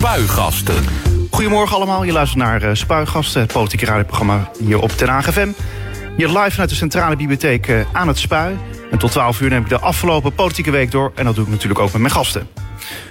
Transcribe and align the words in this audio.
Spuigasten. 0.00 0.84
Goedemorgen 1.30 1.76
allemaal, 1.76 2.02
je 2.02 2.12
luistert 2.12 2.38
naar 2.38 2.62
uh, 2.62 2.70
Spuigasten, 2.72 3.40
het 3.40 3.52
politieke 3.52 3.84
radioprogramma 3.84 4.50
hier 4.58 4.80
op 4.80 4.90
Ten 4.90 5.08
Haag. 5.08 5.34
Hier 6.16 6.28
live 6.28 6.50
vanuit 6.50 6.68
de 6.68 6.74
Centrale 6.74 7.16
Bibliotheek 7.16 7.68
uh, 7.68 7.80
aan 7.92 8.08
het 8.08 8.18
Spui. 8.18 8.58
En 8.90 8.98
tot 8.98 9.10
12 9.10 9.40
uur 9.40 9.50
neem 9.50 9.62
ik 9.62 9.68
de 9.68 9.80
afgelopen 9.80 10.32
politieke 10.32 10.70
week 10.70 10.90
door. 10.90 11.12
En 11.14 11.24
dat 11.24 11.34
doe 11.34 11.44
ik 11.44 11.50
natuurlijk 11.50 11.80
ook 11.80 11.92
met 11.92 12.00
mijn 12.00 12.12
gasten. 12.12 12.48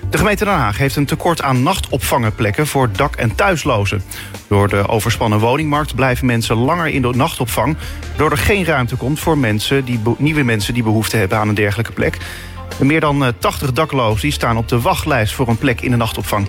De 0.10 0.18
gemeente 0.18 0.46
Den 0.46 0.54
Haag 0.54 0.78
heeft 0.78 0.96
een 0.96 1.06
tekort 1.06 1.42
aan 1.42 1.64
nachtopvangenplekken 1.64 2.68
voor 2.68 2.92
dak- 2.92 3.16
en 3.16 3.36
thuislozen. 3.36 4.04
Door 4.48 4.70
de 4.70 4.88
overspannen 4.88 5.40
woningmarkt 5.40 5.96
blijven 5.96 6.26
mensen 6.26 6.56
langer 6.56 6.88
in 6.88 7.02
de 7.02 7.14
nachtopvang... 7.16 7.78
doordat 8.16 8.38
er 8.38 8.46
geen 8.46 8.66
ruimte 8.66 8.96
komt 8.96 9.20
voor 9.20 9.38
mensen 9.38 9.86
die, 9.86 10.00
nieuwe 10.18 10.44
mensen 10.44 10.74
die 10.74 10.84
behoefte 10.84 11.18
hebben 11.18 11.38
aan 11.38 11.48
een 11.48 11.56
dergelijke 11.56 11.92
plek. 11.92 12.18
Meer 12.78 13.00
dan 13.00 13.34
80 13.40 13.70
eh, 13.70 13.76
daklozen 13.76 14.32
staan 14.32 14.58
op 14.58 14.68
de 14.68 14.82
wachtlijst 14.82 15.34
voor 15.34 15.48
een 15.48 15.58
plek 15.58 15.82
in 15.82 15.92
de 15.92 15.98
nachtopvang. 15.98 16.48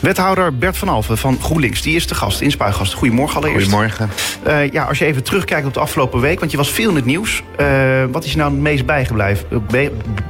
Wethouder 0.00 0.56
Bert 0.56 0.76
van 0.76 0.88
Alven 0.88 1.18
van 1.18 1.38
GroenLinks, 1.40 1.82
die 1.82 1.96
is 1.96 2.06
de 2.06 2.14
gast 2.14 2.40
in 2.40 2.50
Spuigast. 2.50 2.92
Goedemorgen 2.92 3.36
allereerst. 3.36 3.70
Goedemorgen. 3.70 4.10
Uh, 4.46 4.70
ja, 4.72 4.84
als 4.84 4.98
je 4.98 5.04
even 5.04 5.22
terugkijkt 5.22 5.66
op 5.66 5.74
de 5.74 5.80
afgelopen 5.80 6.20
week, 6.20 6.38
want 6.38 6.50
je 6.50 6.56
was 6.56 6.70
veel 6.70 6.90
in 6.90 6.96
het 6.96 7.04
nieuws. 7.04 7.42
Uh, 7.60 8.04
wat 8.10 8.24
is 8.24 8.30
je 8.30 8.36
nou 8.36 8.50
het 8.50 8.60
meest 8.60 8.86
bijgebleven? 8.86 9.66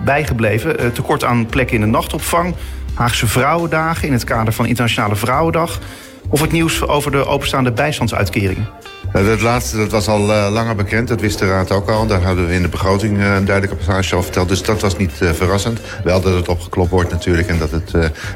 bijgebleven? 0.05 0.93
tekort 0.93 1.25
aan 1.25 1.47
plekken 1.47 1.75
in 1.75 1.81
de 1.81 1.87
nachtopvang, 1.87 2.55
Haagse 2.95 3.27
Vrouwendagen 3.27 4.07
in 4.07 4.13
het 4.13 4.25
kader 4.25 4.53
van 4.53 4.67
Internationale 4.67 5.17
Vrouwendag... 5.17 5.79
of 6.29 6.41
het 6.41 6.53
nieuws 6.53 6.87
over 6.87 7.11
de 7.11 7.27
openstaande 7.27 7.73
bijstandsuitkeringen? 7.73 8.69
Het 9.13 9.25
nou, 9.25 9.41
laatste 9.41 9.77
dat 9.77 9.91
was 9.91 10.09
al 10.09 10.31
uh, 10.31 10.49
langer 10.51 10.75
bekend, 10.75 11.09
dat 11.09 11.21
wist 11.21 11.39
de 11.39 11.47
Raad 11.47 11.71
ook 11.71 11.89
al. 11.89 12.07
Daar 12.07 12.23
hadden 12.23 12.47
we 12.47 12.55
in 12.55 12.63
de 12.63 12.69
begroting 12.69 13.19
uh, 13.19 13.35
een 13.35 13.45
duidelijke 13.45 13.85
passage 13.85 14.13
over 14.15 14.25
verteld. 14.25 14.49
Dus 14.49 14.63
dat 14.63 14.81
was 14.81 14.97
niet 14.97 15.13
uh, 15.23 15.31
verrassend. 15.31 15.81
Wel 16.05 16.21
dat 16.21 16.35
het 16.35 16.49
opgeklopt 16.49 16.91
wordt 16.91 17.11
natuurlijk 17.11 17.49
en 17.49 17.59
dat 17.59 17.71
het 17.71 17.91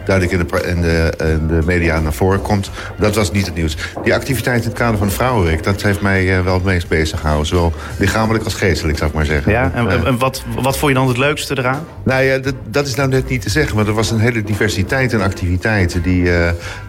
duidelijk 0.05 0.41
in 0.41 0.47
de, 0.47 0.69
in, 0.69 0.81
de, 0.81 1.13
in 1.19 1.47
de, 1.47 1.61
media 1.65 2.01
naar 2.01 2.13
voren 2.13 2.43
komt. 2.43 2.71
Dat 2.99 3.15
was 3.15 3.31
niet 3.31 3.47
het 3.47 3.55
nieuws. 3.55 3.77
Die 4.05 4.15
activiteit 4.15 4.63
in 4.63 4.69
het 4.69 4.79
kader 4.79 4.99
van 4.99 5.07
de 5.07 5.13
Vrouwenweek, 5.13 5.63
dat 5.63 5.83
heeft 5.83 6.01
mij 6.01 6.43
wel 6.45 6.55
het 6.55 6.65
meest 6.65 6.89
bezig 6.89 7.21
gehouden. 7.21 7.47
Zowel 7.47 7.73
lichamelijk 7.99 8.45
als 8.45 8.55
geestelijk, 8.55 8.99
zou 8.99 9.11
ik 9.11 9.17
maar 9.17 9.25
zeggen. 9.25 9.53
Ja, 9.53 9.71
en, 9.75 10.07
en 10.07 10.19
wat, 10.19 10.45
wat 10.61 10.79
vond 10.79 10.93
je 10.93 10.99
dan 10.99 11.09
het 11.09 11.17
leukste 11.17 11.59
eraan? 11.59 11.87
Nou 12.05 12.23
ja, 12.23 12.39
dat, 12.39 12.55
dat, 12.69 12.87
is 12.87 12.95
nou 12.95 13.09
net 13.09 13.29
niet 13.29 13.43
te 13.43 13.51
zeggen. 13.51 13.77
Maar 13.77 13.87
er 13.87 13.93
was 13.93 14.11
een 14.11 14.21
hele 14.21 14.43
diversiteit 14.43 15.13
in 15.13 15.21
activiteiten 15.21 16.03
die 16.03 16.31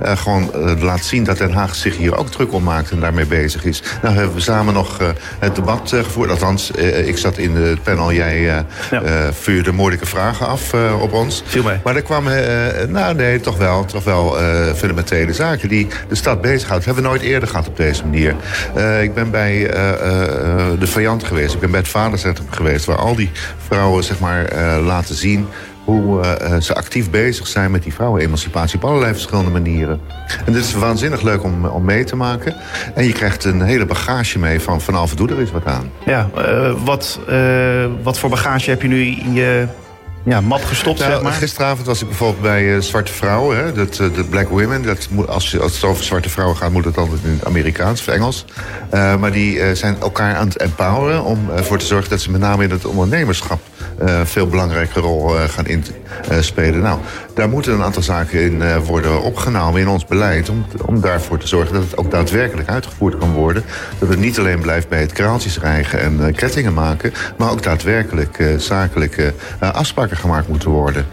gewoon 0.01 0.51
laat 0.79 1.03
zien 1.03 1.23
dat 1.23 1.37
Den 1.37 1.53
Haag 1.53 1.75
zich 1.75 1.97
hier 1.97 2.17
ook 2.17 2.29
druk 2.29 2.53
om 2.53 2.63
maakt 2.63 2.91
en 2.91 2.99
daarmee 2.99 3.25
bezig 3.25 3.65
is. 3.65 3.76
Nou 4.01 4.15
hebben 4.15 4.35
we 4.35 4.41
samen 4.41 4.73
nog 4.73 5.01
uh, 5.01 5.07
het 5.39 5.55
debat 5.55 5.91
uh, 5.93 6.03
gevoerd. 6.03 6.29
Althans, 6.29 6.71
uh, 6.75 7.07
ik 7.07 7.17
zat 7.17 7.37
in 7.37 7.55
het 7.55 7.83
panel. 7.83 8.13
Jij 8.13 8.39
ja. 8.41 8.65
vuurde 9.31 9.71
moeilijke 9.71 10.05
vragen 10.05 10.47
af 10.47 10.73
op 11.01 11.13
ons. 11.13 11.43
Viel. 11.45 11.63
Maar 11.83 11.95
er 11.95 12.01
kwamen, 12.01 12.91
nou 12.91 13.15
nee, 13.15 13.39
toch 13.39 13.57
wel, 13.57 13.85
toch 13.85 14.03
wel 14.03 14.37
fundamentele 14.75 15.33
zaken 15.33 15.69
die 15.69 15.87
de 16.09 16.15
stad 16.15 16.41
bezighoudt. 16.41 16.85
Dat 16.85 16.85
hebben 16.85 17.03
we 17.03 17.09
nooit 17.09 17.21
eerder 17.21 17.49
gehad 17.49 17.67
op 17.67 17.77
deze 17.77 18.03
manier. 18.03 18.35
ik 19.01 19.13
ben 19.13 19.31
bij 19.31 19.59
de 20.79 20.87
vijand 20.87 21.23
geweest. 21.23 21.53
Ik 21.53 21.59
ben 21.59 21.71
bij 21.71 21.79
het 21.79 21.89
vadercentrum 21.89 22.47
geweest. 22.49 22.85
Waar 22.85 22.97
al 22.97 23.15
die 23.15 23.31
vrouwen, 23.67 24.03
zeg 24.03 24.19
maar, 24.19 24.53
laten 24.81 25.15
zien 25.15 25.47
hoe 25.87 26.23
uh, 26.23 26.59
ze 26.59 26.75
actief 26.75 27.09
bezig 27.09 27.47
zijn 27.47 27.71
met 27.71 27.83
die 27.83 27.93
vrouwenemancipatie 27.93 28.77
op 28.77 28.85
allerlei 28.85 29.13
verschillende 29.13 29.51
manieren. 29.51 30.01
En 30.45 30.53
dit 30.53 30.63
is 30.63 30.73
waanzinnig 30.73 31.21
leuk 31.21 31.43
om, 31.43 31.65
om 31.65 31.85
mee 31.85 32.03
te 32.03 32.15
maken. 32.15 32.55
En 32.95 33.03
je 33.03 33.11
krijgt 33.11 33.43
een 33.43 33.61
hele 33.61 33.85
bagage 33.85 34.39
mee 34.39 34.59
van 34.59 34.81
van 34.81 34.95
Alve 34.95 35.15
Doe 35.15 35.29
er 35.29 35.39
is 35.39 35.51
wat 35.51 35.65
aan. 35.65 35.91
Ja, 36.05 36.29
uh, 36.37 36.73
wat, 36.83 37.19
wat 38.03 38.19
voor 38.19 38.29
bagage 38.29 38.69
heb 38.69 38.81
je 38.81 38.87
nu 38.87 39.05
in 39.05 39.33
je 39.33 39.67
ja, 40.27 40.41
mat 40.41 40.61
gestopt, 40.61 40.99
nou, 40.99 41.11
zeg 41.11 41.21
maar? 41.21 41.31
Gisteravond 41.31 41.87
was 41.87 42.01
ik 42.01 42.07
bijvoorbeeld 42.07 42.41
bij 42.41 42.81
Zwarte 42.81 43.13
Vrouwen, 43.13 43.57
hè, 43.57 43.73
dat, 43.73 43.95
de 43.95 44.25
Black 44.29 44.47
Women. 44.47 44.83
Dat 44.83 45.07
moet, 45.09 45.27
als, 45.27 45.59
als 45.59 45.73
het 45.73 45.83
over 45.83 46.03
zwarte 46.03 46.29
vrouwen 46.29 46.57
gaat, 46.57 46.71
moet 46.71 46.85
het 46.85 46.97
altijd 46.97 47.19
in 47.23 47.31
het 47.31 47.45
Amerikaans 47.45 47.99
of 47.99 48.07
Engels. 48.07 48.45
maar 48.91 49.31
die 49.31 49.75
zijn 49.75 49.97
elkaar 49.99 50.35
aan 50.35 50.47
het 50.47 50.57
empoweren 50.57 51.23
om 51.23 51.49
ervoor 51.55 51.77
te 51.77 51.85
zorgen 51.85 52.09
dat 52.09 52.21
ze 52.21 52.31
met 52.31 52.41
name 52.41 52.63
in 52.63 52.69
het 52.69 52.85
ondernemerschap 52.85 53.59
uh, 54.03 54.21
veel 54.23 54.47
belangrijke 54.47 54.99
rol 54.99 55.27
gaan 55.27 55.65
inspelen. 55.65 56.81
Nou, 56.81 56.99
daar 57.33 57.49
moeten 57.49 57.73
een 57.73 57.83
aantal 57.83 58.01
zaken 58.01 58.39
in 58.39 58.79
worden 58.79 59.21
opgenomen 59.21 59.81
in 59.81 59.87
ons 59.87 60.05
beleid... 60.05 60.49
Om, 60.49 60.65
om 60.85 61.01
daarvoor 61.01 61.37
te 61.37 61.47
zorgen 61.47 61.73
dat 61.73 61.83
het 61.83 61.97
ook 61.97 62.11
daadwerkelijk 62.11 62.69
uitgevoerd 62.69 63.17
kan 63.17 63.31
worden. 63.31 63.63
Dat 63.99 64.09
het 64.09 64.19
niet 64.19 64.39
alleen 64.39 64.59
blijft 64.59 64.89
bij 64.89 65.01
het 65.01 65.11
kraaltjes 65.11 65.59
rijgen 65.59 65.99
en 65.99 66.35
kettingen 66.35 66.73
maken... 66.73 67.13
maar 67.37 67.51
ook 67.51 67.63
daadwerkelijk 67.63 68.43
zakelijke 68.57 69.33
afspraken 69.59 70.16
gemaakt 70.17 70.47
moeten 70.47 70.69
worden. 70.69 71.05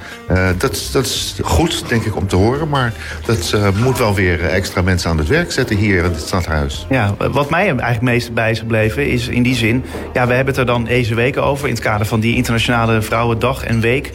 dat, 0.59 0.89
dat 0.93 1.05
is 1.05 1.39
goed, 1.43 1.89
denk 1.89 2.05
ik, 2.05 2.17
om 2.17 2.27
te 2.27 2.37
horen... 2.37 2.69
maar 2.69 2.93
dat 3.27 3.55
moet 3.83 3.99
wel 3.99 4.15
weer 4.15 4.45
extra 4.45 4.83
mensen 4.83 5.11
aan 5.11 5.19
het 5.19 5.29
werk 5.29 5.53
zetten 5.53 5.77
hier 5.77 5.99
in 5.99 6.05
het 6.05 6.21
stadhuis. 6.21 6.87
Ja, 6.91 7.15
wat 7.31 7.51
mij 7.51 7.67
eigenlijk 7.67 8.01
meest 8.01 8.35
bij 8.35 8.51
is 8.51 8.59
gebleven 8.59 9.11
is 9.11 9.29
in 9.29 9.43
die 9.43 9.55
zin... 9.55 9.85
ja, 10.13 10.27
we 10.27 10.35
hebben 10.35 10.55
het 10.55 10.57
er 10.57 10.67
dan 10.67 10.85
deze 10.85 11.15
week 11.15 11.37
over 11.37 11.69
in 11.69 11.75
het 11.75 11.83
kader 11.83 12.07
van 12.07 12.21
die 12.21 12.37
internationale 12.37 13.03
Vrouwendag 13.03 13.65
en 13.65 13.81
Week. 13.81 14.13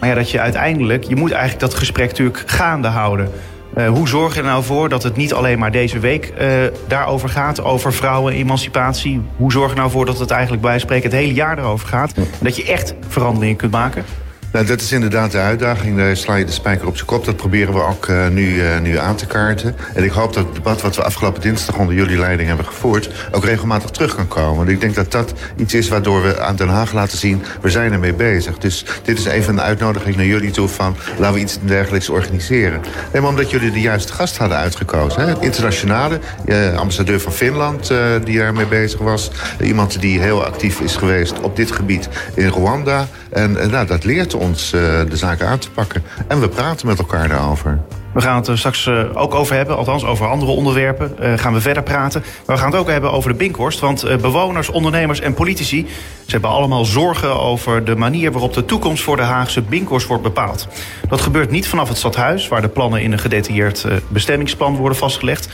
Maar 0.00 0.08
ja, 0.08 0.14
dat 0.14 0.30
je 0.30 0.40
uiteindelijk, 0.40 1.04
je 1.04 1.16
moet 1.16 1.30
eigenlijk 1.30 1.60
dat 1.60 1.74
gesprek 1.74 2.08
natuurlijk 2.08 2.42
gaande 2.46 2.88
houden. 2.88 3.30
Uh, 3.76 3.88
hoe 3.88 4.08
zorg 4.08 4.34
je 4.34 4.40
er 4.40 4.46
nou 4.46 4.64
voor 4.64 4.88
dat 4.88 5.02
het 5.02 5.16
niet 5.16 5.34
alleen 5.34 5.58
maar 5.58 5.70
deze 5.70 5.98
week 5.98 6.32
uh, 6.40 6.48
daarover 6.88 7.28
gaat, 7.28 7.62
over 7.62 7.92
vrouwenemancipatie? 7.92 9.20
Hoe 9.36 9.52
zorg 9.52 9.66
je 9.66 9.72
er 9.72 9.78
nou 9.78 9.90
voor 9.90 10.06
dat 10.06 10.18
het 10.18 10.30
eigenlijk 10.30 10.62
bij 10.62 10.78
spreken 10.78 11.10
het 11.10 11.18
hele 11.18 11.34
jaar 11.34 11.58
erover 11.58 11.88
gaat? 11.88 12.12
Dat 12.40 12.56
je 12.56 12.64
echt 12.64 12.94
veranderingen 13.08 13.56
kunt 13.56 13.72
maken? 13.72 14.04
Nou, 14.52 14.66
dat 14.66 14.80
is 14.80 14.92
inderdaad 14.92 15.32
de 15.32 15.38
uitdaging. 15.38 15.96
Daar 15.96 16.16
sla 16.16 16.34
je 16.34 16.44
de 16.44 16.52
spijker 16.52 16.86
op 16.86 16.94
zijn 16.94 17.06
kop. 17.06 17.24
Dat 17.24 17.36
proberen 17.36 17.74
we 17.74 17.82
ook 17.82 18.06
uh, 18.06 18.28
nu, 18.28 18.54
uh, 18.54 18.78
nu 18.78 18.98
aan 18.98 19.16
te 19.16 19.26
kaarten. 19.26 19.76
En 19.94 20.04
ik 20.04 20.10
hoop 20.10 20.32
dat 20.32 20.44
het 20.44 20.54
debat 20.54 20.82
wat 20.82 20.96
we 20.96 21.02
afgelopen 21.02 21.40
dinsdag 21.40 21.76
onder 21.76 21.94
jullie 21.94 22.18
leiding 22.18 22.48
hebben 22.48 22.66
gevoerd... 22.66 23.10
ook 23.32 23.44
regelmatig 23.44 23.90
terug 23.90 24.14
kan 24.14 24.28
komen. 24.28 24.56
Want 24.56 24.68
ik 24.68 24.80
denk 24.80 24.94
dat 24.94 25.12
dat 25.12 25.32
iets 25.56 25.74
is 25.74 25.88
waardoor 25.88 26.22
we 26.22 26.40
aan 26.40 26.56
Den 26.56 26.68
Haag 26.68 26.92
laten 26.92 27.18
zien... 27.18 27.42
we 27.60 27.70
zijn 27.70 27.92
ermee 27.92 28.14
bezig. 28.14 28.58
Dus 28.58 28.84
dit 29.02 29.18
is 29.18 29.24
even 29.24 29.52
een 29.52 29.60
uitnodiging 29.60 30.16
naar 30.16 30.26
jullie 30.26 30.50
toe 30.50 30.68
van... 30.68 30.96
laten 31.18 31.34
we 31.34 31.40
iets 31.40 31.58
dergelijks 31.62 32.08
organiseren. 32.08 32.80
En 33.10 33.24
omdat 33.24 33.50
jullie 33.50 33.70
de 33.70 33.80
juiste 33.80 34.12
gast 34.12 34.36
hadden 34.36 34.58
uitgekozen. 34.58 35.22
Hè? 35.22 35.40
Internationale, 35.40 36.18
uh, 36.46 36.76
ambassadeur 36.76 37.20
van 37.20 37.32
Finland 37.32 37.92
die 38.24 38.38
daarmee 38.38 38.66
bezig 38.66 39.00
was. 39.00 39.30
iemand 39.60 40.00
die 40.00 40.20
heel 40.20 40.44
actief 40.44 40.80
is 40.80 40.96
geweest 40.96 41.40
op 41.40 41.56
dit 41.56 41.72
gebied 41.72 42.08
in 42.34 42.48
Rwanda. 42.48 43.08
En 43.30 43.52
nou, 43.70 43.86
dat 43.86 44.04
leert 44.04 44.34
ons 44.34 44.72
uh, 44.72 44.80
de 45.08 45.16
zaken 45.16 45.46
aan 45.46 45.58
te 45.58 45.70
pakken. 45.70 46.02
En 46.28 46.40
we 46.40 46.48
praten 46.48 46.86
met 46.86 46.98
elkaar 46.98 47.28
daarover. 47.28 47.78
We 48.14 48.20
gaan 48.20 48.36
het 48.36 48.46
er 48.46 48.58
straks 48.58 48.86
uh, 48.86 49.04
ook 49.14 49.34
over 49.34 49.56
hebben, 49.56 49.76
althans 49.76 50.04
over 50.04 50.26
andere 50.26 50.50
onderwerpen. 50.50 51.38
Gaan 51.38 51.52
we 51.52 51.60
verder 51.60 51.82
praten. 51.82 52.20
Maar 52.46 52.56
we 52.56 52.62
gaan 52.62 52.70
het 52.70 52.80
ook 52.80 52.88
hebben 52.88 53.12
over 53.12 53.30
de 53.30 53.36
Binkhorst. 53.36 53.80
Want 53.80 54.20
bewoners, 54.20 54.68
ondernemers 54.68 55.20
en 55.20 55.34
politici... 55.34 55.86
ze 56.24 56.30
hebben 56.30 56.50
allemaal 56.50 56.84
zorgen 56.84 57.40
over 57.40 57.84
de 57.84 57.96
manier 57.96 58.32
waarop 58.32 58.54
de 58.54 58.64
toekomst... 58.64 59.02
voor 59.02 59.16
de 59.16 59.22
Haagse 59.22 59.62
Binkhorst 59.62 60.06
wordt 60.06 60.22
bepaald. 60.22 60.68
Dat 61.08 61.20
gebeurt 61.20 61.50
niet 61.50 61.68
vanaf 61.68 61.88
het 61.88 61.98
stadhuis... 61.98 62.48
waar 62.48 62.62
de 62.62 62.68
plannen 62.68 63.02
in 63.02 63.12
een 63.12 63.18
gedetailleerd 63.18 63.86
bestemmingsplan 64.08 64.76
worden 64.76 64.98
vastgelegd. 64.98 65.48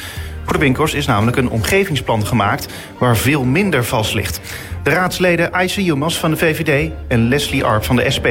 Voor 0.44 0.53
de 0.53 0.58
Binkhorst 0.58 0.94
is 0.94 1.06
namelijk 1.06 1.37
een 1.37 1.50
omgevingsplan 1.50 2.26
gemaakt... 2.26 2.66
waar 2.98 3.16
veel 3.16 3.44
minder 3.44 3.84
vast 3.84 4.14
ligt. 4.14 4.41
De 4.86 4.92
raadsleden 4.92 5.52
Aisha 5.52 5.80
Yilmaz 5.80 6.16
van 6.16 6.30
de 6.30 6.36
VVD 6.36 6.92
en 7.08 7.28
Leslie 7.28 7.64
Arp 7.64 7.84
van 7.84 7.97
de 7.97 8.10
SP... 8.16 8.26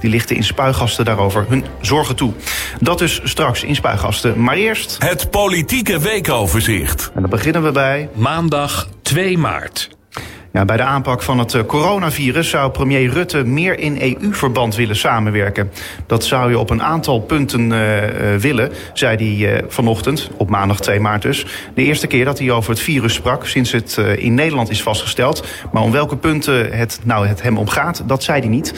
die 0.00 0.10
lichten 0.10 0.36
in 0.36 0.44
Spuigasten 0.44 1.04
daarover 1.04 1.44
hun 1.48 1.64
zorgen 1.80 2.16
toe. 2.16 2.32
Dat 2.80 2.98
dus 2.98 3.20
straks 3.24 3.62
in 3.62 3.74
Spuigasten. 3.74 4.42
Maar 4.42 4.56
eerst... 4.56 4.96
Het 4.98 5.30
politieke 5.30 6.00
weekoverzicht. 6.00 7.10
En 7.14 7.20
dan 7.20 7.30
beginnen 7.30 7.62
we 7.62 7.72
bij... 7.72 8.08
Maandag 8.14 8.88
2 9.02 9.38
maart. 9.38 9.97
Bij 10.66 10.76
de 10.76 10.82
aanpak 10.82 11.22
van 11.22 11.38
het 11.38 11.54
eh, 11.54 11.64
coronavirus 11.66 12.48
zou 12.48 12.70
premier 12.70 13.10
Rutte 13.10 13.44
meer 13.44 13.78
in 13.78 14.00
EU-verband 14.00 14.74
willen 14.74 14.96
samenwerken. 14.96 15.70
Dat 16.06 16.24
zou 16.24 16.50
je 16.50 16.58
op 16.58 16.70
een 16.70 16.82
aantal 16.82 17.20
punten 17.20 17.70
uh, 17.70 17.80
willen, 18.38 18.72
zei 18.92 19.38
hij 19.38 19.64
vanochtend, 19.68 20.30
op 20.36 20.50
maandag 20.50 20.80
2 20.80 21.00
maart 21.00 21.22
dus. 21.22 21.46
De 21.74 21.82
eerste 21.82 22.06
keer 22.06 22.24
dat 22.24 22.38
hij 22.38 22.50
over 22.50 22.70
het 22.70 22.80
virus 22.80 23.14
sprak 23.14 23.46
sinds 23.46 23.72
het 23.72 23.96
in 24.16 24.34
Nederland 24.34 24.70
is 24.70 24.82
vastgesteld. 24.82 25.46
Maar 25.72 25.82
om 25.82 25.92
welke 25.92 26.16
punten 26.16 26.72
het 26.72 27.00
nou 27.04 27.26
het 27.26 27.42
hem 27.42 27.58
omgaat, 27.58 28.02
dat 28.06 28.22
zei 28.22 28.40
hij 28.40 28.48
niet. 28.48 28.74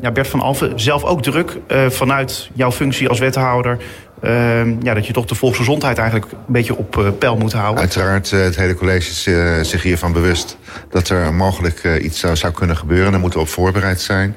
Ja, 0.00 0.10
Bert 0.12 0.28
van 0.28 0.40
Alphen, 0.40 0.80
zelf 0.80 1.04
ook 1.04 1.22
druk 1.22 1.58
vanuit 1.88 2.50
jouw 2.54 2.72
functie 2.72 3.08
als 3.08 3.18
wethouder. 3.18 3.78
Uh, 4.22 4.82
ja, 4.82 4.94
dat 4.94 5.06
je 5.06 5.12
toch 5.12 5.24
de 5.24 5.34
volksgezondheid 5.34 5.98
eigenlijk 5.98 6.32
een 6.32 6.38
beetje 6.46 6.76
op 6.76 6.96
uh, 6.96 7.08
peil 7.18 7.36
moet 7.36 7.52
houden. 7.52 7.80
Uiteraard, 7.80 8.30
het 8.30 8.56
hele 8.56 8.74
college 8.74 9.10
is 9.10 9.22
zich 9.70 9.82
hiervan 9.82 10.12
bewust 10.12 10.56
dat 10.90 11.08
er 11.08 11.34
mogelijk 11.34 11.84
iets 12.02 12.18
zou, 12.18 12.36
zou 12.36 12.52
kunnen 12.52 12.76
gebeuren. 12.76 13.10
Daar 13.10 13.20
moeten 13.20 13.38
we 13.38 13.44
op 13.44 13.52
voorbereid 13.52 14.00
zijn. 14.00 14.36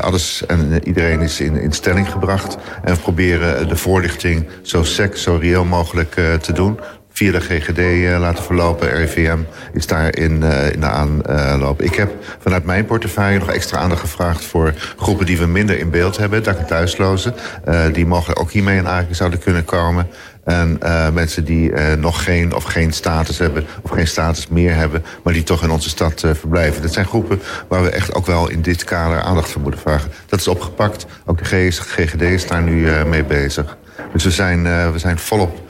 alles 0.00 0.46
en 0.46 0.86
iedereen 0.86 1.20
is 1.20 1.40
in, 1.40 1.56
in 1.56 1.72
stelling 1.72 2.10
gebracht. 2.10 2.56
En 2.84 2.94
we 2.94 3.00
proberen 3.00 3.68
de 3.68 3.76
voorlichting 3.76 4.46
zo 4.62 4.82
sec, 4.82 5.16
zo 5.16 5.36
reëel 5.40 5.64
mogelijk 5.64 6.14
te 6.40 6.52
doen 6.52 6.78
via 7.12 7.32
de 7.32 7.40
GGD 7.40 7.78
uh, 7.78 8.18
laten 8.20 8.44
verlopen. 8.44 8.96
RIVM 8.96 9.38
is 9.72 9.86
daar 9.86 10.16
in, 10.16 10.42
uh, 10.42 10.72
in 10.72 10.80
de 10.80 10.86
aanloop. 10.86 11.82
Ik 11.82 11.94
heb 11.94 12.10
vanuit 12.38 12.64
mijn 12.64 12.84
portefeuille 12.84 13.38
nog 13.38 13.50
extra 13.50 13.78
aandacht 13.78 14.00
gevraagd... 14.00 14.44
voor 14.44 14.74
groepen 14.96 15.26
die 15.26 15.38
we 15.38 15.46
minder 15.46 15.78
in 15.78 15.90
beeld 15.90 16.16
hebben, 16.16 16.42
dak- 16.42 16.58
en 16.58 16.66
thuislozen. 16.66 17.34
Uh, 17.68 17.84
die 17.92 18.06
mogelijk 18.06 18.40
ook 18.40 18.50
hiermee 18.50 18.76
in 18.76 18.86
aanraking 18.86 19.16
zouden 19.16 19.38
kunnen 19.38 19.64
komen. 19.64 20.06
En 20.44 20.78
mensen 21.12 21.44
die 21.44 21.72
nog 21.98 22.24
geen 22.24 22.54
of 22.54 22.64
geen 22.64 22.92
status 22.92 23.38
hebben... 23.38 23.66
of 23.82 23.90
geen 23.90 24.06
status 24.06 24.48
meer 24.48 24.74
hebben, 24.74 25.04
maar 25.22 25.32
die 25.32 25.42
toch 25.42 25.62
in 25.62 25.70
onze 25.70 25.88
stad 25.88 26.20
verblijven. 26.20 26.82
Dat 26.82 26.92
zijn 26.92 27.06
groepen 27.06 27.42
waar 27.68 27.82
we 27.82 27.90
echt 27.90 28.14
ook 28.14 28.26
wel 28.26 28.50
in 28.50 28.62
dit 28.62 28.84
kader 28.84 29.20
aandacht 29.20 29.50
voor 29.50 29.60
moeten 29.60 29.80
vragen. 29.80 30.10
Dat 30.26 30.40
is 30.40 30.48
opgepakt. 30.48 31.06
Ook 31.26 31.38
de 31.38 31.72
GGD 31.74 32.22
is 32.22 32.46
daar 32.46 32.62
nu 32.62 33.04
mee 33.04 33.24
bezig. 33.24 33.76
Dus 34.12 34.24
we 34.24 34.30
zijn, 34.30 34.62
we 34.92 34.98
zijn 34.98 35.18
volop 35.18 35.60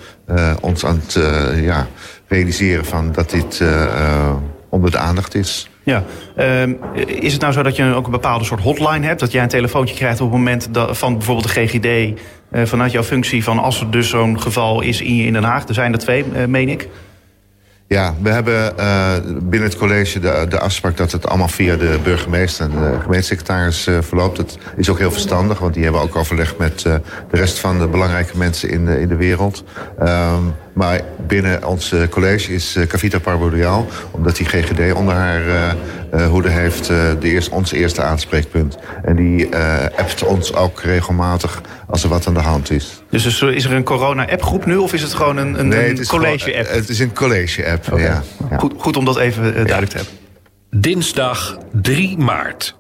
ons 0.61 0.85
aan 0.85 1.01
het 1.05 1.19
ja, 1.63 1.87
realiseren 2.29 2.85
van 2.85 3.13
dat 3.13 3.31
dit 3.31 3.63
onder 4.69 4.91
de 4.91 4.99
aandacht 4.99 5.35
is. 5.35 5.71
Ja, 5.85 6.05
uh, 6.39 6.63
is 7.07 7.33
het 7.33 7.41
nou 7.41 7.53
zo 7.53 7.63
dat 7.63 7.77
je 7.77 7.95
ook 7.95 8.05
een 8.05 8.11
bepaalde 8.13 8.45
soort 8.45 8.61
hotline 8.61 9.07
hebt? 9.07 9.21
Dat 9.21 9.33
jij 9.33 9.43
een 9.43 9.49
telefoontje 9.49 9.95
krijgt 9.95 10.21
op 10.21 10.31
het 10.31 10.39
moment 10.39 10.75
dat, 10.75 10.99
van 10.99 11.17
bijvoorbeeld 11.17 11.55
de 11.55 11.67
GGD... 11.67 12.21
Vanuit 12.65 12.93
jouw 12.93 13.03
functie 13.03 13.45
van 13.45 13.59
als 13.59 13.81
er 13.81 13.91
dus 13.91 14.09
zo'n 14.09 14.41
geval 14.41 14.81
is 14.81 15.01
in, 15.01 15.25
in 15.25 15.33
Den 15.33 15.45
Haag. 15.45 15.69
Er 15.69 15.75
zijn 15.75 15.93
er 15.93 15.99
twee, 15.99 16.25
meen 16.47 16.69
ik. 16.69 16.89
Ja, 17.93 18.15
we 18.23 18.31
hebben 18.31 18.73
uh, 18.79 19.13
binnen 19.43 19.69
het 19.69 19.79
college 19.79 20.21
de, 20.21 20.47
de 20.49 20.59
afspraak 20.59 20.97
dat 20.97 21.13
het 21.13 21.29
allemaal 21.29 21.49
via 21.49 21.77
de 21.77 21.99
burgemeester 22.05 22.65
en 22.65 22.71
de 22.71 22.99
gemeentesecretaris 23.03 23.87
uh, 23.87 23.99
verloopt. 24.01 24.37
Dat 24.37 24.59
is 24.77 24.91
ook 24.91 24.99
heel 24.99 25.11
verstandig, 25.11 25.59
want 25.59 25.75
die 25.75 25.83
hebben 25.83 26.01
ook 26.01 26.17
overleg 26.17 26.57
met 26.57 26.85
uh, 26.87 26.95
de 27.31 27.37
rest 27.37 27.59
van 27.59 27.79
de 27.79 27.87
belangrijke 27.87 28.39
mensen 28.39 28.71
in 28.71 28.87
de, 28.87 29.01
in 29.01 29.09
de 29.09 29.17
wereld. 29.17 29.65
Um, 30.01 30.55
maar 30.73 31.01
binnen 31.27 31.67
ons 31.67 31.95
college 32.11 32.53
is 32.53 32.79
Cavita 32.89 33.19
Parboreal, 33.19 33.87
omdat 34.11 34.37
die 34.37 34.47
GGD 34.47 34.93
onder 34.95 35.15
haar 35.15 35.43
uh, 36.15 36.27
hoede 36.27 36.49
heeft, 36.49 36.91
uh, 36.91 37.11
de 37.21 37.29
eerste, 37.29 37.51
ons 37.51 37.73
eerste 37.73 38.03
aanspreekpunt. 38.03 38.79
En 39.05 39.17
die 39.17 39.49
uh, 39.49 39.85
appt 39.97 40.25
ons 40.25 40.55
ook 40.55 40.81
regelmatig 40.81 41.61
als 41.87 42.03
er 42.03 42.09
wat 42.09 42.27
aan 42.27 42.35
de 42.35 42.41
hand 42.41 42.71
is. 42.71 43.03
Dus 43.11 43.43
is 43.43 43.65
er 43.65 43.73
een 43.73 43.85
corona-appgroep 43.85 44.67
nu 44.67 44.77
of 44.77 44.93
is 44.93 45.03
het 45.03 45.15
gewoon 45.15 45.37
een, 45.37 45.59
een, 45.59 45.69
nee, 45.69 45.99
een 45.99 46.07
college-app? 46.07 46.69
Het 46.69 46.89
is 46.89 46.99
een 46.99 47.15
college-app, 47.15 47.93
okay. 47.93 48.03
ja. 48.03 48.23
ja. 48.51 48.59
Goed, 48.59 48.73
goed 48.77 48.97
om 48.97 49.05
dat 49.05 49.19
even 49.19 49.43
duidelijk 49.43 49.69
ja. 49.69 49.87
te 49.87 49.97
hebben. 49.97 50.15
Dinsdag 50.81 51.59
3 51.73 52.19
maart. 52.19 52.77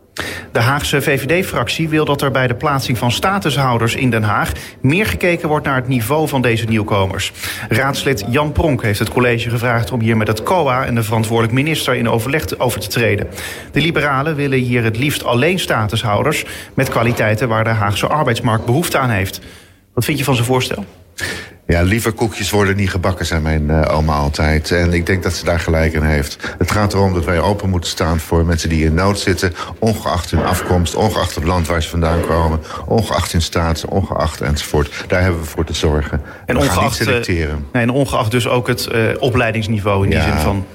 De 0.52 0.60
Haagse 0.60 1.02
VVD-fractie 1.02 1.88
wil 1.88 2.04
dat 2.04 2.22
er 2.22 2.30
bij 2.30 2.46
de 2.46 2.54
plaatsing 2.54 2.98
van 2.98 3.10
statushouders 3.10 3.94
in 3.94 4.10
Den 4.10 4.22
Haag 4.22 4.52
meer 4.80 5.06
gekeken 5.06 5.48
wordt 5.48 5.66
naar 5.66 5.76
het 5.76 5.88
niveau 5.88 6.28
van 6.28 6.42
deze 6.42 6.64
nieuwkomers. 6.64 7.32
Raadslid 7.68 8.24
Jan 8.28 8.52
Pronk 8.52 8.82
heeft 8.82 8.98
het 8.98 9.08
college 9.08 9.50
gevraagd 9.50 9.92
om 9.92 10.00
hier 10.00 10.16
met 10.16 10.28
het 10.28 10.42
COA 10.42 10.84
en 10.84 10.94
de 10.94 11.02
verantwoordelijk 11.02 11.54
minister 11.54 11.94
in 11.94 12.08
overleg 12.08 12.58
over 12.58 12.80
te 12.80 12.88
treden. 12.88 13.28
De 13.72 13.80
liberalen 13.80 14.36
willen 14.36 14.58
hier 14.58 14.84
het 14.84 14.98
liefst 14.98 15.24
alleen 15.24 15.58
statushouders 15.58 16.44
met 16.74 16.88
kwaliteiten 16.88 17.48
waar 17.48 17.64
de 17.64 17.70
Haagse 17.70 18.06
arbeidsmarkt 18.06 18.64
behoefte 18.64 18.98
aan 18.98 19.10
heeft. 19.10 19.40
Wat 19.94 20.04
vind 20.04 20.18
je 20.18 20.24
van 20.24 20.34
zijn 20.34 20.46
voorstel? 20.46 20.84
Ja, 21.72 21.82
liever 21.82 22.12
koekjes 22.12 22.50
worden 22.50 22.76
niet 22.76 22.90
gebakken, 22.90 23.26
zei 23.26 23.40
mijn 23.40 23.68
uh, 23.70 23.96
oma 23.96 24.14
altijd. 24.14 24.70
En 24.70 24.92
ik 24.92 25.06
denk 25.06 25.22
dat 25.22 25.32
ze 25.32 25.44
daar 25.44 25.60
gelijk 25.60 25.92
in 25.92 26.02
heeft. 26.02 26.54
Het 26.58 26.70
gaat 26.70 26.92
erom 26.92 27.14
dat 27.14 27.24
wij 27.24 27.40
open 27.40 27.70
moeten 27.70 27.90
staan 27.90 28.20
voor 28.20 28.44
mensen 28.44 28.68
die 28.68 28.84
in 28.84 28.94
nood 28.94 29.18
zitten... 29.18 29.52
ongeacht 29.78 30.30
hun 30.30 30.44
afkomst, 30.44 30.94
ongeacht 30.94 31.34
het 31.34 31.44
land 31.44 31.66
waar 31.66 31.82
ze 31.82 31.88
vandaan 31.88 32.20
komen... 32.26 32.60
ongeacht 32.86 33.32
hun 33.32 33.42
staat, 33.42 33.84
ongeacht 33.84 34.40
enzovoort. 34.40 35.04
Daar 35.08 35.22
hebben 35.22 35.40
we 35.40 35.46
voor 35.46 35.64
te 35.64 35.74
zorgen. 35.74 36.22
En 36.46 36.54
we 36.54 36.60
ongeacht, 36.60 36.82
niet 36.82 36.92
selecteren. 36.92 37.66
Uh, 37.72 37.80
en 37.80 37.90
ongeacht 37.90 38.30
dus 38.30 38.48
ook 38.48 38.66
het 38.66 38.88
uh, 38.92 39.08
opleidingsniveau 39.18 40.04
in 40.04 40.10
die 40.10 40.20
zin 40.20 40.36
van... 40.36 40.66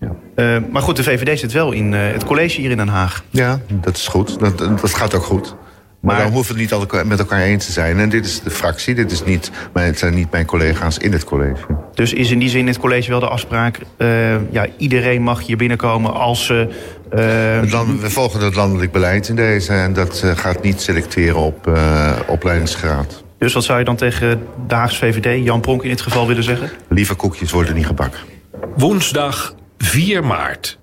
Ja. 0.00 0.14
Uh, 0.36 0.62
maar 0.70 0.82
goed, 0.82 0.96
de 0.96 1.02
VVD 1.02 1.38
zit 1.38 1.52
wel 1.52 1.72
in 1.72 1.92
uh, 1.92 2.00
het 2.12 2.24
college 2.24 2.60
hier 2.60 2.70
in 2.70 2.76
Den 2.76 2.88
Haag. 2.88 3.24
Ja, 3.30 3.60
dat 3.68 3.96
is 3.96 4.08
goed. 4.08 4.38
Dat, 4.38 4.58
dat 4.58 4.94
gaat 4.94 5.14
ook 5.14 5.24
goed. 5.24 5.54
Maar, 6.02 6.14
maar 6.14 6.24
dan 6.24 6.32
hoeven 6.32 6.54
we 6.54 6.62
het 6.62 6.92
niet 6.92 7.04
met 7.04 7.18
elkaar 7.18 7.40
eens 7.40 7.66
te 7.66 7.72
zijn. 7.72 7.98
En 7.98 8.08
dit 8.08 8.24
is 8.24 8.40
de 8.40 8.50
fractie, 8.50 8.94
dit 8.94 9.10
is 9.10 9.24
niet, 9.24 9.50
het 9.72 9.98
zijn 9.98 10.14
niet 10.14 10.30
mijn 10.30 10.46
collega's 10.46 10.98
in 10.98 11.12
het 11.12 11.24
college. 11.24 11.62
Dus 11.94 12.12
is 12.12 12.30
in 12.30 12.38
die 12.38 12.48
zin 12.48 12.60
in 12.60 12.66
het 12.66 12.78
college 12.78 13.10
wel 13.10 13.20
de 13.20 13.28
afspraak... 13.28 13.78
Uh, 13.98 14.52
ja, 14.52 14.66
iedereen 14.76 15.22
mag 15.22 15.46
hier 15.46 15.56
binnenkomen 15.56 16.14
als 16.14 16.46
ze... 16.46 16.68
Uh... 17.64 17.72
Land, 17.72 18.00
we 18.00 18.10
volgen 18.10 18.40
het 18.40 18.54
landelijk 18.54 18.92
beleid 18.92 19.28
in 19.28 19.36
deze... 19.36 19.72
en 19.72 19.92
dat 19.92 20.22
uh, 20.24 20.36
gaat 20.36 20.62
niet 20.62 20.80
selecteren 20.80 21.36
op 21.36 21.66
uh, 21.66 22.12
opleidingsgraad. 22.26 23.22
Dus 23.38 23.52
wat 23.52 23.64
zou 23.64 23.78
je 23.78 23.84
dan 23.84 23.96
tegen 23.96 24.46
de 24.66 24.74
Haagse 24.74 24.98
VVD, 24.98 25.44
Jan 25.44 25.60
Pronk 25.60 25.82
in 25.82 25.88
dit 25.88 26.00
geval 26.00 26.26
willen 26.26 26.42
zeggen? 26.42 26.70
Liever 26.88 27.16
koekjes 27.16 27.50
worden 27.50 27.74
niet 27.74 27.86
gebakken. 27.86 28.20
Woensdag 28.76 29.54
4 29.78 30.24
maart. 30.24 30.78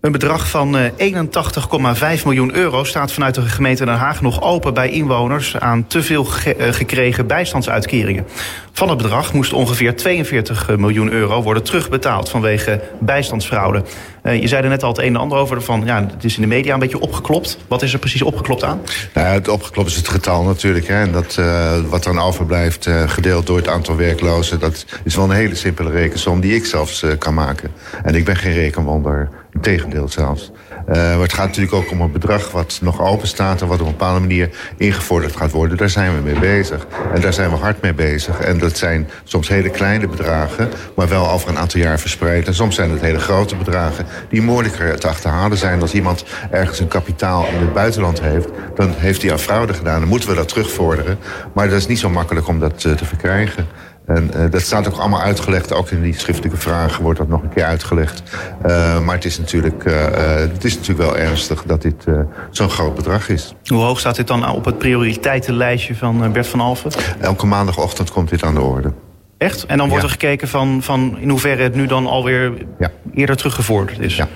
Een 0.00 0.12
bedrag 0.12 0.48
van 0.48 0.76
81,5 0.76 2.24
miljoen 2.24 2.54
euro 2.54 2.84
staat 2.84 3.12
vanuit 3.12 3.34
de 3.34 3.42
gemeente 3.42 3.84
Den 3.84 3.94
Haag 3.94 4.20
nog 4.20 4.42
open 4.42 4.74
bij 4.74 4.90
inwoners 4.90 5.56
aan 5.56 5.86
te 5.86 6.02
veel 6.02 6.24
ge 6.24 6.54
gekregen 6.58 7.26
bijstandsuitkeringen. 7.26 8.26
Van 8.72 8.88
het 8.88 8.98
bedrag 8.98 9.32
moest 9.32 9.52
ongeveer 9.52 9.96
42 9.96 10.76
miljoen 10.76 11.10
euro 11.10 11.42
worden 11.42 11.62
terugbetaald 11.62 12.28
vanwege 12.28 12.80
bijstandsfraude. 13.00 13.82
Je 14.22 14.48
zei 14.48 14.62
er 14.62 14.68
net 14.68 14.82
al 14.82 14.88
het 14.88 14.98
een 14.98 15.14
en 15.14 15.16
ander 15.16 15.38
over 15.38 15.62
van 15.62 15.82
ja, 15.84 16.06
het 16.12 16.24
is 16.24 16.34
in 16.34 16.42
de 16.42 16.48
media 16.48 16.74
een 16.74 16.80
beetje 16.80 17.00
opgeklopt. 17.00 17.58
Wat 17.68 17.82
is 17.82 17.92
er 17.92 17.98
precies 17.98 18.22
opgeklopt 18.22 18.64
aan? 18.64 18.80
Nou, 19.14 19.26
het 19.26 19.48
opgeklopt 19.48 19.90
is 19.90 19.96
het 19.96 20.08
getal 20.08 20.42
natuurlijk. 20.42 20.86
Hè. 20.88 21.02
En 21.02 21.12
dat, 21.12 21.36
uh, 21.40 21.78
wat 21.88 22.04
dan 22.04 22.18
overblijft, 22.18 22.88
gedeeld 23.06 23.46
door 23.46 23.56
het 23.56 23.68
aantal 23.68 23.96
werklozen, 23.96 24.60
dat 24.60 24.84
is 25.04 25.16
wel 25.16 25.24
een 25.24 25.30
hele 25.30 25.54
simpele 25.54 25.90
rekensom 25.90 26.40
die 26.40 26.54
ik 26.54 26.66
zelfs 26.66 27.04
kan 27.18 27.34
maken. 27.34 27.70
En 28.02 28.14
ik 28.14 28.24
ben 28.24 28.36
geen 28.36 28.54
rekenwonder. 28.54 29.39
Integendeel 29.52 30.08
zelfs. 30.08 30.50
Uh, 30.88 30.94
maar 30.94 31.20
het 31.20 31.32
gaat 31.32 31.46
natuurlijk 31.46 31.74
ook 31.74 31.90
om 31.90 32.00
een 32.00 32.12
bedrag 32.12 32.50
wat 32.50 32.78
nog 32.82 33.00
open 33.00 33.28
staat... 33.28 33.60
en 33.60 33.66
wat 33.66 33.80
op 33.80 33.86
een 33.86 33.92
bepaalde 33.92 34.20
manier 34.20 34.50
ingevorderd 34.76 35.36
gaat 35.36 35.50
worden. 35.50 35.76
Daar 35.76 35.90
zijn 35.90 36.14
we 36.14 36.20
mee 36.22 36.38
bezig. 36.38 36.86
En 37.14 37.20
daar 37.20 37.32
zijn 37.32 37.50
we 37.50 37.56
hard 37.56 37.82
mee 37.82 37.94
bezig. 37.94 38.40
En 38.40 38.58
dat 38.58 38.76
zijn 38.76 39.08
soms 39.24 39.48
hele 39.48 39.70
kleine 39.70 40.08
bedragen... 40.08 40.68
maar 40.96 41.08
wel 41.08 41.30
over 41.30 41.48
een 41.48 41.58
aantal 41.58 41.80
jaar 41.80 41.98
verspreid. 41.98 42.46
En 42.46 42.54
soms 42.54 42.74
zijn 42.74 42.90
het 42.90 43.00
hele 43.00 43.18
grote 43.18 43.56
bedragen... 43.56 44.06
die 44.28 44.42
moeilijker 44.42 44.98
te 44.98 45.08
achterhalen 45.08 45.58
zijn. 45.58 45.80
Als 45.80 45.94
iemand 45.94 46.24
ergens 46.50 46.80
een 46.80 46.88
kapitaal 46.88 47.46
in 47.46 47.60
het 47.60 47.72
buitenland 47.72 48.20
heeft... 48.20 48.48
dan 48.74 48.94
heeft 48.96 49.22
hij 49.22 49.32
aan 49.32 49.38
fraude 49.38 49.74
gedaan. 49.74 50.00
Dan 50.00 50.08
moeten 50.08 50.28
we 50.28 50.34
dat 50.34 50.48
terugvorderen. 50.48 51.18
Maar 51.52 51.68
dat 51.68 51.78
is 51.78 51.86
niet 51.86 51.98
zo 51.98 52.10
makkelijk 52.10 52.48
om 52.48 52.58
dat 52.58 52.84
uh, 52.84 52.92
te 52.92 53.04
verkrijgen. 53.04 53.66
En 54.14 54.30
uh, 54.36 54.50
dat 54.50 54.60
staat 54.60 54.88
ook 54.88 54.96
allemaal 54.96 55.20
uitgelegd. 55.20 55.72
Ook 55.72 55.90
in 55.90 56.02
die 56.02 56.18
schriftelijke 56.18 56.56
vragen 56.56 57.02
wordt 57.02 57.18
dat 57.18 57.28
nog 57.28 57.42
een 57.42 57.48
keer 57.48 57.64
uitgelegd. 57.64 58.22
Uh, 58.66 59.00
maar 59.00 59.14
het 59.14 59.24
is, 59.24 59.38
natuurlijk, 59.38 59.84
uh, 59.84 59.94
het 60.34 60.64
is 60.64 60.76
natuurlijk 60.76 61.08
wel 61.08 61.18
ernstig 61.18 61.62
dat 61.62 61.82
dit 61.82 62.04
zo'n 62.50 62.70
groot 62.70 62.94
bedrag 62.94 63.28
is. 63.28 63.54
Hoe 63.64 63.80
hoog 63.80 63.98
staat 63.98 64.16
dit 64.16 64.26
dan 64.26 64.50
op 64.50 64.64
het 64.64 64.78
prioriteitenlijstje 64.78 65.94
van 65.94 66.32
Bert 66.32 66.46
van 66.46 66.60
Alphen? 66.60 66.90
Elke 67.20 67.46
maandagochtend 67.46 68.10
komt 68.10 68.28
dit 68.28 68.42
aan 68.42 68.54
de 68.54 68.60
orde. 68.60 68.92
Echt? 69.38 69.66
En 69.66 69.78
dan 69.78 69.88
wordt 69.88 70.02
ja. 70.02 70.08
er 70.08 70.14
gekeken 70.14 70.48
van, 70.48 70.82
van 70.82 71.18
in 71.18 71.28
hoeverre 71.28 71.62
het 71.62 71.74
nu 71.74 71.86
dan 71.86 72.06
alweer 72.06 72.52
ja. 72.78 72.90
eerder 73.14 73.36
teruggevorderd 73.36 73.98
is? 73.98 74.16
Ja. 74.16 74.28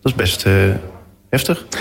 Dat 0.00 0.12
is 0.12 0.14
best... 0.14 0.46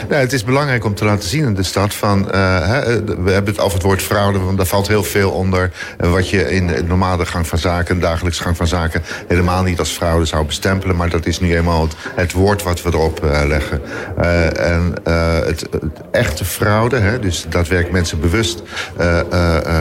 Nou, 0.10 0.22
het 0.22 0.34
is 0.34 0.44
belangrijk 0.44 0.86
om 0.86 0.96
te 0.96 1.06
laten 1.06 1.30
zien 1.30 1.46
in 1.46 1.54
de 1.54 1.64
stad 1.64 1.94
van... 1.94 2.20
Uh, 2.20 2.68
hè, 2.68 3.04
we 3.04 3.32
hebben 3.32 3.54
het 3.54 3.60
over 3.60 3.74
het 3.74 3.84
woord 3.84 4.02
fraude, 4.02 4.40
want 4.40 4.58
daar 4.58 4.66
valt 4.66 4.88
heel 4.88 5.04
veel 5.04 5.32
onder... 5.32 5.72
Uh, 6.02 6.12
wat 6.12 6.30
je 6.30 6.52
in 6.52 6.68
de 6.68 6.84
normale 6.84 7.26
gang 7.26 7.48
van 7.48 7.58
zaken, 7.58 8.00
dagelijks 8.00 8.40
gang 8.40 8.58
van 8.58 8.68
zaken... 8.68 9.04
helemaal 9.28 9.64
niet 9.64 9.80
als 9.80 9.90
fraude 9.90 10.26
zou 10.26 10.46
bestempelen. 10.46 10.96
Maar 10.96 11.10
dat 11.10 11.26
is 11.26 11.40
nu 11.40 11.56
eenmaal 11.56 11.88
het, 12.16 12.32
woord 12.32 12.64
wat 12.64 12.82
we 12.82 12.90
erop 12.90 13.20
leggen. 13.48 13.82
en 14.56 14.94
het, 15.04 15.68
het, 15.72 15.92
echte 16.12 16.46
fraude, 16.46 16.98
hè, 16.98 17.20
dus 17.20 17.46
daadwerkelijk 17.50 17.94
mensen 17.94 18.20
bewust 18.20 18.64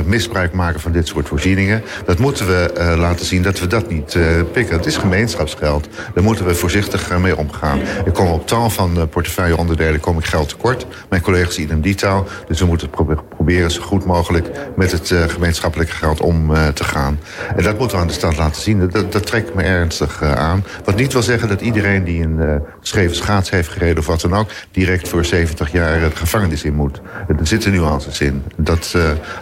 misbruik 0.05 0.53
maken... 0.53 0.81
van 0.81 0.93
dit 0.93 1.09
soort 1.09 1.29
voorzieningen, 1.29 1.83
dat 2.05 2.19
moeten 2.19 2.47
we 2.47 2.95
laten 2.97 3.27
zien 3.27 3.43
dat 3.43 3.61
we 3.61 3.67
dat 3.67 3.89
niet 3.91 4.17
pikken. 4.53 4.77
Het 4.77 4.87
is 4.87 4.97
gemeenschapsgeld. 4.97 5.89
Daar 6.15 6.25
moeten 6.25 6.47
we 6.47 6.55
voorzichtig 6.55 7.19
mee 7.19 7.37
omgaan. 7.37 7.81
Ik 8.05 8.13
kom 8.13 8.27
op 8.27 8.47
tal 8.47 8.71
van 8.71 9.09
portefeuille 9.09 9.57
onderdelen 9.63 10.01
kom 10.01 10.19
ik 10.19 10.25
geld 10.25 10.49
tekort. 10.49 10.87
Mijn 11.09 11.23
collega's 11.23 11.59
idem 11.59 11.81
detail. 11.81 12.27
Dus 12.49 12.61
we 12.61 12.67
moeten 12.67 12.91
het 12.91 13.29
proberen 13.29 13.71
zo 13.71 13.83
goed 13.83 14.05
mogelijk 14.05 14.51
met 14.77 14.93
het 14.93 15.11
uh, 15.11 15.23
gemeenschappelijke 15.23 15.93
geld 15.93 16.21
om 16.21 16.51
uh, 16.51 16.69
te 16.69 16.85
gaan. 16.85 17.19
En 17.57 17.63
dat 17.63 17.79
moeten 17.79 17.97
we 17.97 18.03
aan 18.03 18.09
de 18.09 18.15
stad 18.15 18.37
laten 18.37 18.63
zien. 18.63 18.89
Dat, 18.91 19.13
dat 19.13 19.27
trekt 19.27 19.55
me 19.55 19.63
ernstig 19.63 20.23
uh, 20.23 20.33
aan. 20.33 20.65
Wat 20.85 20.97
niet 20.97 21.13
wil 21.13 21.23
zeggen 21.23 21.49
dat 21.49 21.61
iedereen 21.61 22.05
die 22.05 22.23
een 22.23 22.63
scheve 22.81 23.15
schaats 23.15 23.51
heeft 23.51 23.69
gereden 23.69 23.99
of 23.99 24.07
wat 24.07 24.21
dan 24.21 24.35
ook... 24.35 24.51
direct 24.71 25.09
voor 25.09 25.25
70 25.25 25.73
jaar 25.73 26.01
de 26.01 26.17
gevangenis 26.17 26.65
in 26.65 26.75
moet. 26.75 27.01
Er 27.29 27.47
zitten 27.47 27.73
nuances 27.73 28.21
in. 28.21 28.43
Dat 28.57 28.97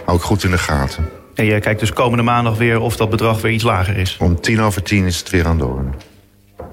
hou 0.04 0.18
ik 0.18 0.24
goed 0.24 0.44
in 0.44 0.50
de 0.50 0.58
gaten. 0.58 1.08
En 1.34 1.46
jij 1.46 1.60
kijkt 1.60 1.80
dus 1.80 1.92
komende 1.92 2.22
maandag 2.22 2.56
weer 2.56 2.80
of 2.80 2.96
dat 2.96 3.10
bedrag 3.10 3.40
weer 3.40 3.52
iets 3.52 3.64
lager 3.64 3.96
is? 3.96 4.16
Om 4.20 4.40
tien 4.40 4.60
over 4.60 4.82
tien 4.82 5.06
is 5.06 5.18
het 5.18 5.30
weer 5.30 5.46
aan 5.46 5.58
de 5.58 5.66
orde. 5.66 5.88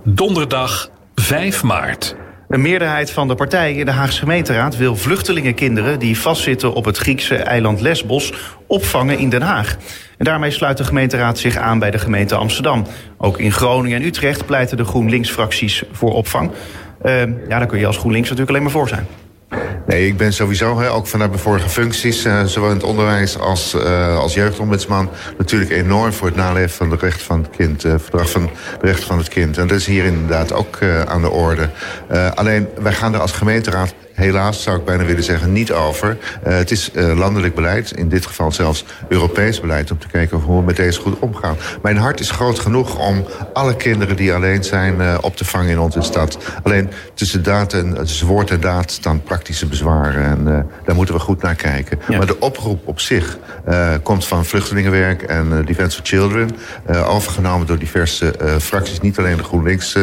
Donderdag 0.04 0.90
5 1.16 1.64
maart. 1.64 2.16
Een 2.48 2.62
meerderheid 2.62 3.12
van 3.12 3.28
de 3.28 3.36
partijen 3.36 3.78
in 3.78 3.86
de 3.86 3.92
Haagse 3.92 4.20
gemeenteraad 4.20 4.78
wil 4.78 4.96
vluchtelingenkinderen 4.96 6.00
die 6.00 6.20
vastzitten 6.20 6.74
op 6.74 6.86
het 6.86 6.98
Griekse 6.98 7.36
eiland 7.36 7.82
Lesbos 7.82 8.34
opvangen 8.68 9.18
in 9.18 9.30
Den 9.30 9.42
Haag. 9.42 9.78
En 10.18 10.26
daarmee 10.26 10.52
sluit 10.52 10.78
de 10.78 10.84
gemeenteraad 10.84 11.38
zich 11.38 11.58
aan 11.58 11.80
bij 11.80 11.92
de 11.92 11.98
gemeente 11.98 12.36
Amsterdam. 12.36 12.86
Ook 13.18 13.40
in 13.40 13.52
Groningen 13.52 14.02
en 14.02 14.06
Utrecht 14.06 14.46
pleiten 14.46 14.78
de 14.78 14.86
GroenLinks-fracties 14.86 15.84
voor 15.92 16.14
opvang. 16.14 16.52
Uh, 17.06 17.20
ja, 17.20 17.60
daar 17.60 17.66
kun 17.66 17.80
je 17.80 17.86
als 17.86 17.98
GroenLinks 17.98 18.30
natuurlijk 18.30 18.58
alleen 18.58 18.72
maar 18.72 18.80
voor 18.80 18.88
zijn. 18.88 19.27
Nee, 19.88 20.08
ik 20.08 20.18
ben 20.18 20.34
sowieso, 20.34 20.80
hè, 20.80 20.92
ook 20.92 21.08
vanuit 21.08 21.30
mijn 21.30 21.42
vorige 21.42 21.70
functies... 21.70 22.26
Uh, 22.26 22.44
zowel 22.44 22.70
in 22.70 22.76
het 22.76 22.86
onderwijs 22.86 23.40
als, 23.40 23.74
uh, 23.74 24.18
als 24.18 24.34
jeugdombudsman... 24.34 25.10
natuurlijk 25.38 25.72
enorm 25.72 26.14
voor 26.14 26.28
het 26.28 26.36
naleven 26.36 26.70
van 26.70 26.90
de 26.90 26.96
recht 27.00 27.22
van 27.22 27.42
het 27.42 27.50
kind. 27.56 27.86
Uh, 27.86 27.94
verdrag 27.98 28.30
van 28.30 28.50
de 28.82 28.86
recht 28.88 29.04
van 29.04 29.18
het 29.18 29.28
kind. 29.28 29.58
En 29.58 29.68
dat 29.68 29.78
is 29.78 29.86
hier 29.86 30.06
inderdaad 30.06 30.54
ook 30.54 30.80
aan 31.06 31.22
de 31.22 31.30
orde. 31.30 31.70
alleen, 32.36 32.68
wij 32.82 32.94
gaan 32.94 33.14
er 33.14 33.20
als 33.20 33.32
gemeenteraad 33.32 33.94
helaas 34.18 34.64
zou 34.64 34.78
ik 34.78 34.86
bijna 34.86 35.04
willen 35.04 35.24
zeggen 35.24 35.52
niet 35.52 35.72
over. 35.72 36.18
Uh, 36.48 36.54
het 36.54 36.72
is 36.72 36.90
uh, 36.94 37.18
landelijk 37.18 37.56
beleid, 37.56 37.92
in 37.92 38.10
dit 38.10 38.26
geval 38.26 38.52
zelfs 38.52 38.86
Europees 39.10 39.60
beleid... 39.60 39.92
om 39.92 40.00
te 40.00 40.08
kijken 40.08 40.38
hoe 40.38 40.60
we 40.60 40.66
met 40.66 40.76
deze 40.76 41.00
goed 41.00 41.20
omgaan. 41.20 41.56
Mijn 41.82 41.98
hart 41.98 42.20
is 42.20 42.32
groot 42.32 42.60
genoeg 42.60 42.98
om 43.08 43.26
alle 43.54 43.76
kinderen 43.76 44.16
die 44.16 44.34
alleen 44.34 44.64
zijn 44.64 44.96
uh, 45.00 45.18
op 45.22 45.36
te 45.36 45.46
vangen 45.46 45.70
in 45.70 45.80
onze 45.80 46.02
stad. 46.02 46.38
Alleen 46.64 46.90
tussen, 47.14 47.44
daad 47.44 47.74
en, 47.74 47.94
tussen 47.94 48.28
woord 48.28 48.52
en 48.52 48.60
daad 48.60 48.92
staan 48.92 49.22
praktische 49.22 49.66
bezwaren. 49.66 50.24
En 50.24 50.70
daar 50.86 50.96
moeten 50.96 51.16
we 51.16 51.22
goed 51.22 51.42
naar 51.42 51.56
kijken. 51.56 52.00
Ja. 52.08 52.18
Maar 52.18 52.28
de 52.28 52.40
oproep 52.40 52.88
op 52.88 53.00
zich 53.00 53.38
komt 54.04 54.28
van 54.28 54.46
Vluchtelingenwerk 54.46 55.22
en 55.22 55.66
Defense 55.66 55.96
for 55.96 56.06
Children... 56.06 56.50
overgenomen 57.06 57.68
door 57.68 57.78
diverse 57.78 58.34
fracties, 58.62 59.00
niet 59.00 59.18
alleen 59.18 59.38
de 59.38 59.44
GroenLinks 59.44 59.96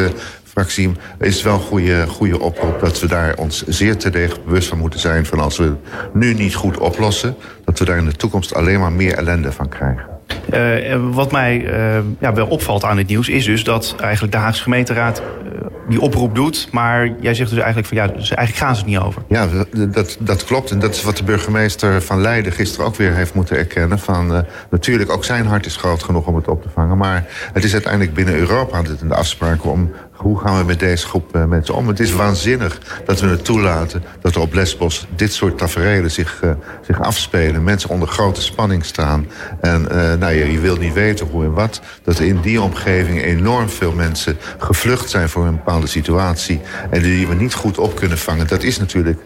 fractie 0.55 0.91
is 1.19 1.33
het 1.33 1.43
wel 1.43 1.53
een 1.53 1.59
goede, 1.59 2.07
goede 2.07 2.39
oproep 2.39 2.79
dat 2.79 2.99
we 2.99 3.07
daar 3.07 3.35
ons 3.35 3.63
zeer 3.67 3.97
terdege 3.97 4.39
bewust 4.45 4.67
van 4.67 4.77
moeten 4.77 4.99
zijn 4.99 5.25
van 5.25 5.39
als 5.39 5.57
we 5.57 5.73
nu 6.13 6.33
niet 6.33 6.55
goed 6.55 6.77
oplossen, 6.77 7.35
dat 7.65 7.79
we 7.79 7.85
daar 7.85 7.97
in 7.97 8.05
de 8.05 8.11
toekomst 8.11 8.53
alleen 8.53 8.79
maar 8.79 8.91
meer 8.91 9.13
ellende 9.13 9.51
van 9.51 9.69
krijgen. 9.69 10.13
Uh, 10.53 11.13
wat 11.13 11.31
mij 11.31 11.61
uh, 11.61 11.97
ja, 12.19 12.33
wel 12.33 12.47
opvalt 12.47 12.83
aan 12.83 12.95
dit 12.95 13.07
nieuws 13.07 13.29
is 13.29 13.45
dus 13.45 13.63
dat 13.63 13.95
eigenlijk 13.99 14.33
de 14.33 14.39
Haagse 14.39 14.63
gemeenteraad 14.63 15.21
uh, 15.21 15.51
die 15.89 16.01
oproep 16.01 16.35
doet. 16.35 16.67
Maar 16.71 17.09
jij 17.19 17.33
zegt 17.33 17.49
dus 17.49 17.59
eigenlijk 17.59 17.87
van 17.87 17.97
ja, 17.97 18.07
dus 18.07 18.31
eigenlijk 18.31 18.57
gaan 18.57 18.75
ze 18.75 18.81
het 18.81 18.89
niet 18.89 18.99
over. 18.99 19.21
Ja, 19.27 19.47
dat, 19.91 20.17
dat 20.19 20.43
klopt. 20.43 20.71
En 20.71 20.79
dat 20.79 20.95
is 20.95 21.03
wat 21.03 21.17
de 21.17 21.23
burgemeester 21.23 22.01
van 22.01 22.21
Leiden 22.21 22.51
gisteren 22.51 22.85
ook 22.85 22.95
weer 22.95 23.13
heeft 23.13 23.33
moeten 23.33 23.57
erkennen. 23.57 23.99
Van, 23.99 24.45
natuurlijk, 24.69 25.11
ook 25.11 25.25
zijn 25.25 25.45
hart 25.45 25.65
is 25.65 25.75
groot 25.75 26.03
genoeg 26.03 26.27
om 26.27 26.35
het 26.35 26.47
op 26.47 26.61
te 26.61 26.69
vangen. 26.73 26.97
Maar 26.97 27.25
het 27.53 27.63
is 27.63 27.73
uiteindelijk 27.73 28.13
binnen 28.13 28.35
Europa 28.35 28.81
de 28.81 29.15
afspraken 29.15 29.71
om 29.71 29.91
hoe 30.15 30.39
gaan 30.39 30.57
we 30.57 30.63
met 30.63 30.79
deze 30.79 31.07
groep 31.07 31.35
uh, 31.35 31.45
mensen 31.45 31.75
om? 31.75 31.87
Het 31.87 31.99
is 31.99 32.11
waanzinnig 32.11 32.79
dat 33.05 33.19
we 33.19 33.27
het 33.27 33.45
toelaten 33.45 34.03
dat 34.21 34.35
er 34.35 34.41
op 34.41 34.53
Lesbos 34.53 35.07
dit 35.15 35.33
soort 35.33 35.57
tafereelen 35.57 36.11
zich, 36.11 36.41
uh, 36.43 36.51
zich 36.81 37.01
afspelen. 37.01 37.63
Mensen 37.63 37.89
onder 37.89 38.07
grote 38.07 38.41
spanning 38.41 38.85
staan. 38.85 39.27
En 39.61 39.81
uh, 39.91 40.13
nou, 40.13 40.33
je, 40.33 40.51
je 40.51 40.59
wilt 40.59 40.79
niet 40.79 40.93
weten 40.93 41.27
hoe 41.27 41.43
en 41.43 41.53
wat. 41.53 41.81
Dat 42.03 42.19
er 42.19 42.25
in 42.25 42.41
die 42.41 42.61
omgeving 42.61 43.23
enorm 43.23 43.69
veel 43.69 43.91
mensen 43.91 44.37
gevlucht 44.57 45.09
zijn 45.09 45.29
voor 45.29 45.45
een 45.45 45.55
bepaalde 45.55 45.87
situatie. 45.87 46.61
En 46.89 47.01
die 47.01 47.27
we 47.27 47.35
niet 47.35 47.53
goed 47.53 47.77
op 47.77 47.95
kunnen 47.95 48.17
vangen. 48.17 48.47
Dat 48.47 48.63
is 48.63 48.79
natuurlijk 48.79 49.19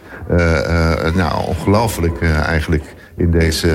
nou, 1.14 1.46
ongelooflijk 1.46 2.22
eigenlijk 2.22 2.94
in, 3.16 3.30
deze, 3.30 3.68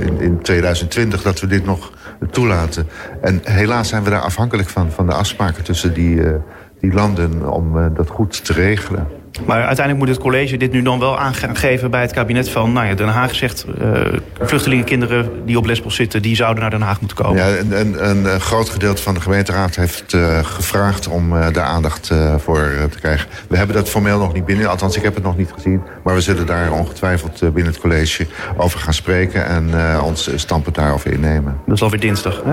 in, 0.00 0.20
in 0.20 0.42
2020 0.42 1.22
dat 1.22 1.40
we 1.40 1.46
dit 1.46 1.64
nog 1.64 1.92
toelaten. 2.30 2.86
En 3.20 3.40
helaas 3.44 3.88
zijn 3.88 4.02
we 4.02 4.10
daar 4.10 4.20
afhankelijk 4.20 4.68
van, 4.68 4.90
van 4.90 5.06
de 5.06 5.12
afspraken 5.12 5.64
tussen 5.64 5.94
die, 5.94 6.14
uh, 6.16 6.34
die 6.80 6.92
landen 6.92 7.52
om 7.52 7.78
uh, 7.78 7.86
dat 7.94 8.08
goed 8.08 8.44
te 8.44 8.52
regelen. 8.52 9.06
Maar 9.44 9.56
uiteindelijk 9.56 9.98
moet 9.98 10.08
het 10.08 10.18
college 10.24 10.56
dit 10.56 10.72
nu 10.72 10.82
dan 10.82 10.98
wel 10.98 11.18
aangeven 11.18 11.90
bij 11.90 12.00
het 12.00 12.12
kabinet 12.12 12.48
van... 12.48 12.72
nou 12.72 12.86
ja, 12.86 12.94
Den 12.94 13.08
Haag 13.08 13.34
zegt 13.34 13.66
uh, 13.80 14.00
vluchtelingenkinderen 14.40 15.46
die 15.46 15.58
op 15.58 15.66
Lesbos 15.66 15.94
zitten... 15.94 16.22
die 16.22 16.36
zouden 16.36 16.60
naar 16.60 16.70
Den 16.70 16.80
Haag 16.80 17.00
moeten 17.00 17.16
komen. 17.16 17.36
Ja, 17.36 17.58
een, 17.58 17.72
een, 18.08 18.24
een 18.24 18.40
groot 18.40 18.68
gedeelte 18.68 19.02
van 19.02 19.14
de 19.14 19.20
gemeenteraad 19.20 19.76
heeft 19.76 20.12
uh, 20.12 20.38
gevraagd 20.44 21.08
om 21.08 21.32
uh, 21.32 21.46
daar 21.52 21.64
aandacht 21.64 22.10
voor 22.38 22.70
te 22.90 22.98
krijgen. 23.00 23.28
We 23.48 23.56
hebben 23.56 23.76
dat 23.76 23.88
formeel 23.88 24.18
nog 24.18 24.32
niet 24.32 24.44
binnen, 24.44 24.68
althans 24.68 24.96
ik 24.96 25.02
heb 25.02 25.14
het 25.14 25.24
nog 25.24 25.36
niet 25.36 25.52
gezien. 25.54 25.82
Maar 26.04 26.14
we 26.14 26.20
zullen 26.20 26.46
daar 26.46 26.72
ongetwijfeld 26.72 27.40
binnen 27.40 27.72
het 27.72 27.80
college 27.80 28.26
over 28.56 28.78
gaan 28.78 28.94
spreken... 28.94 29.46
en 29.46 29.70
ons 30.00 30.30
standpunt 30.34 30.74
daarover 30.74 31.12
innemen. 31.12 31.60
Dat 31.66 31.74
is 31.74 31.82
alweer 31.82 32.00
dinsdag, 32.00 32.42
hè? 32.44 32.52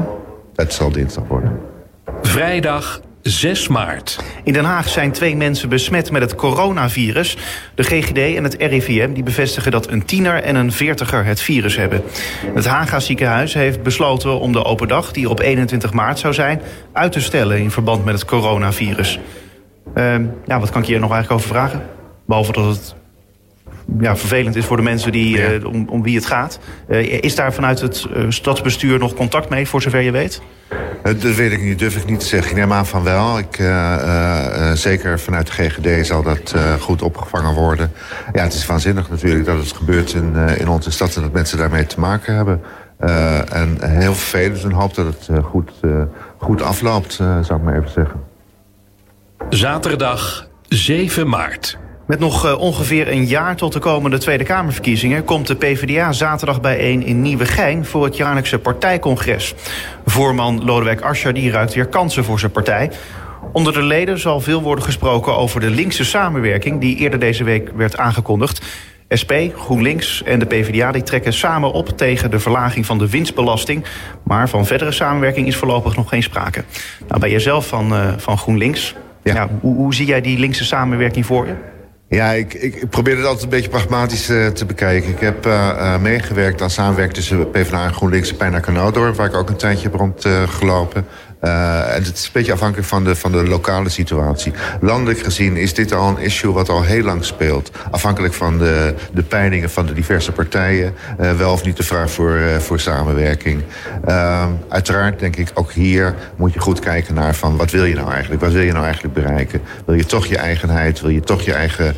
Het 0.55 0.73
zal 0.73 0.91
dinsdag 0.91 1.23
worden. 1.27 1.59
Vrijdag 2.21 3.01
6 3.23 3.67
maart. 3.67 4.19
In 4.43 4.53
Den 4.53 4.63
Haag 4.63 4.89
zijn 4.89 5.11
twee 5.11 5.35
mensen 5.35 5.69
besmet 5.69 6.11
met 6.11 6.21
het 6.21 6.35
coronavirus. 6.35 7.37
De 7.75 7.83
GGD 7.83 8.17
en 8.17 8.43
het 8.43 8.55
RIVM 8.59 9.13
die 9.13 9.23
bevestigen 9.23 9.71
dat 9.71 9.89
een 9.89 10.05
tiener 10.05 10.43
en 10.43 10.55
een 10.55 10.71
veertiger 10.71 11.25
het 11.25 11.41
virus 11.41 11.75
hebben. 11.75 12.01
Het 12.53 12.65
Haga 12.65 12.99
ziekenhuis 12.99 13.53
heeft 13.53 13.83
besloten 13.83 14.39
om 14.39 14.51
de 14.51 14.63
open 14.63 14.87
dag, 14.87 15.11
die 15.11 15.29
op 15.29 15.39
21 15.39 15.93
maart 15.93 16.19
zou 16.19 16.33
zijn, 16.33 16.61
uit 16.93 17.11
te 17.11 17.21
stellen 17.21 17.59
in 17.59 17.71
verband 17.71 18.05
met 18.05 18.13
het 18.13 18.25
coronavirus. 18.25 19.19
Ja, 20.45 20.59
wat 20.59 20.69
kan 20.69 20.81
ik 20.81 20.87
hier 20.87 20.99
nog 20.99 21.11
eigenlijk 21.11 21.41
over 21.41 21.55
vragen? 21.55 21.83
Behalve 22.25 22.51
dat 22.51 22.65
het 22.65 22.95
ja, 23.99 24.15
vervelend 24.15 24.55
is 24.55 24.65
voor 24.65 24.77
de 24.77 24.83
mensen 24.83 25.11
die, 25.11 25.37
ja. 25.37 25.53
uh, 25.53 25.65
om, 25.65 25.87
om 25.89 26.03
wie 26.03 26.15
het 26.15 26.25
gaat. 26.25 26.59
Uh, 26.89 27.21
is 27.23 27.35
daar 27.35 27.53
vanuit 27.53 27.81
het 27.81 28.07
uh, 28.15 28.25
stadsbestuur 28.29 28.99
nog 28.99 29.13
contact 29.13 29.49
mee, 29.49 29.67
voor 29.67 29.81
zover 29.81 30.01
je 30.01 30.11
weet? 30.11 30.41
Dat 31.03 31.35
weet 31.35 31.51
ik 31.51 31.61
niet, 31.61 31.79
durf 31.79 31.95
ik 31.95 32.05
niet 32.05 32.19
te 32.19 32.25
zeggen. 32.25 32.51
Ik 32.51 32.57
neem 32.57 32.73
aan 32.73 32.85
van 32.85 33.03
wel. 33.03 33.37
Ik, 33.37 33.55
zeker 34.73 35.19
vanuit 35.19 35.47
de 35.47 35.51
GGD 35.51 36.07
zal 36.07 36.23
dat 36.23 36.55
goed 36.79 37.01
opgevangen 37.01 37.53
worden. 37.53 37.91
Ja, 38.33 38.43
het 38.43 38.53
is 38.53 38.65
waanzinnig 38.65 39.09
natuurlijk 39.09 39.45
dat 39.45 39.57
het 39.57 39.71
gebeurt 39.71 40.13
in, 40.13 40.35
in 40.57 40.67
onze 40.67 40.91
stad... 40.91 41.15
en 41.15 41.21
dat 41.21 41.31
mensen 41.31 41.57
daarmee 41.57 41.85
te 41.85 41.99
maken 41.99 42.35
hebben. 42.35 42.61
en 43.51 43.77
heel 43.81 44.13
vervelend 44.13 44.63
en 44.63 44.71
hoop 44.71 44.95
dat 44.95 45.05
het 45.05 45.43
goed, 45.43 45.71
goed 46.37 46.61
afloopt, 46.61 47.13
zou 47.13 47.55
ik 47.55 47.61
maar 47.61 47.77
even 47.77 47.91
zeggen. 47.91 48.19
Zaterdag 49.49 50.47
7 50.67 51.29
maart. 51.29 51.77
Met 52.07 52.19
nog 52.19 52.45
uh, 52.45 52.59
ongeveer 52.59 53.11
een 53.11 53.25
jaar 53.25 53.55
tot 53.55 53.73
de 53.73 53.79
komende 53.79 54.17
Tweede 54.17 54.43
Kamerverkiezingen... 54.43 55.23
komt 55.23 55.47
de 55.47 55.55
PvdA 55.55 56.11
zaterdag 56.11 56.61
bijeen 56.61 57.05
in 57.05 57.21
Nieuwegein 57.21 57.85
voor 57.85 58.03
het 58.03 58.17
jaarlijkse 58.17 58.59
partijcongres. 58.59 59.53
Voorman 60.05 60.63
Lodewijk 60.63 61.01
Asscher 61.01 61.33
die 61.33 61.51
ruikt 61.51 61.73
weer 61.73 61.85
kansen 61.85 62.23
voor 62.23 62.39
zijn 62.39 62.51
partij. 62.51 62.91
Onder 63.51 63.73
de 63.73 63.81
leden 63.81 64.19
zal 64.19 64.39
veel 64.39 64.61
worden 64.61 64.83
gesproken 64.83 65.37
over 65.37 65.59
de 65.59 65.69
linkse 65.69 66.05
samenwerking... 66.05 66.81
die 66.81 66.97
eerder 66.97 67.19
deze 67.19 67.43
week 67.43 67.69
werd 67.75 67.97
aangekondigd. 67.97 68.61
SP, 69.21 69.31
GroenLinks 69.55 70.23
en 70.23 70.39
de 70.39 70.45
PvdA 70.45 70.91
die 70.91 71.03
trekken 71.03 71.33
samen 71.33 71.71
op 71.71 71.97
tegen 71.97 72.31
de 72.31 72.39
verlaging 72.39 72.85
van 72.85 72.97
de 72.97 73.09
winstbelasting. 73.09 73.85
Maar 74.23 74.49
van 74.49 74.65
verdere 74.65 74.91
samenwerking 74.91 75.47
is 75.47 75.55
voorlopig 75.55 75.95
nog 75.95 76.09
geen 76.09 76.23
sprake. 76.23 76.63
Nou, 77.07 77.19
ben 77.19 77.29
je 77.29 77.39
zelf 77.39 77.67
van, 77.67 77.93
uh, 77.93 78.13
van 78.17 78.37
GroenLinks. 78.37 78.95
Ja. 79.23 79.33
Ja, 79.33 79.49
hoe, 79.61 79.75
hoe 79.75 79.93
zie 79.93 80.05
jij 80.05 80.21
die 80.21 80.39
linkse 80.39 80.65
samenwerking 80.65 81.25
voor 81.25 81.47
je? 81.47 81.53
Ja, 82.13 82.31
ik, 82.31 82.53
ik, 82.53 82.89
probeer 82.89 83.15
het 83.17 83.25
altijd 83.25 83.43
een 83.43 83.49
beetje 83.49 83.69
pragmatisch 83.69 84.29
uh, 84.29 84.47
te 84.47 84.65
bekijken. 84.65 85.09
Ik 85.09 85.19
heb 85.19 85.45
uh, 85.45 85.53
uh, 85.53 85.97
meegewerkt 85.97 86.61
aan 86.61 86.69
samenwerking 86.69 87.15
tussen 87.15 87.49
PvdA 87.51 87.85
en 87.85 87.93
GroenLinks 87.93 88.29
en 88.29 88.35
Pijna 88.35 88.59
Kanaaldorp... 88.59 89.15
waar 89.15 89.27
ik 89.27 89.35
ook 89.35 89.49
een 89.49 89.55
tijdje 89.55 89.89
heb 89.89 89.95
rondgelopen. 89.95 91.05
Uh, 91.43 91.85
het 91.85 92.11
is 92.13 92.25
een 92.25 92.29
beetje 92.33 92.53
afhankelijk 92.53 92.87
van 92.87 93.03
de, 93.03 93.15
van 93.15 93.31
de 93.31 93.47
lokale 93.47 93.89
situatie. 93.89 94.53
Landelijk 94.81 95.19
gezien 95.19 95.57
is 95.57 95.73
dit 95.73 95.93
al 95.93 96.09
een 96.09 96.17
issue 96.17 96.51
wat 96.51 96.69
al 96.69 96.83
heel 96.83 97.03
lang 97.03 97.25
speelt. 97.25 97.71
Afhankelijk 97.91 98.33
van 98.33 98.57
de, 98.57 98.93
de 99.13 99.23
peilingen 99.23 99.69
van 99.69 99.85
de 99.85 99.93
diverse 99.93 100.31
partijen. 100.31 100.93
Uh, 101.19 101.31
wel 101.31 101.51
of 101.51 101.65
niet 101.65 101.77
de 101.77 101.83
vraag 101.83 102.11
voor, 102.11 102.31
uh, 102.31 102.57
voor 102.57 102.79
samenwerking. 102.79 103.63
uiteraard 104.69 105.19
denk 105.19 105.35
ik 105.35 105.51
ook 105.53 105.71
hier 105.71 106.15
moet 106.35 106.53
je 106.53 106.59
goed 106.59 106.79
kijken 106.79 107.13
naar 107.13 107.35
van 107.35 107.57
wat 107.57 107.71
wil 107.71 107.85
je 107.85 107.95
nou 107.95 108.11
eigenlijk? 108.11 108.41
Wat 108.41 108.51
wil 108.51 108.61
je 108.61 108.71
nou 108.71 108.85
eigenlijk 108.85 109.13
bereiken? 109.13 109.61
Wil 109.85 109.95
je 109.95 110.05
toch 110.05 110.25
je 110.25 110.37
eigenheid? 110.37 111.01
Wil 111.01 111.09
je 111.09 111.21
toch 111.21 111.41
je 111.41 111.53
eigen 111.53 111.95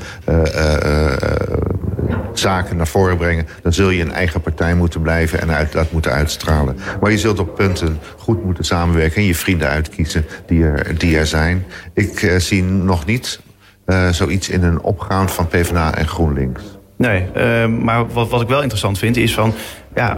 zaken 2.33 2.77
naar 2.77 2.87
voren 2.87 3.17
brengen... 3.17 3.47
dan 3.61 3.73
zul 3.73 3.89
je 3.89 4.01
een 4.01 4.11
eigen 4.11 4.41
partij 4.41 4.75
moeten 4.75 5.01
blijven 5.01 5.41
en 5.41 5.51
uit, 5.51 5.71
dat 5.71 5.91
moeten 5.91 6.11
uitstralen. 6.11 6.77
Maar 7.01 7.11
je 7.11 7.17
zult 7.17 7.39
op 7.39 7.55
punten 7.55 7.99
goed 8.17 8.43
moeten 8.43 8.65
samenwerken... 8.65 9.17
en 9.17 9.27
je 9.27 9.35
vrienden 9.35 9.69
uitkiezen 9.69 10.25
die 10.45 10.63
er, 10.63 10.97
die 10.97 11.17
er 11.17 11.27
zijn. 11.27 11.65
Ik 11.93 12.21
uh, 12.21 12.35
zie 12.35 12.63
nog 12.63 13.05
niet 13.05 13.39
uh, 13.85 14.09
zoiets 14.09 14.49
in 14.49 14.63
een 14.63 14.81
opgaan 14.81 15.29
van 15.29 15.47
PvdA 15.47 15.95
en 15.95 16.07
GroenLinks. 16.07 16.61
Nee, 16.97 17.25
uh, 17.37 17.65
maar 17.67 18.07
wat, 18.07 18.29
wat 18.29 18.41
ik 18.41 18.47
wel 18.47 18.61
interessant 18.61 18.97
vind 18.97 19.17
is 19.17 19.33
van... 19.33 19.53
Ja, 19.95 20.13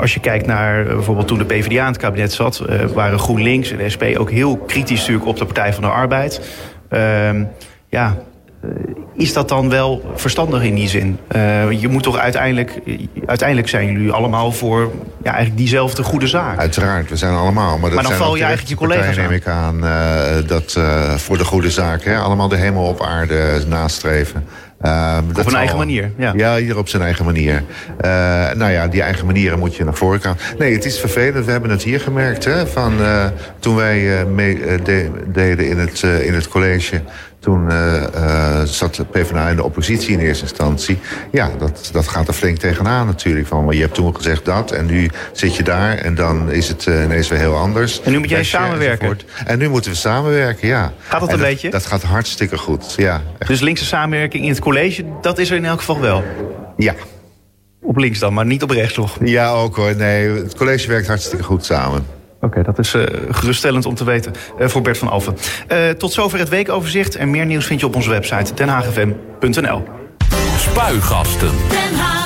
als 0.00 0.14
je 0.14 0.20
kijkt 0.20 0.46
naar 0.46 0.84
bijvoorbeeld 0.84 1.28
toen 1.28 1.38
de 1.38 1.44
PvdA 1.44 1.80
in 1.80 1.92
het 1.92 1.96
kabinet 1.96 2.32
zat... 2.32 2.64
waren 2.94 3.18
GroenLinks 3.18 3.70
en 3.70 3.78
de 3.78 3.90
SP 3.94 4.04
ook 4.16 4.30
heel 4.30 4.56
kritisch 4.56 4.98
natuurlijk 4.98 5.26
op 5.26 5.36
de 5.36 5.44
Partij 5.44 5.72
van 5.72 5.82
de 5.82 5.88
Arbeid. 5.88 6.40
Ehm, 6.88 7.44
ja, 7.88 8.16
is 9.14 9.32
dat 9.32 9.48
dan 9.48 9.68
wel 9.68 10.12
verstandig 10.14 10.62
in 10.62 10.74
die 10.74 10.88
zin? 10.88 11.18
Uh, 11.36 11.70
je 11.80 11.88
moet 11.88 12.02
toch 12.02 12.18
uiteindelijk, 12.18 12.80
uiteindelijk 13.26 13.68
zijn 13.68 13.92
jullie 13.92 14.12
allemaal 14.12 14.52
voor 14.52 14.92
ja, 15.22 15.30
eigenlijk 15.30 15.56
diezelfde 15.56 16.02
goede 16.02 16.26
zaak. 16.26 16.58
Uiteraard, 16.58 17.10
we 17.10 17.16
zijn 17.16 17.34
allemaal. 17.34 17.78
Maar, 17.78 17.90
dat 17.90 18.00
maar 18.00 18.08
dan 18.08 18.18
val 18.18 18.36
je 18.36 18.42
eigenlijk 18.42 18.70
je 18.70 18.86
collega's 18.86 19.16
neem 19.16 19.30
ik 19.30 19.46
aan, 19.46 19.84
uh, 19.84 20.22
dat 20.46 20.74
uh, 20.78 21.14
voor 21.14 21.38
de 21.38 21.44
goede 21.44 21.70
zaak, 21.70 22.04
hè, 22.04 22.18
allemaal 22.18 22.48
de 22.48 22.56
hemel 22.56 22.84
op 22.84 23.02
aarde 23.02 23.60
nastreven. 23.68 24.44
Uh, 24.82 25.18
op 25.38 25.46
een 25.46 25.54
eigen 25.54 25.76
manier. 25.76 26.10
Ja. 26.16 26.32
ja, 26.36 26.58
ieder 26.58 26.78
op 26.78 26.88
zijn 26.88 27.02
eigen 27.02 27.24
manier. 27.24 27.62
Uh, 28.04 28.10
nou 28.52 28.70
ja, 28.70 28.88
die 28.88 29.02
eigen 29.02 29.26
manieren 29.26 29.58
moet 29.58 29.74
je 29.76 29.84
naar 29.84 29.94
voren 29.94 30.20
gaan. 30.20 30.36
Nee, 30.58 30.72
het 30.74 30.84
is 30.84 31.00
vervelend. 31.00 31.44
We 31.44 31.50
hebben 31.50 31.70
het 31.70 31.82
hier 31.82 32.00
gemerkt. 32.00 32.44
Hè, 32.44 32.66
van, 32.66 33.00
uh, 33.00 33.24
toen 33.58 33.76
wij 33.76 34.24
mee 34.24 34.82
de, 34.82 35.10
deden 35.26 35.68
in 35.68 35.78
het, 35.78 36.02
in 36.02 36.34
het 36.34 36.48
college. 36.48 37.00
Toen 37.42 37.70
zat 38.64 38.94
de 38.94 39.04
PvdA 39.04 39.48
in 39.48 39.56
de 39.56 39.64
oppositie 39.64 40.12
in 40.12 40.18
eerste 40.18 40.42
instantie. 40.42 40.98
Ja, 41.30 41.50
dat, 41.58 41.88
dat 41.92 42.08
gaat 42.08 42.28
er 42.28 42.34
flink 42.34 42.58
tegenaan 42.58 43.06
natuurlijk. 43.06 43.46
Van, 43.46 43.64
maar 43.64 43.74
je 43.74 43.80
hebt 43.80 43.94
toen 43.94 44.16
gezegd 44.16 44.44
dat 44.44 44.70
en 44.70 44.86
nu 44.86 45.10
zit 45.32 45.56
je 45.56 45.62
daar. 45.62 45.96
En 45.98 46.14
dan 46.14 46.50
is 46.50 46.68
het 46.68 46.86
ineens 46.86 47.28
weer 47.28 47.38
heel 47.38 47.56
anders. 47.56 48.02
En 48.02 48.12
nu 48.12 48.18
moet 48.18 48.28
jij 48.28 48.44
samenwerken. 48.44 49.18
En 49.44 49.58
nu 49.58 49.68
moeten 49.68 49.90
we 49.90 49.96
samenwerken, 49.96 50.68
ja. 50.68 50.92
Gaat 50.98 51.20
dat 51.20 51.28
en 51.28 51.34
een 51.34 51.40
beetje? 51.40 51.70
Dat 51.70 51.86
gaat 51.86 52.02
hartstikke 52.02 52.58
goed, 52.58 52.94
ja. 52.96 53.22
Echt. 53.38 53.50
Dus 53.50 53.60
linkse 53.60 53.84
samenwerking 53.84 54.42
in 54.42 54.48
het 54.48 54.58
college 54.58 54.70
college, 54.72 55.04
dat 55.20 55.38
is 55.38 55.50
er 55.50 55.56
in 55.56 55.64
elk 55.64 55.78
geval 55.78 56.00
wel. 56.00 56.24
Ja. 56.76 56.94
Op 57.82 57.96
links 57.96 58.18
dan, 58.18 58.34
maar 58.34 58.46
niet 58.46 58.62
op 58.62 58.70
rechts 58.70 58.94
toch? 58.94 59.16
Ja, 59.24 59.50
ook 59.50 59.76
hoor. 59.76 59.96
Nee, 59.96 60.28
het 60.28 60.54
college 60.54 60.88
werkt 60.88 61.06
hartstikke 61.06 61.44
goed 61.44 61.64
samen. 61.64 62.06
Oké, 62.42 62.58
okay, 62.58 62.62
dat 62.62 62.78
is 62.78 62.94
uh, 62.94 63.02
geruststellend 63.28 63.86
om 63.86 63.94
te 63.94 64.04
weten 64.04 64.32
uh, 64.60 64.68
voor 64.68 64.82
Bert 64.82 64.98
van 64.98 65.08
Alphen. 65.08 65.36
Uh, 65.72 65.88
tot 65.88 66.12
zover 66.12 66.38
het 66.38 66.48
weekoverzicht. 66.48 67.16
En 67.16 67.30
meer 67.30 67.46
nieuws 67.46 67.66
vind 67.66 67.80
je 67.80 67.86
op 67.86 67.94
onze 67.94 68.10
website 68.10 68.54
denhagfm.nl. 68.54 69.82
Spuigasten. 70.56 71.50
Den 71.68 71.98
Haag. 71.98 72.21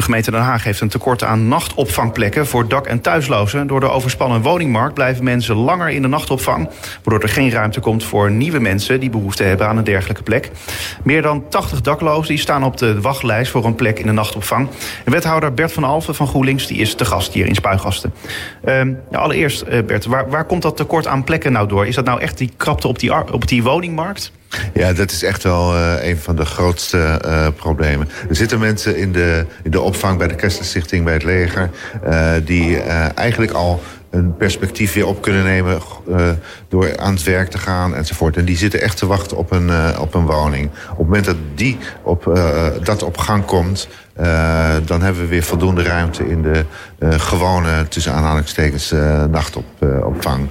De 0.00 0.06
gemeente 0.06 0.30
Den 0.30 0.40
Haag 0.40 0.64
heeft 0.64 0.80
een 0.80 0.88
tekort 0.88 1.24
aan 1.24 1.48
nachtopvangplekken 1.48 2.46
voor 2.46 2.68
dak- 2.68 2.86
en 2.86 3.00
thuislozen. 3.00 3.66
Door 3.66 3.80
de 3.80 3.90
overspannen 3.90 4.42
woningmarkt 4.42 4.94
blijven 4.94 5.24
mensen 5.24 5.54
langer 5.54 5.88
in 5.88 6.02
de 6.02 6.08
nachtopvang, 6.08 6.68
waardoor 7.02 7.22
er 7.22 7.34
geen 7.34 7.50
ruimte 7.50 7.80
komt 7.80 8.04
voor 8.04 8.30
nieuwe 8.30 8.58
mensen 8.58 9.00
die 9.00 9.10
behoefte 9.10 9.42
hebben 9.42 9.68
aan 9.68 9.76
een 9.76 9.84
dergelijke 9.84 10.22
plek. 10.22 10.50
Meer 11.02 11.22
dan 11.22 11.48
80 11.48 11.80
daklozen 11.80 12.38
staan 12.38 12.64
op 12.64 12.76
de 12.76 13.00
wachtlijst 13.00 13.50
voor 13.50 13.64
een 13.64 13.74
plek 13.74 13.98
in 13.98 14.06
de 14.06 14.12
nachtopvang. 14.12 14.68
Wethouder 15.04 15.54
Bert 15.54 15.72
van 15.72 15.84
Alphen 15.84 16.14
van 16.14 16.26
GroenLinks 16.26 16.66
die 16.66 16.78
is 16.78 16.94
te 16.94 17.04
gast 17.04 17.32
hier 17.32 17.46
in 17.46 17.54
Spuigasten. 17.54 18.12
Uh, 18.64 18.82
allereerst, 19.12 19.64
uh, 19.68 19.82
Bert, 19.82 20.04
waar, 20.04 20.30
waar 20.30 20.44
komt 20.44 20.62
dat 20.62 20.76
tekort 20.76 21.06
aan 21.06 21.24
plekken 21.24 21.52
nou 21.52 21.68
door? 21.68 21.86
Is 21.86 21.94
dat 21.94 22.04
nou 22.04 22.20
echt 22.20 22.38
die 22.38 22.52
krapte 22.56 22.88
op 22.88 22.98
die, 22.98 23.32
op 23.32 23.48
die 23.48 23.62
woningmarkt? 23.62 24.32
Ja, 24.74 24.92
dat 24.92 25.10
is 25.10 25.22
echt 25.22 25.42
wel 25.42 25.74
uh, 25.74 25.94
een 26.00 26.18
van 26.18 26.36
de 26.36 26.44
grootste 26.44 27.20
uh, 27.24 27.46
problemen. 27.56 28.08
Er 28.28 28.36
zitten 28.36 28.58
mensen 28.58 28.96
in 28.96 29.12
de, 29.12 29.46
in 29.62 29.70
de 29.70 29.80
opvang 29.80 30.18
bij 30.18 30.28
de 30.28 30.34
Kesterstichting, 30.34 31.04
bij 31.04 31.12
het 31.12 31.24
leger... 31.24 31.70
Uh, 32.06 32.32
die 32.44 32.80
eigenlijk 33.14 33.52
al 33.52 33.82
een 34.10 34.36
perspectief 34.36 34.92
weer 34.92 35.06
op 35.06 35.22
kunnen 35.22 35.44
nemen 35.44 35.78
door 36.68 36.98
aan 36.98 37.12
het 37.12 37.22
werk 37.22 37.50
te 37.50 37.58
gaan 37.58 37.94
enzovoort. 37.94 38.36
En 38.36 38.44
die 38.44 38.56
zitten 38.56 38.80
echt 38.80 38.96
te 38.96 39.06
wachten 39.06 39.36
op 39.36 39.50
een, 39.50 39.98
op 39.98 40.14
een 40.14 40.26
woning. 40.26 40.70
Op 40.90 40.96
het 40.96 41.06
moment 41.06 41.24
dat 41.24 41.36
die 41.54 41.78
op, 42.02 42.40
dat 42.82 43.02
op 43.02 43.18
gang 43.18 43.44
komt... 43.44 43.88
Dan 44.84 45.02
hebben 45.02 45.22
we 45.22 45.28
weer 45.28 45.42
voldoende 45.42 45.82
ruimte 45.82 46.28
in 46.28 46.42
de 46.42 46.64
gewone, 47.00 47.88
tussen 47.88 48.12
aanhalingstekens, 48.12 48.94
nachtopvang. 49.30 50.48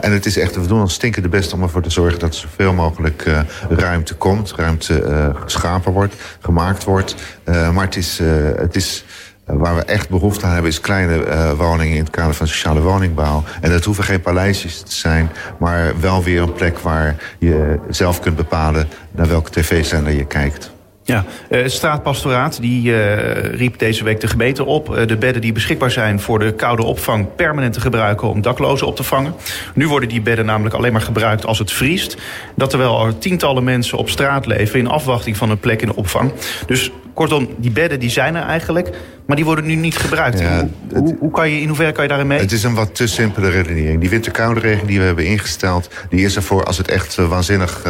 en 0.00 0.12
het 0.12 0.26
is 0.26 0.38
echt, 0.38 0.54
we 0.54 0.66
doen 0.66 0.80
ons 0.80 0.94
stinkende 0.94 1.28
best 1.28 1.52
om 1.52 1.62
ervoor 1.62 1.82
te 1.82 1.90
zorgen 1.90 2.18
dat 2.18 2.28
er 2.28 2.40
zoveel 2.40 2.72
mogelijk 2.72 3.30
ruimte 3.68 4.14
komt, 4.14 4.52
ruimte 4.56 5.32
geschapen 5.44 5.92
wordt, 5.92 6.14
gemaakt 6.40 6.84
wordt. 6.84 7.14
maar 7.44 7.84
het 7.84 7.96
is, 7.96 8.20
het 8.56 8.76
is 8.76 9.04
Waar 9.52 9.76
we 9.76 9.82
echt 9.82 10.08
behoefte 10.08 10.46
aan 10.46 10.52
hebben 10.52 10.70
is 10.70 10.80
kleine 10.80 11.26
uh, 11.26 11.52
woningen 11.52 11.96
in 11.96 12.02
het 12.02 12.10
kader 12.10 12.34
van 12.34 12.46
sociale 12.46 12.80
woningbouw. 12.80 13.42
En 13.60 13.70
dat 13.70 13.84
hoeven 13.84 14.04
geen 14.04 14.20
paleisjes 14.20 14.80
te 14.80 14.94
zijn, 14.94 15.30
maar 15.58 16.00
wel 16.00 16.22
weer 16.22 16.42
een 16.42 16.52
plek 16.52 16.78
waar 16.78 17.16
je 17.38 17.78
zelf 17.88 18.20
kunt 18.20 18.36
bepalen 18.36 18.88
naar 19.10 19.28
welke 19.28 19.50
tv-zender 19.50 20.12
je 20.12 20.26
kijkt. 20.26 20.70
Ja, 21.02 21.24
het 21.48 21.72
straatpastoraat 21.72 22.60
die, 22.60 22.90
uh, 22.90 23.34
riep 23.34 23.78
deze 23.78 24.04
week 24.04 24.20
de 24.20 24.26
gemeente 24.26 24.64
op... 24.64 24.96
Uh, 24.96 25.06
de 25.06 25.16
bedden 25.16 25.42
die 25.42 25.52
beschikbaar 25.52 25.90
zijn 25.90 26.20
voor 26.20 26.38
de 26.38 26.52
koude 26.52 26.84
opvang 26.84 27.34
permanent 27.36 27.72
te 27.72 27.80
gebruiken... 27.80 28.28
om 28.28 28.40
daklozen 28.42 28.86
op 28.86 28.96
te 28.96 29.02
vangen. 29.02 29.34
Nu 29.74 29.88
worden 29.88 30.08
die 30.08 30.20
bedden 30.20 30.46
namelijk 30.46 30.74
alleen 30.74 30.92
maar 30.92 31.00
gebruikt 31.00 31.46
als 31.46 31.58
het 31.58 31.72
vriest. 31.72 32.16
Dat 32.54 32.70
terwijl 32.70 33.06
er 33.06 33.18
tientallen 33.18 33.64
mensen 33.64 33.98
op 33.98 34.08
straat 34.08 34.46
leven... 34.46 34.78
in 34.78 34.86
afwachting 34.86 35.36
van 35.36 35.50
een 35.50 35.58
plek 35.58 35.80
in 35.80 35.88
de 35.88 35.96
opvang. 35.96 36.32
Dus 36.66 36.90
kortom, 37.14 37.48
die 37.56 37.70
bedden 37.70 38.00
die 38.00 38.10
zijn 38.10 38.34
er 38.34 38.42
eigenlijk... 38.42 38.90
maar 39.26 39.36
die 39.36 39.44
worden 39.44 39.66
nu 39.66 39.74
niet 39.74 39.96
gebruikt. 39.96 40.40
Ja, 40.40 40.68
hoe, 40.92 40.98
hoe, 41.02 41.16
hoe, 41.18 41.30
kan 41.30 41.50
je, 41.50 41.60
in 41.60 41.66
hoeverre 41.66 41.92
kan 41.92 42.02
je 42.02 42.08
daarin 42.08 42.26
mee? 42.26 42.38
Het 42.38 42.52
is 42.52 42.62
een 42.62 42.74
wat 42.74 42.94
te 42.94 43.06
simpele 43.06 43.48
redenering. 43.48 44.00
Die 44.00 44.10
winterkoude 44.10 44.60
regeling 44.60 44.88
die 44.88 44.98
we 44.98 45.04
hebben 45.04 45.26
ingesteld... 45.26 45.90
die 46.10 46.24
is 46.24 46.36
ervoor 46.36 46.64
als 46.64 46.78
het 46.78 46.88
echt 46.88 47.14
waanzinnig 47.14 47.82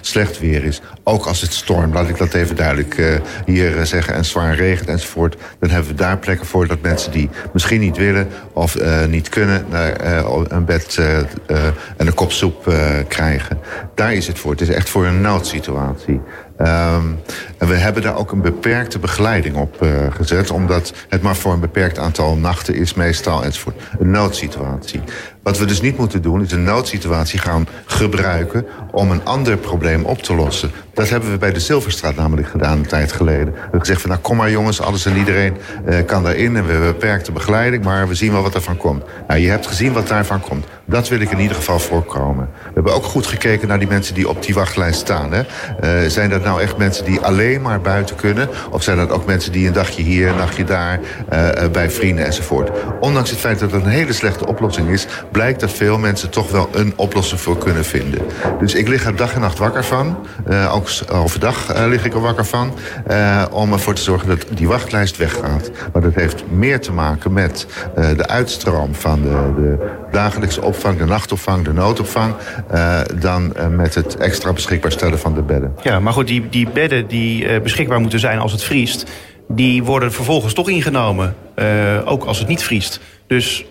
slecht 0.00 0.38
weer 0.38 0.64
is. 0.64 0.80
Ook 1.04 1.26
als 1.26 1.40
het 1.40 1.52
stormt, 1.52 1.94
laat 1.94 2.08
ik 2.08 2.16
dat 2.16 2.34
even 2.34 2.41
duidelijk 2.50 2.98
uh, 2.98 3.14
hier 3.46 3.76
uh, 3.76 3.82
zeggen... 3.82 4.14
en 4.14 4.24
zwaar 4.24 4.54
regent 4.54 4.88
enzovoort... 4.88 5.36
dan 5.58 5.70
hebben 5.70 5.90
we 5.90 5.96
daar 5.96 6.18
plekken 6.18 6.46
voor 6.46 6.66
dat 6.66 6.80
mensen 6.80 7.12
die 7.12 7.30
misschien 7.52 7.80
niet 7.80 7.96
willen... 7.96 8.28
of 8.52 8.76
uh, 8.76 9.04
niet 9.04 9.28
kunnen, 9.28 9.64
naar 9.70 10.24
een 10.48 10.64
bed 10.64 10.98
en 11.96 12.06
een 12.06 12.14
kop 12.14 12.32
soep 12.32 12.74
krijgen. 13.08 13.58
Daar 13.94 14.12
is 14.12 14.26
het 14.26 14.38
voor. 14.38 14.50
Het 14.50 14.60
is 14.60 14.68
echt 14.68 14.88
voor 14.88 15.06
een 15.06 15.20
noodsituatie. 15.20 16.20
Um, 16.60 17.20
en 17.58 17.68
we 17.68 17.74
hebben 17.74 18.02
daar 18.02 18.16
ook 18.16 18.32
een 18.32 18.40
beperkte 18.40 18.98
begeleiding 18.98 19.56
op 19.56 19.86
gezet... 20.10 20.50
omdat 20.50 20.92
het 21.08 21.22
maar 21.22 21.36
voor 21.36 21.52
een 21.52 21.60
beperkt 21.60 21.98
aantal 21.98 22.36
nachten 22.36 22.74
is 22.74 22.94
meestal 22.94 23.44
enzovoort. 23.44 23.82
Een 23.98 24.10
noodsituatie. 24.10 25.00
Wat 25.42 25.58
we 25.58 25.64
dus 25.64 25.80
niet 25.80 25.96
moeten 25.96 26.22
doen, 26.22 26.42
is 26.42 26.52
een 26.52 26.62
noodsituatie 26.62 27.38
gaan 27.38 27.66
gebruiken... 27.86 28.66
om 28.90 29.10
een 29.10 29.24
ander 29.24 29.56
probleem 29.56 30.04
op 30.04 30.22
te 30.22 30.34
lossen. 30.34 30.70
Dat 30.94 31.08
hebben 31.08 31.30
we 31.30 31.38
bij 31.38 31.52
de 31.52 31.60
Zilverstraat 31.60 32.16
namelijk 32.16 32.48
gedaan 32.48 32.78
een 32.78 32.86
tijd 32.86 33.12
geleden. 33.12 33.52
We 33.52 33.60
hebben 33.60 33.80
gezegd 33.80 34.00
van 34.00 34.10
nou 34.10 34.22
kom 34.22 34.36
maar 34.36 34.50
jongens, 34.50 34.80
alles 34.80 35.06
en 35.06 35.16
iedereen 35.16 35.56
uh, 35.88 35.96
kan 36.06 36.22
daarin... 36.22 36.56
en 36.56 36.66
we 36.66 36.72
hebben 36.72 36.92
beperkte 36.92 37.32
begeleiding, 37.32 37.84
maar 37.84 38.08
we 38.08 38.14
zien 38.14 38.32
wel 38.32 38.42
wat 38.42 38.54
ervan 38.54 38.76
komt. 38.76 39.04
Nou, 39.28 39.40
je 39.40 39.48
hebt 39.48 39.66
gezien 39.66 39.92
wat 39.92 40.08
daarvan 40.08 40.40
komt. 40.40 40.66
Dat 40.84 41.08
wil 41.08 41.20
ik 41.20 41.30
in 41.30 41.40
ieder 41.40 41.56
geval 41.56 41.78
voorkomen. 41.78 42.48
We 42.64 42.70
hebben 42.74 42.94
ook 42.94 43.04
goed 43.04 43.26
gekeken 43.26 43.68
naar 43.68 43.78
die 43.78 43.88
mensen 43.88 44.14
die 44.14 44.28
op 44.28 44.42
die 44.42 44.54
wachtlijst 44.54 45.00
staan. 45.00 45.32
Hè. 45.32 45.40
Uh, 45.40 46.10
zijn 46.10 46.30
dat 46.30 46.44
nou 46.44 46.60
echt 46.60 46.76
mensen 46.76 47.04
die 47.04 47.20
alleen 47.20 47.62
maar 47.62 47.80
buiten 47.80 48.16
kunnen? 48.16 48.48
Of 48.70 48.82
zijn 48.82 48.96
dat 48.96 49.10
ook 49.10 49.26
mensen 49.26 49.52
die 49.52 49.66
een 49.66 49.72
dagje 49.72 50.02
hier, 50.02 50.28
een 50.28 50.36
dagje 50.36 50.64
daar... 50.64 51.00
Uh, 51.32 51.48
bij 51.72 51.90
vrienden 51.90 52.24
enzovoort? 52.24 52.70
Ondanks 53.00 53.30
het 53.30 53.38
feit 53.38 53.58
dat 53.58 53.72
het 53.72 53.84
een 53.84 53.90
hele 53.90 54.12
slechte 54.12 54.46
oplossing 54.46 54.88
is... 54.88 55.06
blijkt 55.32 55.60
dat 55.60 55.72
veel 55.72 55.98
mensen 55.98 56.30
toch 56.30 56.50
wel 56.50 56.68
een 56.72 56.92
oplossing 56.96 57.40
voor 57.40 57.58
kunnen 57.58 57.84
vinden. 57.84 58.20
Dus 58.60 58.74
ik 58.74 58.88
lig 58.88 59.04
er 59.04 59.16
dag 59.16 59.34
en 59.34 59.40
nacht 59.40 59.58
wakker 59.58 59.84
van. 59.84 60.26
Uh, 60.50 60.74
ook 60.74 60.88
overdag 61.12 61.76
uh, 61.76 61.86
lig 61.88 62.04
ik 62.04 62.14
er 62.14 62.20
wakker 62.20 62.44
van. 62.44 62.74
Uh, 63.10 63.44
om 63.50 63.72
ervoor 63.72 63.94
te 63.94 64.02
zorgen 64.02 64.28
dat 64.28 64.46
die 64.50 64.68
wachtlijst 64.68 65.16
weggaat. 65.16 65.70
Maar 65.92 66.02
dat 66.02 66.14
heeft 66.14 66.44
meer 66.50 66.80
te 66.80 66.92
maken 66.92 67.32
met 67.32 67.66
de 67.94 68.26
uitstroom 68.26 68.94
van 68.94 69.22
de, 69.22 69.52
de 69.56 69.90
dagelijkse 70.10 70.62
opvang, 70.62 70.98
de 70.98 71.04
nachtopvang, 71.04 71.64
de 71.64 71.72
noodopvang... 71.72 72.34
dan 73.14 73.52
met 73.76 73.94
het 73.94 74.16
extra 74.16 74.52
beschikbaar 74.52 74.92
stellen 74.92 75.18
van 75.18 75.34
de 75.34 75.42
bedden. 75.42 75.74
Ja, 75.82 76.00
maar 76.00 76.12
goed, 76.12 76.26
die, 76.26 76.48
die 76.48 76.68
bedden 76.68 77.06
die 77.06 77.60
beschikbaar 77.60 78.00
moeten 78.00 78.20
zijn 78.20 78.38
als 78.38 78.52
het 78.52 78.62
vriest... 78.62 79.06
die 79.48 79.82
worden 79.84 80.12
vervolgens 80.12 80.54
toch 80.54 80.68
ingenomen, 80.68 81.36
ook 82.04 82.24
als 82.24 82.38
het 82.38 82.48
niet 82.48 82.62
vriest. 82.62 83.00
Dus 83.26 83.64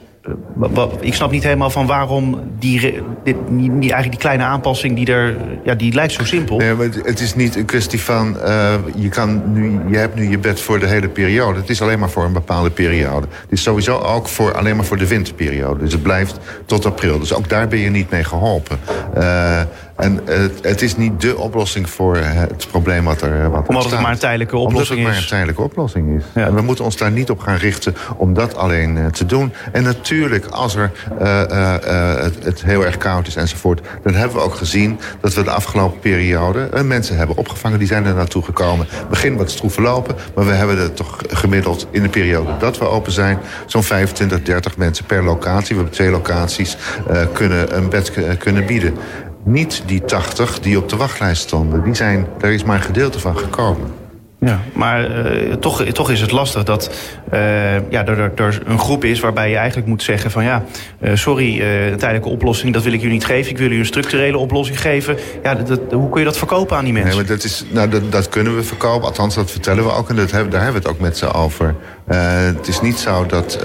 ik 0.99 1.13
snap 1.13 1.31
niet 1.31 1.43
helemaal 1.43 1.69
van 1.69 1.85
waarom 1.85 2.41
die, 2.59 2.79
die, 3.23 3.69
eigenlijk 3.69 4.11
die 4.11 4.19
kleine 4.19 4.43
aanpassing 4.43 4.95
die 4.95 5.11
er, 5.11 5.37
ja, 5.63 5.75
die 5.75 5.93
lijkt 5.93 6.13
zo 6.13 6.23
simpel. 6.23 6.57
Maar 6.57 6.75
het 7.03 7.19
is 7.19 7.35
niet 7.35 7.55
een 7.55 7.65
kwestie 7.65 8.01
van, 8.01 8.37
uh, 8.45 8.73
je, 8.95 9.09
kan 9.09 9.53
nu, 9.53 9.79
je 9.89 9.97
hebt 9.97 10.15
nu 10.15 10.29
je 10.29 10.37
bed 10.37 10.61
voor 10.61 10.79
de 10.79 10.87
hele 10.87 11.09
periode. 11.09 11.59
Het 11.59 11.69
is 11.69 11.81
alleen 11.81 11.99
maar 11.99 12.09
voor 12.09 12.23
een 12.23 12.33
bepaalde 12.33 12.69
periode. 12.69 13.27
Het 13.41 13.51
is 13.51 13.63
sowieso 13.63 13.97
ook 13.97 14.27
voor, 14.27 14.53
alleen 14.53 14.75
maar 14.75 14.85
voor 14.85 14.97
de 14.97 15.07
winterperiode. 15.07 15.83
Dus 15.83 15.93
het 15.93 16.03
blijft 16.03 16.39
tot 16.65 16.85
april. 16.85 17.19
Dus 17.19 17.33
ook 17.33 17.49
daar 17.49 17.67
ben 17.67 17.79
je 17.79 17.89
niet 17.89 18.09
mee 18.09 18.23
geholpen. 18.23 18.79
Uh, 19.17 19.61
en 20.01 20.19
het, 20.25 20.59
het, 20.61 20.81
is 20.81 20.97
niet 20.97 21.21
dé 21.21 21.31
oplossing 21.31 21.89
voor 21.89 22.17
het 22.17 22.67
probleem 22.71 23.03
wat 23.03 23.21
er 23.21 23.49
wat 23.49 23.67
Omdat 23.67 23.91
het 23.91 23.99
maar 23.99 24.11
een 24.11 24.17
tijdelijke 24.17 24.57
oplossing 24.57 24.89
Omdat 24.89 24.97
het 24.97 25.13
maar 25.13 25.21
een 25.21 25.27
tijdelijke 25.27 25.61
oplossing 25.61 26.17
is. 26.17 26.23
Ja. 26.33 26.45
En 26.45 26.55
we 26.55 26.61
moeten 26.61 26.85
ons 26.85 26.97
daar 26.97 27.11
niet 27.11 27.29
op 27.29 27.39
gaan 27.39 27.55
richten 27.55 27.95
om 28.17 28.33
dat 28.33 28.55
alleen 28.55 28.95
uh, 28.95 29.05
te 29.05 29.25
doen. 29.25 29.53
En 29.71 29.83
natuurlijk, 29.83 30.45
als 30.45 30.75
er 30.75 30.91
uh, 31.21 31.43
uh, 31.51 31.75
het, 32.23 32.43
het, 32.43 32.63
heel 32.63 32.85
erg 32.85 32.97
koud 32.97 33.27
is 33.27 33.35
enzovoort... 33.35 33.81
dan 34.03 34.13
hebben 34.13 34.37
we 34.37 34.43
ook 34.43 34.55
gezien 34.55 34.99
dat 35.21 35.33
we 35.33 35.43
de 35.43 35.51
afgelopen 35.51 35.99
periode... 35.99 36.83
mensen 36.83 37.17
hebben 37.17 37.37
opgevangen, 37.37 37.79
die 37.79 37.87
zijn 37.87 38.05
er 38.05 38.13
naartoe 38.13 38.43
gekomen. 38.43 38.87
Begin 39.09 39.37
wat 39.37 39.51
stroef 39.51 39.73
verlopen, 39.73 40.15
maar 40.35 40.45
we 40.45 40.51
hebben 40.51 40.77
er 40.77 40.93
toch 40.93 41.17
gemiddeld... 41.29 41.87
in 41.91 42.01
de 42.01 42.09
periode 42.09 42.51
dat 42.59 42.77
we 42.77 42.85
open 42.85 43.11
zijn, 43.11 43.39
zo'n 43.65 43.83
25, 43.83 44.41
30 44.41 44.77
mensen 44.77 45.05
per 45.05 45.23
locatie. 45.23 45.67
We 45.67 45.75
hebben 45.75 45.93
twee 45.93 46.09
locaties, 46.09 46.77
kunnen 47.33 47.77
een 47.77 47.89
bed 47.89 48.37
kunnen 48.37 48.65
bieden. 48.65 48.93
Niet 49.43 49.83
die 49.85 50.05
80 50.05 50.59
die 50.59 50.77
op 50.77 50.89
de 50.89 50.95
wachtlijst 50.95 51.41
stonden. 51.41 51.83
Die 51.83 51.95
zijn, 51.95 52.27
daar 52.37 52.51
is 52.51 52.63
maar 52.63 52.75
een 52.75 52.81
gedeelte 52.81 53.19
van 53.19 53.37
gekomen. 53.37 53.91
Ja, 54.39 54.59
maar 54.73 55.25
uh, 55.25 55.53
toch, 55.53 55.83
toch 55.83 56.09
is 56.09 56.21
het 56.21 56.31
lastig 56.31 56.63
dat 56.63 56.91
uh, 57.33 57.89
ja, 57.89 58.05
er, 58.05 58.31
er, 58.35 58.61
een 58.65 58.79
groep 58.79 59.03
is 59.03 59.19
waarbij 59.19 59.49
je 59.49 59.55
eigenlijk 59.55 59.87
moet 59.87 60.03
zeggen 60.03 60.31
van 60.31 60.43
ja, 60.43 60.63
uh, 60.99 61.15
sorry, 61.15 61.61
een 61.61 61.97
tijdelijke 61.97 62.29
oplossing, 62.29 62.73
dat 62.73 62.83
wil 62.83 62.93
ik 62.93 62.99
jullie 62.99 63.13
niet 63.13 63.25
geven. 63.25 63.51
Ik 63.51 63.57
wil 63.57 63.65
jullie 63.65 63.79
een 63.79 63.85
structurele 63.85 64.37
oplossing 64.37 64.81
geven. 64.81 65.17
Ja, 65.43 65.55
dat, 65.55 65.67
dat, 65.67 65.79
hoe 65.91 66.09
kun 66.09 66.19
je 66.19 66.25
dat 66.25 66.37
verkopen 66.37 66.77
aan 66.77 66.83
die 66.83 66.93
mensen? 66.93 67.11
Nee, 67.11 67.19
maar 67.19 67.35
dat, 67.35 67.43
is, 67.43 67.65
nou, 67.69 67.89
dat, 67.89 68.11
dat 68.11 68.29
kunnen 68.29 68.55
we 68.55 68.63
verkopen. 68.63 69.07
Althans, 69.07 69.35
dat 69.35 69.51
vertellen 69.51 69.83
we 69.83 69.91
ook. 69.91 70.09
En 70.09 70.15
dat 70.15 70.31
hebben, 70.31 70.51
daar 70.51 70.63
hebben 70.63 70.81
we 70.81 70.87
het 70.87 70.97
ook 70.97 71.03
met 71.03 71.17
ze 71.17 71.33
over. 71.33 71.75
het 72.05 72.67
is 72.67 72.81
niet 72.81 72.97
zo 72.97 73.25
dat 73.25 73.59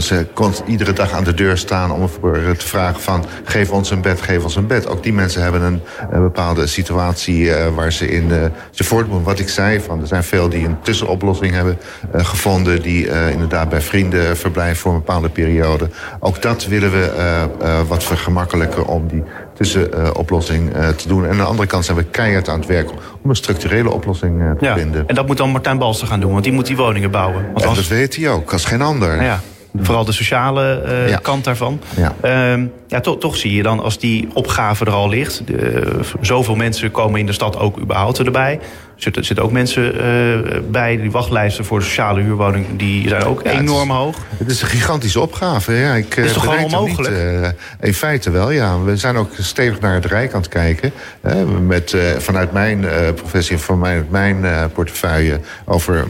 ze 0.00 0.26
iedere 0.66 0.92
dag 0.92 1.12
aan 1.12 1.24
de 1.24 1.34
deur 1.34 1.58
staan 1.58 1.92
om 1.92 2.08
voor 2.08 2.40
te 2.58 2.66
vragen 2.66 3.00
van 3.00 3.24
geef 3.44 3.70
ons 3.70 3.90
een 3.90 4.00
bed, 4.00 4.20
geef 4.20 4.44
ons 4.44 4.56
een 4.56 4.66
bed. 4.66 4.88
Ook 4.88 5.02
die 5.02 5.12
mensen 5.12 5.42
hebben 5.42 5.62
een, 5.62 5.80
een 6.10 6.22
bepaalde 6.22 6.66
situatie 6.66 7.50
waar 7.74 7.92
ze 7.92 8.08
in 8.08 8.52
ze. 8.70 8.90
Wat 9.22 9.38
ik 9.38 9.48
zei, 9.48 9.80
van, 9.80 10.00
er 10.00 10.06
zijn 10.06 10.24
veel 10.24 10.48
die 10.48 10.66
een 10.66 10.80
tussenoplossing 10.82 11.52
hebben 11.52 11.78
uh, 11.81 11.81
gevonden... 12.12 12.82
die 12.82 13.06
uh, 13.06 13.30
inderdaad 13.30 13.68
bij 13.68 13.80
vrienden 13.80 14.36
verblijven 14.36 14.76
voor 14.76 14.92
een 14.92 14.98
bepaalde 14.98 15.28
periode. 15.28 15.88
Ook 16.20 16.42
dat 16.42 16.66
willen 16.66 16.90
we 16.92 17.10
uh, 17.62 17.80
wat 17.88 18.04
vergemakkelijken 18.04 18.86
om 18.86 19.08
die 19.08 19.22
tussenoplossing 19.54 20.72
te 20.96 21.08
doen. 21.08 21.24
En 21.24 21.30
aan 21.30 21.36
de 21.36 21.42
andere 21.42 21.68
kant 21.68 21.84
zijn 21.84 21.96
we 21.96 22.04
keihard 22.04 22.48
aan 22.48 22.58
het 22.58 22.68
werk 22.68 22.90
om 23.22 23.30
een 23.30 23.36
structurele 23.36 23.90
oplossing 23.90 24.42
te 24.58 24.64
ja, 24.64 24.76
vinden. 24.76 25.06
En 25.06 25.14
dat 25.14 25.26
moet 25.26 25.36
dan 25.36 25.50
Martijn 25.50 25.78
Balster 25.78 26.06
gaan 26.06 26.20
doen, 26.20 26.32
want 26.32 26.44
die 26.44 26.52
moet 26.52 26.66
die 26.66 26.76
woningen 26.76 27.10
bouwen. 27.10 27.44
Want 27.52 27.66
als... 27.66 27.76
dat 27.76 27.86
weet 27.86 28.16
hij 28.16 28.30
ook, 28.30 28.52
als 28.52 28.64
geen 28.64 28.82
ander. 28.82 29.22
Ja. 29.22 29.40
Vooral 29.80 30.04
de 30.04 30.12
sociale 30.12 30.82
uh, 30.86 31.08
ja. 31.08 31.16
kant 31.16 31.44
daarvan. 31.44 31.80
Ja. 31.96 32.14
Uh, 32.56 32.64
ja, 32.86 33.00
to 33.00 33.18
toch 33.18 33.36
zie 33.36 33.54
je 33.54 33.62
dan 33.62 33.80
als 33.80 33.98
die 33.98 34.28
opgave 34.32 34.84
er 34.84 34.92
al 34.92 35.08
ligt. 35.08 35.46
De, 35.46 36.00
zoveel 36.20 36.54
mensen 36.54 36.90
komen 36.90 37.20
in 37.20 37.26
de 37.26 37.32
stad 37.32 37.58
ook 37.58 37.78
überhaupt 37.78 38.18
erbij. 38.18 38.60
Er 38.96 39.02
zitten, 39.02 39.24
zitten 39.24 39.44
ook 39.44 39.52
mensen 39.52 39.94
uh, 39.94 40.60
bij. 40.70 40.96
Die 40.96 41.10
wachtlijsten 41.10 41.64
voor 41.64 41.78
de 41.78 41.84
sociale 41.84 42.20
huurwoning 42.20 42.66
die 42.76 43.08
zijn 43.08 43.24
ook 43.24 43.40
ja, 43.44 43.50
enorm 43.50 43.90
het 43.90 43.98
hoog. 43.98 44.16
Het 44.36 44.50
is 44.50 44.62
een 44.62 44.68
gigantische 44.68 45.20
opgave. 45.20 45.72
Ja, 45.72 45.94
ik, 45.94 46.16
is 46.16 46.32
toch 46.32 46.42
gewoon 46.42 46.64
onmogelijk? 46.64 47.42
Niet, 47.42 47.54
in 47.80 47.94
feite 47.94 48.30
wel, 48.30 48.50
ja. 48.50 48.82
We 48.82 48.96
zijn 48.96 49.16
ook 49.16 49.30
stevig 49.38 49.80
naar 49.80 49.94
het 49.94 50.04
Rijk 50.04 50.32
aan 50.32 50.40
het 50.40 50.48
kijken. 50.48 50.92
met, 51.66 51.96
vanuit 52.18 52.52
mijn 52.52 52.86
professie 53.14 53.58
vanuit 53.58 54.10
mijn 54.10 54.70
portefeuille... 54.72 55.40
over 55.64 56.06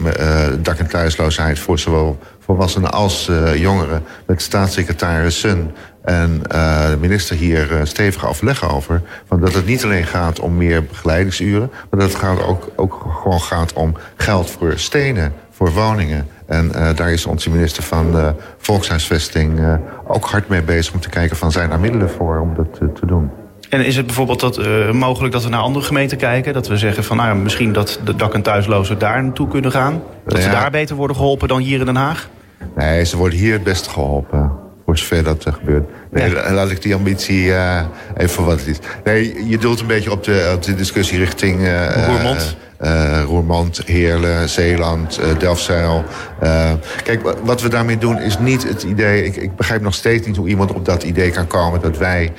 dak- 0.61 0.79
en 0.79 0.87
thuisloosheid 0.87 1.59
voor 1.59 1.79
zowel 1.79 2.19
volwassenen 2.45 2.91
als 2.91 3.27
uh, 3.29 3.55
jongeren... 3.55 4.03
met 4.25 4.41
staatssecretaris 4.41 5.39
Sun 5.39 5.71
en 6.03 6.41
uh, 6.51 6.89
de 6.89 6.97
minister 6.99 7.35
hier 7.35 7.71
uh, 7.71 7.79
stevig 7.83 8.27
overleggen 8.27 8.69
over. 8.69 9.01
Van 9.27 9.39
dat 9.39 9.53
het 9.53 9.65
niet 9.65 9.83
alleen 9.83 10.05
gaat 10.05 10.39
om 10.39 10.57
meer 10.57 10.85
begeleidingsuren... 10.85 11.71
maar 11.89 11.99
dat 11.99 12.09
het 12.09 12.19
gaat 12.19 12.43
ook, 12.43 12.69
ook 12.75 13.07
gewoon 13.21 13.41
gaat 13.41 13.73
om 13.73 13.93
geld 14.15 14.49
voor 14.49 14.73
stenen, 14.75 15.33
voor 15.51 15.71
woningen. 15.71 16.27
En 16.45 16.71
uh, 16.75 16.89
daar 16.95 17.11
is 17.11 17.25
onze 17.25 17.49
minister 17.49 17.83
van 17.83 18.35
Volkshuisvesting 18.57 19.79
ook 20.07 20.25
hard 20.25 20.47
mee 20.47 20.61
bezig... 20.61 20.93
om 20.93 20.99
te 20.99 21.09
kijken 21.09 21.37
van 21.37 21.51
zijn 21.51 21.71
er 21.71 21.79
middelen 21.79 22.09
voor 22.09 22.39
om 22.39 22.55
dat 22.55 22.95
te 22.95 23.05
doen. 23.05 23.31
En 23.73 23.85
is 23.85 23.95
het 23.95 24.05
bijvoorbeeld 24.05 24.39
dat, 24.39 24.59
uh, 24.59 24.91
mogelijk 24.91 25.33
dat 25.33 25.43
we 25.43 25.49
naar 25.49 25.61
andere 25.61 25.85
gemeenten 25.85 26.17
kijken? 26.17 26.53
Dat 26.53 26.67
we 26.67 26.77
zeggen 26.77 27.03
van 27.03 27.17
nou 27.17 27.35
misschien 27.35 27.73
dat 27.73 27.99
de 28.05 28.15
dak- 28.15 28.33
en 28.33 28.41
thuislozen 28.41 28.99
daar 28.99 29.23
naartoe 29.23 29.47
kunnen 29.47 29.71
gaan? 29.71 30.01
Dat 30.25 30.37
ja. 30.37 30.43
ze 30.43 30.49
daar 30.49 30.71
beter 30.71 30.95
worden 30.95 31.15
geholpen 31.15 31.47
dan 31.47 31.59
hier 31.59 31.79
in 31.79 31.85
Den 31.85 31.95
Haag? 31.95 32.29
Nee, 32.75 33.05
ze 33.05 33.17
worden 33.17 33.39
hier 33.39 33.53
het 33.53 33.63
beste 33.63 33.89
geholpen. 33.89 34.51
Voor 34.85 34.97
zover 34.97 35.23
dat 35.23 35.45
er 35.45 35.53
gebeurt. 35.53 35.89
Nee, 36.13 36.29
ja. 36.29 36.53
Laat 36.53 36.71
ik 36.71 36.81
die 36.81 36.95
ambitie 36.95 37.45
uh, 37.45 37.81
even 38.17 38.29
voor 38.29 38.45
wat 38.45 38.59
het 38.59 38.67
is. 38.67 38.77
Nee, 39.03 39.47
je 39.47 39.57
doelt 39.57 39.79
een 39.79 39.87
beetje 39.87 40.11
op 40.11 40.23
de, 40.23 40.51
op 40.55 40.63
de 40.63 40.75
discussie 40.75 41.17
richting... 41.17 41.61
Uh, 41.61 42.07
Roermond? 42.07 42.55
Uh, 42.81 43.23
Roermond, 43.23 43.81
Heerlen, 43.85 44.49
Zeeland, 44.49 45.19
uh, 45.19 45.39
Delfzijl. 45.39 46.03
Uh, 46.43 46.71
kijk, 47.03 47.21
wat 47.43 47.61
we 47.61 47.69
daarmee 47.69 47.97
doen 47.97 48.21
is 48.21 48.39
niet 48.39 48.67
het 48.67 48.83
idee... 48.83 49.25
Ik, 49.25 49.35
ik, 49.35 49.55
begrijp 49.55 49.81
nog 49.81 49.93
steeds 49.93 50.27
niet 50.27 50.37
hoe 50.37 50.47
iemand 50.47 50.73
op 50.73 50.85
dat 50.85 51.03
idee 51.03 51.31
kan 51.31 51.47
komen... 51.47 51.81
dat 51.81 51.97
wij 51.97 52.31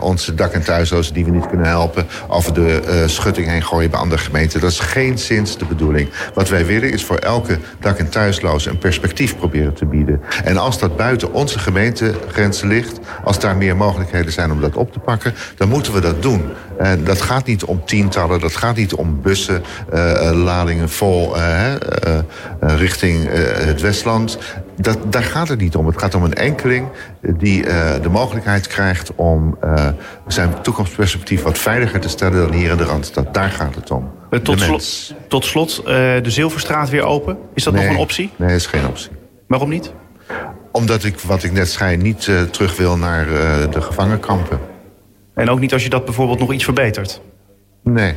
onze 0.00 0.34
dak- 0.34 0.52
en 0.52 0.64
thuislozen 0.64 1.14
die 1.14 1.24
we 1.24 1.30
niet 1.30 1.48
kunnen 1.48 1.66
helpen... 1.66 2.06
over 2.28 2.54
de 2.54 3.04
schutting 3.06 3.46
heen 3.46 3.62
gooien 3.62 3.90
bij 3.90 4.00
andere 4.00 4.22
gemeenten. 4.22 4.60
Dat 4.60 4.70
is 4.70 4.80
geen 4.80 5.18
zins 5.18 5.58
de 5.58 5.64
bedoeling. 5.64 6.08
Wat 6.34 6.48
wij 6.48 6.66
willen 6.66 6.92
is 6.92 7.04
voor 7.04 7.16
elke 7.16 7.58
dak- 7.80 7.98
en 7.98 8.08
thuisloze 8.08 8.70
een 8.70 8.78
perspectief 8.78 9.36
proberen 9.36 9.74
te 9.74 9.86
bieden. 9.86 10.20
En 10.44 10.56
als 10.56 10.78
dat 10.78 10.96
buiten 10.96 11.32
onze 11.32 11.58
gemeentegrenzen 11.58 12.68
ligt... 12.68 12.98
als 13.24 13.40
daar 13.40 13.56
meer 13.56 13.76
mogelijkheden 13.76 14.32
zijn 14.32 14.52
om 14.52 14.60
dat 14.60 14.76
op 14.76 14.92
te 14.92 14.98
pakken... 14.98 15.34
dan 15.56 15.68
moeten 15.68 15.92
we 15.92 16.00
dat 16.00 16.22
doen. 16.22 16.42
En 16.78 17.04
dat 17.04 17.22
gaat 17.22 17.46
niet 17.46 17.64
om 17.64 17.84
tientallen, 17.84 18.40
dat 18.40 18.56
gaat 18.56 18.76
niet 18.76 18.94
om 18.94 19.22
bussen... 19.22 19.64
Uh, 19.94 20.30
ladingen 20.34 20.88
vol 20.88 21.36
uh, 21.36 21.72
uh, 21.72 22.78
richting 22.78 23.28
het 23.64 23.80
Westland. 23.80 24.38
Dat, 24.76 24.98
daar 25.12 25.22
gaat 25.22 25.48
het 25.48 25.60
niet 25.60 25.76
om. 25.76 25.86
Het 25.86 25.98
gaat 25.98 26.14
om 26.14 26.24
een 26.24 26.34
enkeling 26.34 26.88
die 27.20 27.62
de 28.02 28.08
mogelijkheid 28.10 28.66
krijgt 28.66 29.14
om 29.14 29.58
zijn 30.26 30.62
toekomstperspectief 30.62 31.42
wat 31.42 31.58
veiliger 31.58 32.00
te 32.00 32.08
stellen 32.08 32.38
dan 32.38 32.52
hier 32.52 32.70
in 32.70 32.76
de 32.76 32.84
Randstad. 32.84 33.34
Daar 33.34 33.50
gaat 33.50 33.74
het 33.74 33.90
om. 33.90 34.10
Tot 34.42 34.60
slot, 34.60 35.14
tot 35.28 35.44
slot 35.44 35.82
de 35.84 36.20
Zilverstraat 36.30 36.90
weer 36.90 37.04
open. 37.04 37.38
Is 37.54 37.64
dat 37.64 37.74
nee, 37.74 37.84
nog 37.84 37.92
een 37.92 38.00
optie? 38.00 38.32
Nee, 38.36 38.48
dat 38.48 38.58
is 38.58 38.66
geen 38.66 38.86
optie. 38.86 39.10
Waarom 39.46 39.68
niet? 39.68 39.92
Omdat 40.76 41.04
ik, 41.04 41.18
wat 41.20 41.42
ik 41.42 41.52
net 41.52 41.68
zei, 41.68 41.96
niet 41.96 42.30
terug 42.50 42.76
wil 42.76 42.96
naar 42.96 43.26
de 43.70 43.80
gevangenkampen. 43.80 44.60
En 45.34 45.50
ook 45.50 45.60
niet 45.60 45.72
als 45.72 45.82
je 45.82 45.88
dat 45.88 46.04
bijvoorbeeld 46.04 46.38
nog 46.38 46.52
iets 46.52 46.64
verbetert? 46.64 47.20
Nee, 47.90 48.14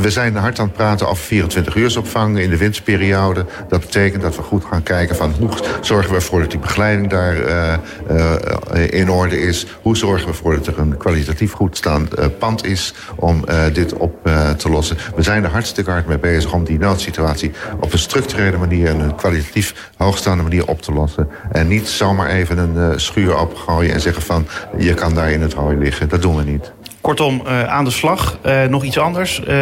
we 0.00 0.10
zijn 0.10 0.36
hard 0.36 0.58
aan 0.58 0.66
het 0.66 0.74
praten 0.74 1.08
over 1.08 1.24
24 1.24 1.76
uursopvang 1.76 2.38
in 2.38 2.50
de 2.50 2.56
winterperiode. 2.56 3.44
Dat 3.68 3.80
betekent 3.80 4.22
dat 4.22 4.36
we 4.36 4.42
goed 4.42 4.64
gaan 4.64 4.82
kijken 4.82 5.16
van 5.16 5.34
hoe 5.38 5.50
zorgen 5.80 6.10
we 6.10 6.16
ervoor 6.16 6.40
dat 6.40 6.50
die 6.50 6.58
begeleiding 6.58 7.10
daar 7.10 7.36
uh, 7.36 7.74
uh, 8.10 8.90
in 8.90 9.10
orde 9.10 9.40
is. 9.40 9.66
Hoe 9.82 9.96
zorgen 9.96 10.26
we 10.26 10.32
ervoor 10.32 10.54
dat 10.54 10.66
er 10.66 10.78
een 10.78 10.96
kwalitatief 10.96 11.52
goed 11.52 11.76
staand 11.76 12.18
uh, 12.18 12.24
pand 12.38 12.64
is 12.64 12.94
om 13.16 13.44
dit 13.72 13.92
op 13.92 14.30
te 14.56 14.70
lossen. 14.70 14.96
We 15.16 15.22
zijn 15.22 15.44
er 15.44 15.50
hartstikke 15.50 15.90
hard 15.90 16.06
mee 16.06 16.18
bezig 16.18 16.52
om 16.52 16.64
die 16.64 16.78
noodsituatie 16.78 17.52
op 17.80 17.92
een 17.92 17.98
structurele 17.98 18.56
manier 18.56 18.88
en 18.88 19.00
een 19.00 19.14
kwalitatief 19.14 19.90
hoogstaande 19.96 20.42
manier 20.42 20.66
op 20.66 20.82
te 20.82 20.92
lossen. 20.92 21.28
En 21.52 21.68
niet 21.68 21.88
zomaar 21.88 22.28
even 22.28 22.58
een 22.58 23.00
schuur 23.00 23.38
opgooien 23.38 23.92
en 23.94 24.00
zeggen 24.00 24.22
van 24.22 24.46
je 24.76 24.94
kan 24.94 25.14
daar 25.14 25.30
in 25.30 25.42
het 25.42 25.52
hooi 25.52 25.76
liggen. 25.76 26.08
Dat 26.08 26.22
doen 26.22 26.36
we 26.36 26.44
niet. 26.44 26.72
Kortom, 27.08 27.42
uh, 27.46 27.64
aan 27.64 27.84
de 27.84 27.90
slag. 27.90 28.38
Uh, 28.46 28.64
nog 28.64 28.84
iets 28.84 28.98
anders. 28.98 29.42
Uh, 29.48 29.54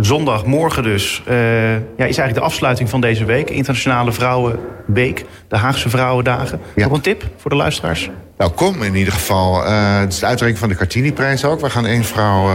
zondagmorgen 0.00 0.82
dus 0.82 1.22
ja, 1.26 1.74
is 1.96 1.96
eigenlijk 1.96 2.34
de 2.34 2.40
afsluiting 2.40 2.88
van 2.88 3.00
deze 3.00 3.24
week. 3.24 3.50
Internationale 3.50 4.12
Vrouwenweek. 4.12 5.24
De 5.48 5.56
Haagse 5.56 5.88
Vrouwendagen. 5.88 6.60
Ja. 6.74 6.84
Nog 6.84 6.92
een 6.92 7.00
tip 7.00 7.24
voor 7.36 7.50
de 7.50 7.56
luisteraars? 7.56 8.10
Nou, 8.38 8.50
kom 8.50 8.82
in 8.82 8.94
ieder 8.94 9.12
geval. 9.12 9.64
het 10.00 10.12
is 10.12 10.18
de 10.18 10.26
uitreiking 10.26 10.60
van 10.60 10.68
de 10.68 10.74
Cartini-prijs 10.74 11.44
ook. 11.44 11.60
We 11.60 11.70
gaan 11.70 11.86
één 11.86 12.04
vrouw 12.04 12.50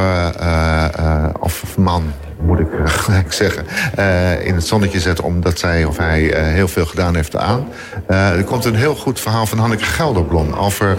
of 1.40 1.78
man 1.78 2.04
moet 2.46 2.60
ik 2.60 2.68
gelijk 2.86 3.34
zeggen, 3.34 3.66
uh, 4.00 4.46
in 4.46 4.56
het 4.56 4.66
zonnetje 4.66 5.00
zetten... 5.00 5.24
omdat 5.24 5.60
zij 5.60 5.86
of 5.86 5.98
hij 5.98 6.22
uh, 6.22 6.54
heel 6.54 6.68
veel 6.68 6.86
gedaan 6.86 7.16
heeft 7.16 7.36
aan. 7.36 7.68
Uh, 8.10 8.38
er 8.38 8.44
komt 8.44 8.66
een 8.66 8.76
heel 8.76 8.96
goed 8.96 9.20
verhaal 9.20 9.46
van 9.46 9.58
Hanneke 9.58 9.84
Gelderblom 9.84 10.54
over 10.54 10.98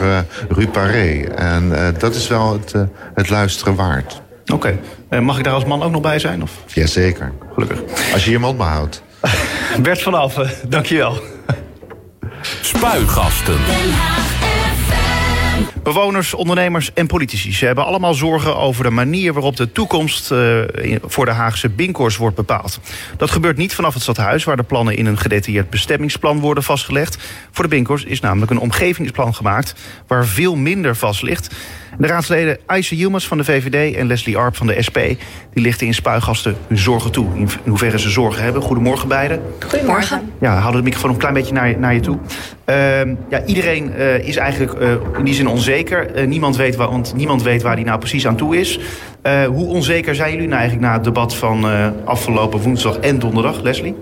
Rue 0.49 0.69
Paré. 0.69 1.25
En 1.35 1.73
dat 1.99 2.15
is 2.15 2.29
wel 2.29 2.53
het, 2.53 2.75
het 3.15 3.31
luisteren 3.31 3.75
waard. 3.75 4.23
Oké. 4.53 4.77
Okay. 5.09 5.21
mag 5.21 5.39
ik 5.39 5.45
daar 5.45 5.55
als 5.55 5.65
man 5.65 5.83
ook 5.83 5.93
nog 5.93 6.01
bij 6.01 6.19
zijn? 6.19 6.43
Of? 6.43 6.51
Jazeker. 6.67 7.33
Gelukkig. 7.55 7.79
Als 8.13 8.25
je 8.25 8.31
je 8.31 8.39
mond 8.39 8.57
behoudt. 8.57 9.03
Bert 9.83 10.03
van 10.03 10.15
Alphen, 10.15 10.51
dankjewel. 10.69 11.21
Spuigasten. 12.61 13.59
Bewoners, 15.85 16.35
ondernemers 16.35 16.93
en 16.95 17.07
politici. 17.07 17.53
Ze 17.53 17.67
hebben 17.67 17.85
allemaal 17.85 18.15
zorgen 18.15 18.57
over 18.57 18.85
de 18.85 18.91
manier 18.91 19.33
waarop 19.33 19.57
de 19.57 19.73
toekomst 19.73 20.33
uh, 20.33 20.61
voor 21.05 21.25
de 21.25 21.31
Haagse 21.31 21.69
Binkors 21.69 22.17
wordt 22.17 22.37
bepaald. 22.37 22.81
Dat 23.17 23.31
gebeurt 23.31 23.57
niet 23.57 23.75
vanaf 23.75 23.95
het 23.95 24.03
stadhuis, 24.03 24.45
waar 24.45 24.57
de 24.57 24.63
plannen 24.63 24.97
in 24.97 25.07
een 25.07 25.19
gedetailleerd 25.19 25.71
bestemmingsplan 25.71 26.41
worden 26.41 26.63
vastgelegd. 26.65 27.19
Voor 27.51 27.65
de 27.65 27.71
Binkors 27.71 28.05
is 28.05 28.21
namelijk 28.21 28.51
een 28.51 28.59
omgevingsplan 28.59 29.35
gemaakt 29.35 29.75
waar 30.07 30.27
veel 30.27 30.57
minder 30.57 30.97
vast 30.97 31.23
ligt. 31.23 31.55
De 31.99 32.07
raadsleden 32.07 32.59
Aisha 32.67 32.97
Yilmaz 32.97 33.27
van 33.27 33.39
de 33.39 33.45
VVD 33.45 33.95
en 33.95 34.07
Leslie 34.07 34.37
Arp 34.37 34.57
van 34.57 34.67
de 34.67 34.83
SP... 34.87 34.99
die 35.53 35.63
lichten 35.63 35.87
in 35.87 35.95
spuigasten 35.95 36.57
hun 36.67 36.79
zorgen 36.79 37.13
toe. 37.13 37.27
In 37.35 37.49
hoeverre 37.65 37.99
ze 37.99 38.11
zorgen 38.11 38.43
hebben. 38.43 38.63
Goedemorgen 38.63 39.09
beiden. 39.09 39.43
Goedemorgen. 39.69 40.33
Ja, 40.41 40.59
houden 40.59 40.81
de 40.81 40.87
microfoon 40.87 41.11
een 41.11 41.17
klein 41.17 41.35
beetje 41.35 41.53
naar 41.53 41.69
je, 41.69 41.77
naar 41.79 41.95
je 41.95 42.01
toe. 42.01 42.19
Uh, 42.67 43.01
ja, 43.29 43.45
iedereen 43.47 43.93
uh, 43.99 44.29
is 44.29 44.37
eigenlijk 44.37 44.81
uh, 44.81 44.93
in 45.19 45.25
die 45.25 45.35
zin 45.35 45.47
onzeker. 45.47 45.74
Niemand, 46.27 46.57
weet 46.57 46.77
waar, 46.77 46.91
want 46.91 47.15
niemand 47.17 47.43
weet 47.43 47.63
waar 47.63 47.77
die 47.77 47.85
nou 47.85 47.99
precies 47.99 48.27
aan 48.27 48.37
toe 48.37 48.57
is. 48.57 48.79
hoe 49.47 49.67
onzeker 49.67 50.15
zijn 50.15 50.33
jullie 50.33 50.49
nou 50.49 50.61
eigenlijk 50.61 50.89
na 50.89 50.95
het 50.95 51.05
debat 51.05 51.35
van 51.35 51.67
afgelopen 52.05 52.61
woensdag 52.61 52.97
en 52.99 53.19
donderdag, 53.19 53.63
Leslie? 53.63 53.95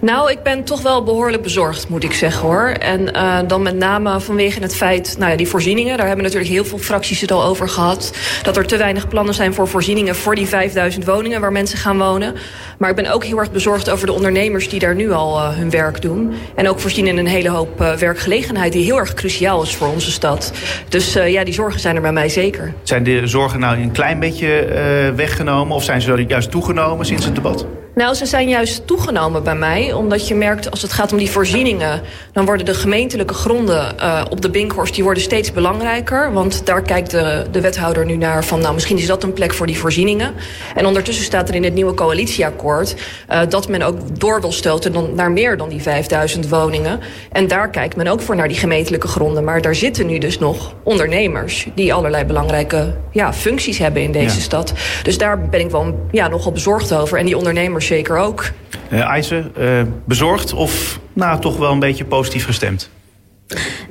Nou, 0.00 0.30
ik 0.30 0.42
ben 0.42 0.64
toch 0.64 0.82
wel 0.82 1.02
behoorlijk 1.02 1.42
bezorgd, 1.42 1.88
moet 1.88 2.04
ik 2.04 2.12
zeggen 2.12 2.48
hoor. 2.48 2.68
En 2.68 3.00
uh, 3.16 3.38
dan 3.46 3.62
met 3.62 3.76
name 3.76 4.20
vanwege 4.20 4.60
het 4.60 4.76
feit, 4.76 5.16
nou 5.18 5.30
ja, 5.30 5.36
die 5.36 5.48
voorzieningen. 5.48 5.96
Daar 5.96 6.06
hebben 6.06 6.24
natuurlijk 6.24 6.50
heel 6.50 6.64
veel 6.64 6.78
fracties 6.78 7.20
het 7.20 7.32
al 7.32 7.44
over 7.44 7.68
gehad. 7.68 8.12
Dat 8.42 8.56
er 8.56 8.66
te 8.66 8.76
weinig 8.76 9.08
plannen 9.08 9.34
zijn 9.34 9.54
voor 9.54 9.68
voorzieningen 9.68 10.16
voor 10.16 10.34
die 10.34 10.46
5000 10.46 11.04
woningen 11.04 11.40
waar 11.40 11.52
mensen 11.52 11.78
gaan 11.78 11.98
wonen. 11.98 12.34
Maar 12.78 12.90
ik 12.90 12.96
ben 12.96 13.12
ook 13.12 13.24
heel 13.24 13.38
erg 13.38 13.52
bezorgd 13.52 13.90
over 13.90 14.06
de 14.06 14.12
ondernemers 14.12 14.68
die 14.68 14.80
daar 14.80 14.94
nu 14.94 15.12
al 15.12 15.38
uh, 15.38 15.56
hun 15.56 15.70
werk 15.70 16.02
doen. 16.02 16.32
En 16.54 16.68
ook 16.68 16.80
voorzien 16.80 17.06
in 17.06 17.18
een 17.18 17.26
hele 17.26 17.50
hoop 17.50 17.80
uh, 17.80 17.92
werkgelegenheid 17.92 18.72
die 18.72 18.84
heel 18.84 18.98
erg 18.98 19.14
cruciaal 19.14 19.62
is 19.62 19.76
voor 19.76 19.88
onze 19.88 20.10
stad. 20.10 20.52
Dus 20.88 21.12
ja, 21.12 21.44
die 21.44 21.54
zorgen 21.54 21.80
zijn 21.80 21.96
er 21.96 22.02
bij 22.02 22.12
mij 22.12 22.28
zeker. 22.28 22.72
Zijn 22.82 23.02
de 23.02 23.26
zorgen 23.26 23.60
nou 23.60 23.78
een 23.78 23.92
klein 23.92 24.20
beetje 24.20 25.12
weggenomen 25.16 25.76
of 25.76 25.84
zijn 25.84 26.00
ze 26.00 26.24
juist 26.28 26.50
toegenomen 26.50 27.06
sinds 27.06 27.24
het 27.24 27.34
debat? 27.34 27.66
Nou, 27.98 28.14
ze 28.14 28.26
zijn 28.26 28.48
juist 28.48 28.86
toegenomen 28.86 29.42
bij 29.42 29.54
mij. 29.54 29.92
Omdat 29.92 30.28
je 30.28 30.34
merkt, 30.34 30.70
als 30.70 30.82
het 30.82 30.92
gaat 30.92 31.12
om 31.12 31.18
die 31.18 31.30
voorzieningen... 31.30 32.00
dan 32.32 32.44
worden 32.44 32.66
de 32.66 32.74
gemeentelijke 32.74 33.34
gronden 33.34 33.94
uh, 34.00 34.24
op 34.30 34.40
de 34.40 34.50
Binkhorst... 34.50 34.94
die 34.94 35.04
worden 35.04 35.22
steeds 35.22 35.52
belangrijker. 35.52 36.32
Want 36.32 36.66
daar 36.66 36.82
kijkt 36.82 37.10
de, 37.10 37.46
de 37.50 37.60
wethouder 37.60 38.04
nu 38.04 38.16
naar 38.16 38.44
van... 38.44 38.60
nou, 38.60 38.74
misschien 38.74 38.98
is 38.98 39.06
dat 39.06 39.22
een 39.22 39.32
plek 39.32 39.54
voor 39.54 39.66
die 39.66 39.78
voorzieningen. 39.78 40.34
En 40.74 40.86
ondertussen 40.86 41.24
staat 41.24 41.48
er 41.48 41.54
in 41.54 41.64
het 41.64 41.74
nieuwe 41.74 41.94
coalitieakkoord... 41.94 42.94
Uh, 43.30 43.40
dat 43.48 43.68
men 43.68 43.82
ook 43.82 44.20
door 44.20 44.40
wil 44.40 44.52
stoten 44.52 44.92
dan, 44.92 45.14
naar 45.14 45.30
meer 45.30 45.56
dan 45.56 45.68
die 45.68 45.82
5000 45.82 46.48
woningen. 46.48 47.00
En 47.32 47.48
daar 47.48 47.70
kijkt 47.70 47.96
men 47.96 48.06
ook 48.06 48.20
voor 48.20 48.36
naar 48.36 48.48
die 48.48 48.56
gemeentelijke 48.56 49.08
gronden. 49.08 49.44
Maar 49.44 49.62
daar 49.62 49.74
zitten 49.74 50.06
nu 50.06 50.18
dus 50.18 50.38
nog 50.38 50.74
ondernemers... 50.82 51.68
die 51.74 51.94
allerlei 51.94 52.24
belangrijke 52.24 52.94
ja, 53.12 53.32
functies 53.32 53.78
hebben 53.78 54.02
in 54.02 54.12
deze 54.12 54.36
ja. 54.36 54.42
stad. 54.42 54.72
Dus 55.02 55.18
daar 55.18 55.48
ben 55.48 55.60
ik 55.60 55.70
wel 55.70 56.08
ja, 56.10 56.28
nogal 56.28 56.52
bezorgd 56.52 56.92
over. 56.92 57.18
En 57.18 57.26
die 57.26 57.36
ondernemers 57.36 57.86
zeker 57.88 58.16
ook. 58.16 58.50
Uh, 58.92 59.00
Eise, 59.00 59.50
uh, 59.58 59.82
bezorgd 60.04 60.52
of 60.52 61.00
nou, 61.12 61.40
toch 61.40 61.56
wel 61.56 61.72
een 61.72 61.78
beetje 61.78 62.04
positief 62.04 62.44
gestemd? 62.44 62.90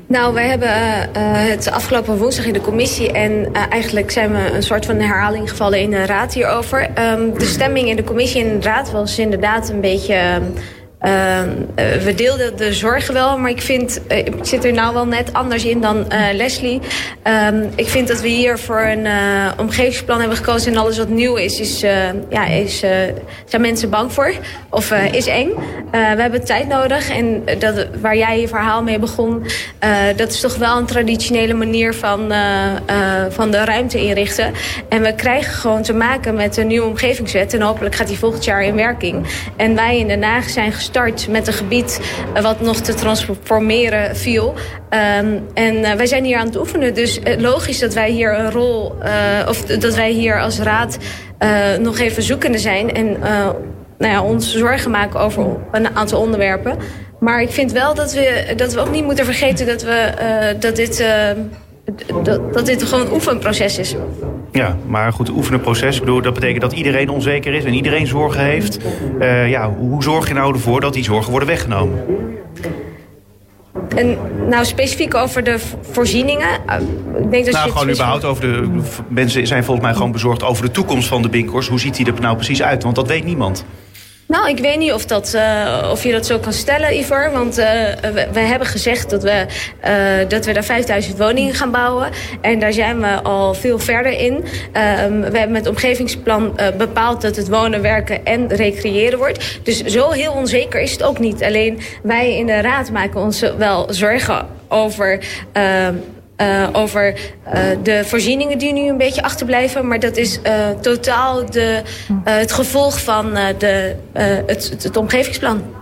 Nou, 0.07 0.33
wij 0.33 0.47
hebben 0.47 0.69
uh, 0.69 0.73
het 1.49 1.71
afgelopen 1.71 2.17
woensdag 2.17 2.45
in 2.45 2.53
de 2.53 2.61
commissie... 2.61 3.11
en 3.11 3.31
uh, 3.31 3.63
eigenlijk 3.69 4.11
zijn 4.11 4.31
we 4.31 4.51
een 4.53 4.63
soort 4.63 4.85
van 4.85 4.99
herhaling 4.99 5.49
gevallen 5.49 5.79
in 5.79 5.89
de 5.89 6.05
raad 6.05 6.33
hierover. 6.33 6.81
Um, 6.81 7.33
de 7.37 7.45
stemming 7.45 7.89
in 7.89 7.95
de 7.95 8.03
commissie 8.03 8.43
en 8.43 8.59
de 8.59 8.65
raad 8.65 8.91
was 8.91 9.19
inderdaad 9.19 9.69
een 9.69 9.81
beetje... 9.81 10.41
Uh, 11.01 11.41
we 12.03 12.13
deelden 12.15 12.57
de 12.57 12.73
zorgen 12.73 13.13
wel, 13.13 13.37
maar 13.37 13.49
ik 13.49 13.61
vind, 13.61 14.01
uh, 14.11 14.17
ik 14.17 14.33
zit 14.41 14.65
er 14.65 14.73
nou 14.73 14.93
wel 14.93 15.07
net 15.07 15.33
anders 15.33 15.65
in 15.65 15.81
dan 15.81 15.97
uh, 15.97 16.33
Leslie. 16.33 16.81
Um, 17.23 17.69
ik 17.75 17.87
vind 17.87 18.07
dat 18.07 18.21
we 18.21 18.27
hier 18.27 18.59
voor 18.59 18.81
een 18.81 19.07
omgevingsplan 19.57 20.19
hebben 20.19 20.37
gekozen 20.37 20.71
en 20.71 20.77
alles 20.77 20.97
wat 20.97 21.09
nieuw 21.09 21.35
is, 21.35 21.59
is, 21.59 21.79
ja, 22.29 22.45
is 22.45 22.79
zijn 23.45 23.61
mensen 23.61 23.89
bang 23.89 24.13
voor 24.13 24.33
of 24.69 24.91
is 24.91 25.27
eng. 25.27 25.49
we 25.91 25.97
hebben 25.97 26.45
tijd 26.45 26.67
nodig 26.67 27.09
en 27.09 27.43
dat, 27.59 27.87
waar 28.01 28.17
jij 28.17 28.39
je 28.39 28.47
verhaal 28.47 28.83
mee 28.83 28.99
begon, 28.99 29.43
dat 30.15 30.29
is 30.29 30.39
toch 30.39 30.55
wel 30.55 30.77
een 30.77 30.85
traditionele 30.85 31.53
manier 31.53 31.93
van, 31.93 32.33
van 33.29 33.51
de 33.51 33.65
ruimte 33.65 34.01
inrichten. 34.03 34.53
En 34.89 35.01
we 35.01 35.15
krijgen 35.15 35.53
gewoon 35.53 35.81
te 35.81 35.93
maken 35.93 36.35
met 36.35 36.57
een 36.57 36.67
nieuwe 36.67 36.87
omgevingswet 36.87 37.53
en 37.53 37.61
hopelijk 37.61 37.95
gaat 37.95 38.07
die 38.07 38.19
volgend 38.19 38.43
jaar 38.43 38.63
in 38.63 38.75
werking. 38.75 39.27
En 39.55 39.75
wij 39.75 39.97
in 39.97 40.07
Den 40.07 40.23
Haag 40.23 40.49
zijn 40.49 40.73
gestart 40.87 41.27
met 41.27 41.47
een 41.47 41.53
gebied 41.53 41.99
wat 42.41 42.61
nog 42.61 42.75
te 42.75 42.93
transformeren 42.93 44.15
viel. 44.15 44.53
Um, 44.89 45.45
en 45.53 45.75
uh, 45.75 45.91
wij 45.93 46.05
zijn 46.05 46.23
hier 46.23 46.37
aan 46.37 46.45
het 46.45 46.57
oefenen. 46.57 46.93
Dus 46.93 47.19
uh, 47.19 47.37
logisch 47.37 47.79
dat 47.79 47.93
wij 47.93 48.09
hier 48.09 48.39
een 48.39 48.51
rol, 48.51 48.95
uh, 49.03 49.49
of 49.49 49.65
dat 49.65 49.95
wij 49.95 50.11
hier 50.11 50.41
als 50.41 50.59
raad 50.59 50.97
nog 51.79 51.99
even 51.99 52.23
zoekende 52.23 52.57
zijn. 52.57 52.93
En 52.93 53.17
nou 53.97 54.13
ja, 54.13 54.21
ons 54.23 54.55
zorgen 54.55 54.91
maken 54.91 55.19
over 55.19 55.45
een 55.71 55.95
aantal 55.95 56.21
onderwerpen. 56.21 56.77
Maar 57.19 57.41
ik 57.41 57.49
vind 57.51 57.71
wel 57.71 57.93
dat 57.93 58.13
we, 58.13 58.53
dat 58.55 58.73
we 58.73 58.79
ook 58.79 58.91
niet 58.91 59.03
moeten 59.03 59.25
vergeten 59.25 59.65
dat, 59.65 59.83
we, 59.83 60.13
dat 60.59 60.75
dit 60.75 61.05
dat, 62.23 62.53
dat 62.53 62.65
dit 62.65 62.83
gewoon 62.83 63.05
een 63.05 63.11
oefenproces 63.11 63.77
is. 63.77 63.95
Ja, 64.51 64.77
maar 64.85 65.13
goed, 65.13 65.29
oefenen 65.29 65.61
proces. 65.61 65.95
Ik 65.95 66.01
bedoel, 66.01 66.21
dat 66.21 66.33
betekent 66.33 66.61
dat 66.61 66.73
iedereen 66.73 67.09
onzeker 67.09 67.53
is 67.53 67.63
en 67.63 67.73
iedereen 67.73 68.07
zorgen 68.07 68.41
heeft. 68.41 68.79
Uh, 69.19 69.49
ja, 69.49 69.69
hoe 69.69 70.03
zorg 70.03 70.27
je 70.27 70.33
nou 70.33 70.53
ervoor 70.53 70.81
dat 70.81 70.93
die 70.93 71.03
zorgen 71.03 71.31
worden 71.31 71.49
weggenomen? 71.49 72.03
En 73.95 74.17
nou, 74.49 74.65
specifiek 74.65 75.15
over 75.15 75.43
de 75.43 75.59
voorzieningen. 75.81 76.49
Ik 77.21 77.31
denk 77.31 77.45
dat 77.45 77.53
nou, 77.53 77.71
gewoon 77.71 77.89
überhaupt 77.89 78.25
over 78.25 78.41
de... 78.41 78.81
Mensen 79.07 79.47
zijn 79.47 79.63
volgens 79.63 79.85
mij 79.85 79.95
gewoon 79.95 80.11
bezorgd 80.11 80.43
over 80.43 80.65
de 80.65 80.71
toekomst 80.71 81.07
van 81.07 81.21
de 81.21 81.29
Binkers. 81.29 81.67
Hoe 81.67 81.79
ziet 81.79 81.95
die 81.95 82.05
er 82.05 82.21
nou 82.21 82.35
precies 82.35 82.61
uit? 82.61 82.83
Want 82.83 82.95
dat 82.95 83.07
weet 83.07 83.23
niemand. 83.23 83.65
Nou, 84.27 84.49
ik 84.49 84.59
weet 84.59 84.77
niet 84.77 84.93
of, 84.93 85.05
dat, 85.05 85.33
uh, 85.35 85.89
of 85.91 86.03
je 86.03 86.11
dat 86.11 86.25
zo 86.25 86.39
kan 86.39 86.53
stellen, 86.53 86.97
Ivor. 86.97 87.31
Want 87.31 87.59
uh, 87.59 87.65
we, 88.31 88.39
hebben 88.39 88.67
gezegd 88.67 89.09
dat 89.09 89.23
we, 89.23 89.45
uh, 89.87 90.29
dat 90.29 90.45
we 90.45 90.53
daar 90.53 90.63
5000 90.63 91.17
woningen 91.17 91.53
gaan 91.53 91.71
bouwen. 91.71 92.09
En 92.41 92.59
daar 92.59 92.73
zijn 92.73 92.99
we 92.99 93.21
al 93.21 93.53
veel 93.53 93.79
verder 93.79 94.11
in. 94.11 94.33
Um, 94.33 95.21
we 95.21 95.37
hebben 95.37 95.51
met 95.51 95.67
omgevingsplan 95.67 96.59
bepaald 96.77 97.21
dat 97.21 97.35
het 97.35 97.49
wonen, 97.49 97.81
werken 97.81 98.25
en 98.25 98.47
recreëren 98.47 99.17
wordt. 99.17 99.59
Dus 99.63 99.83
zo 99.83 100.11
heel 100.11 100.31
onzeker 100.31 100.81
is 100.81 100.91
het 100.91 101.03
ook 101.03 101.19
niet. 101.19 101.43
Alleen 101.43 101.79
wij 102.03 102.37
in 102.37 102.45
de 102.45 102.61
raad 102.61 102.91
maken 102.91 103.21
ons 103.21 103.39
wel 103.57 103.87
zorgen 103.89 104.47
over... 104.67 105.19
Uh, 106.41 106.67
over 106.71 107.13
uh, 107.13 107.61
de 107.83 108.05
voorzieningen 108.05 108.57
die 108.57 108.73
nu 108.73 108.89
een 108.89 108.97
beetje 108.97 109.23
achterblijven. 109.23 109.87
Maar 109.87 109.99
dat 109.99 110.17
is 110.17 110.39
uh, 110.43 110.69
totaal 110.81 111.45
de, 111.51 111.81
het 112.23 112.51
gevolg 112.51 113.03
van 113.03 113.33
de, 113.57 113.95
het, 114.45 114.83
het 114.83 114.97
omgevingsplan. 114.97 115.76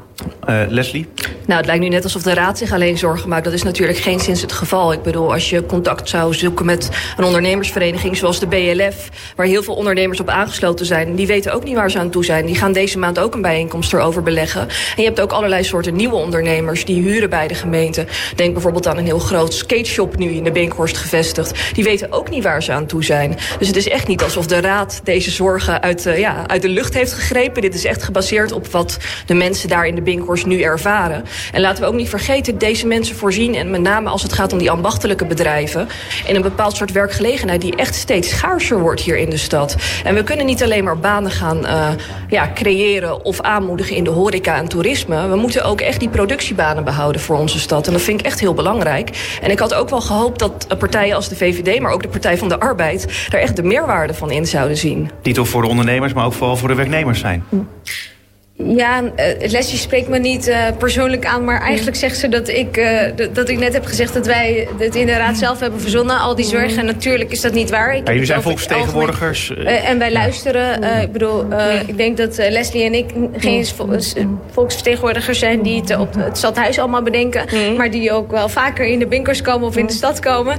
Uh, 0.50 0.62
Leslie? 0.68 1.08
Nou, 1.46 1.58
het 1.58 1.66
lijkt 1.66 1.84
nu 1.84 1.90
net 1.90 2.04
alsof 2.04 2.22
de 2.22 2.34
Raad 2.34 2.58
zich 2.58 2.72
alleen 2.72 2.98
zorgen 2.98 3.30
maakt. 3.30 3.44
Dat 3.44 3.54
is 3.54 3.64
natuurlijk 3.64 3.98
geen 3.98 4.20
sinds 4.20 4.42
het 4.42 4.52
geval. 4.52 4.94
Ik 4.94 5.02
bedoel, 5.02 5.34
als 5.34 5.50
je 5.50 5.66
contact 5.66 6.10
zou 6.10 6.34
zoeken 6.34 6.66
met 6.66 6.90
een 7.18 7.24
ondernemersvereniging 7.24 8.18
zoals 8.18 8.40
de 8.40 8.48
BLF... 8.48 9.10
waar 9.36 9.46
heel 9.46 9.64
veel 9.64 9.76
ondernemers 9.76 10.20
op 10.20 10.30
aangesloten 10.30 10.86
zijn... 10.86 11.16
die 11.16 11.28
weten 11.28 11.54
ook 11.54 11.64
niet 11.64 11.76
waar 11.76 11.92
ze 11.92 12.00
aan 12.00 12.10
toe 12.10 12.26
zijn. 12.26 12.46
Die 12.46 12.56
gaan 12.56 12.72
deze 12.72 12.98
maand 12.98 13.20
ook 13.20 13.34
een 13.34 13.42
bijeenkomst 13.42 13.94
erover 13.94 14.24
beleggen. 14.24 14.62
En 14.62 15.02
je 15.02 15.04
hebt 15.04 15.22
ook 15.22 15.32
allerlei 15.32 15.64
soorten 15.64 15.96
nieuwe 15.96 16.16
ondernemers... 16.16 16.86
die 16.86 17.02
huren 17.02 17.30
bij 17.30 17.48
de 17.48 17.56
gemeente. 17.56 18.06
Denk 18.36 18.54
bijvoorbeeld 18.54 18.88
aan 18.88 18.98
een 18.98 19.06
heel 19.06 19.20
groot 19.20 19.54
skateshop 19.54 20.18
nu 20.18 20.30
in 20.30 20.44
de 20.44 20.52
Binkhorst 20.52 20.98
gevestigd. 20.98 21.74
Die 21.74 21.84
weten 21.84 22.12
ook 22.12 22.30
niet 22.30 22.44
waar 22.44 22.64
ze 22.64 22.72
aan 22.72 22.86
toe 22.86 23.04
zijn. 23.04 23.38
Dus 23.60 23.68
het 23.68 23.78
is 23.78 23.88
echt 23.88 24.08
niet 24.08 24.24
alsof 24.24 24.48
de 24.48 24.62
Raad 24.62 25.02
deze 25.04 25.32
zorgen 25.32 25.82
uit, 25.82 26.06
uh, 26.06 26.18
ja, 26.18 26.48
uit 26.48 26.62
de 26.62 26.70
lucht 26.70 26.94
heeft 26.94 27.14
gegrepen. 27.14 27.62
Dit 27.62 27.74
is 27.74 27.86
echt 27.86 28.04
gebaseerd 28.04 28.52
op 28.52 28.68
wat 28.68 28.98
de 29.26 29.34
mensen 29.34 29.70
daar 29.70 29.88
in 29.88 29.96
de 29.96 30.04
Binkhorst 30.06 30.46
nu 30.46 30.62
ervaren. 30.62 31.24
En 31.52 31.62
laten 31.62 31.84
we 31.84 31.90
ook 31.90 31.96
niet 31.96 32.10
vergeten, 32.10 32.58
deze 32.58 32.88
mensen 32.88 33.16
voorzien... 33.16 33.56
en 33.56 33.70
met 33.70 33.82
name 33.82 34.10
als 34.10 34.24
het 34.24 34.34
gaat 34.34 34.54
om 34.54 34.60
die 34.60 34.72
ambachtelijke 34.72 35.26
bedrijven... 35.26 35.88
in 36.28 36.36
een 36.36 36.42
bepaald 36.42 36.76
soort 36.76 36.92
werkgelegenheid... 36.92 37.62
die 37.62 37.76
echt 37.76 37.96
steeds 37.96 38.30
schaarser 38.30 38.80
wordt 38.80 39.02
hier 39.02 39.18
in 39.18 39.30
de 39.30 39.38
stad. 39.38 39.76
En 40.04 40.16
we 40.16 40.24
kunnen 40.24 40.46
niet 40.46 40.64
alleen 40.64 40.84
maar 40.84 41.00
banen 41.00 41.32
gaan 41.32 41.58
uh, 41.58 41.88
ja, 42.30 42.52
creëren... 42.54 43.26
of 43.26 43.42
aanmoedigen 43.42 43.96
in 43.96 44.04
de 44.04 44.10
horeca 44.10 44.56
en 44.58 44.68
toerisme. 44.68 45.28
We 45.28 45.36
moeten 45.36 45.64
ook 45.64 45.82
echt 45.82 46.00
die 46.00 46.10
productiebanen 46.10 46.84
behouden 46.84 47.22
voor 47.22 47.38
onze 47.38 47.60
stad. 47.60 47.88
En 47.88 47.94
dat 47.94 48.02
vind 48.02 48.20
ik 48.20 48.26
echt 48.26 48.40
heel 48.40 48.54
belangrijk. 48.54 49.38
En 49.42 49.52
ik 49.52 49.60
had 49.60 49.74
ook 49.74 49.90
wel 49.90 50.02
gehoopt 50.02 50.40
dat 50.40 50.68
partijen 50.78 51.16
als 51.16 51.30
de 51.30 51.36
VVD... 51.36 51.80
maar 51.80 51.92
ook 51.92 52.02
de 52.02 52.08
Partij 52.08 52.38
van 52.38 52.50
de 52.50 52.60
Arbeid... 52.60 53.28
daar 53.30 53.42
echt 53.42 53.56
de 53.56 53.64
meerwaarde 53.64 54.14
van 54.14 54.32
in 54.32 54.46
zouden 54.46 54.78
zien. 54.78 55.10
Niet 55.24 55.36
toch 55.36 55.48
voor 55.48 55.62
de 55.62 55.68
ondernemers, 55.68 56.14
maar 56.14 56.26
ook 56.26 56.34
vooral 56.34 56.58
voor 56.58 56.68
de 56.68 56.76
werknemers 56.76 57.20
zijn. 57.20 57.44
Hm. 57.50 57.56
Ja, 58.58 59.02
uh, 59.02 59.10
Leslie 59.52 59.80
spreekt 59.80 60.08
me 60.08 60.20
niet 60.20 60.48
uh, 60.48 60.68
persoonlijk 60.78 61.26
aan, 61.26 61.44
maar 61.44 61.62
eigenlijk 61.62 61.98
zegt 61.98 62.18
ze 62.18 62.30
dat 62.30 62.48
ik, 62.48 62.78
uh, 62.78 63.02
dat 63.34 63.50
ik 63.50 63.58
net 63.58 63.74
heb 63.74 63.86
gezegd 63.86 64.14
dat 64.14 64.26
wij 64.26 64.68
het 64.78 64.96
in 64.96 65.06
de 65.06 65.14
raad 65.14 65.38
zelf 65.38 65.60
hebben 65.60 65.82
verzonnen, 65.82 66.20
al 66.20 66.36
die 66.36 66.46
zorgen. 66.46 66.78
En 66.78 66.86
natuurlijk 66.86 67.32
is 67.32 67.42
dat 67.42 67.54
niet 67.54 67.70
waar. 67.70 67.96
Ik 67.96 68.08
ja, 68.08 68.12
jullie 68.12 68.28
zijn 68.28 68.42
volksvertegenwoordigers. 68.42 69.54
en 69.66 70.00
wij 70.00 70.12
luisteren. 70.12 71.02
ik 71.02 71.12
bedoel, 71.12 71.46
ik 71.88 71.98
denk 71.98 72.18
dat 72.18 72.38
Leslie 72.38 72.84
en 72.84 72.94
ik 72.94 73.06
geen 73.38 73.66
volksvertegenwoordigers 74.52 75.40
zijn 75.40 75.62
die 75.62 75.82
het 75.82 75.98
op 75.98 76.14
het 76.14 76.38
stadhuis 76.38 76.80
allemaal 76.80 77.04
bedenken, 77.04 77.46
maar 77.78 77.92
die 77.92 78.12
ook 78.12 78.32
wel 78.32 78.50
vaker 78.50 78.86
in 78.86 79.00
de 79.00 79.08
binkers 79.08 79.42
komen 79.42 79.68
of 79.68 79.78
in 79.78 79.86
de 79.86 79.94
stad 79.94 80.20
komen. 80.20 80.58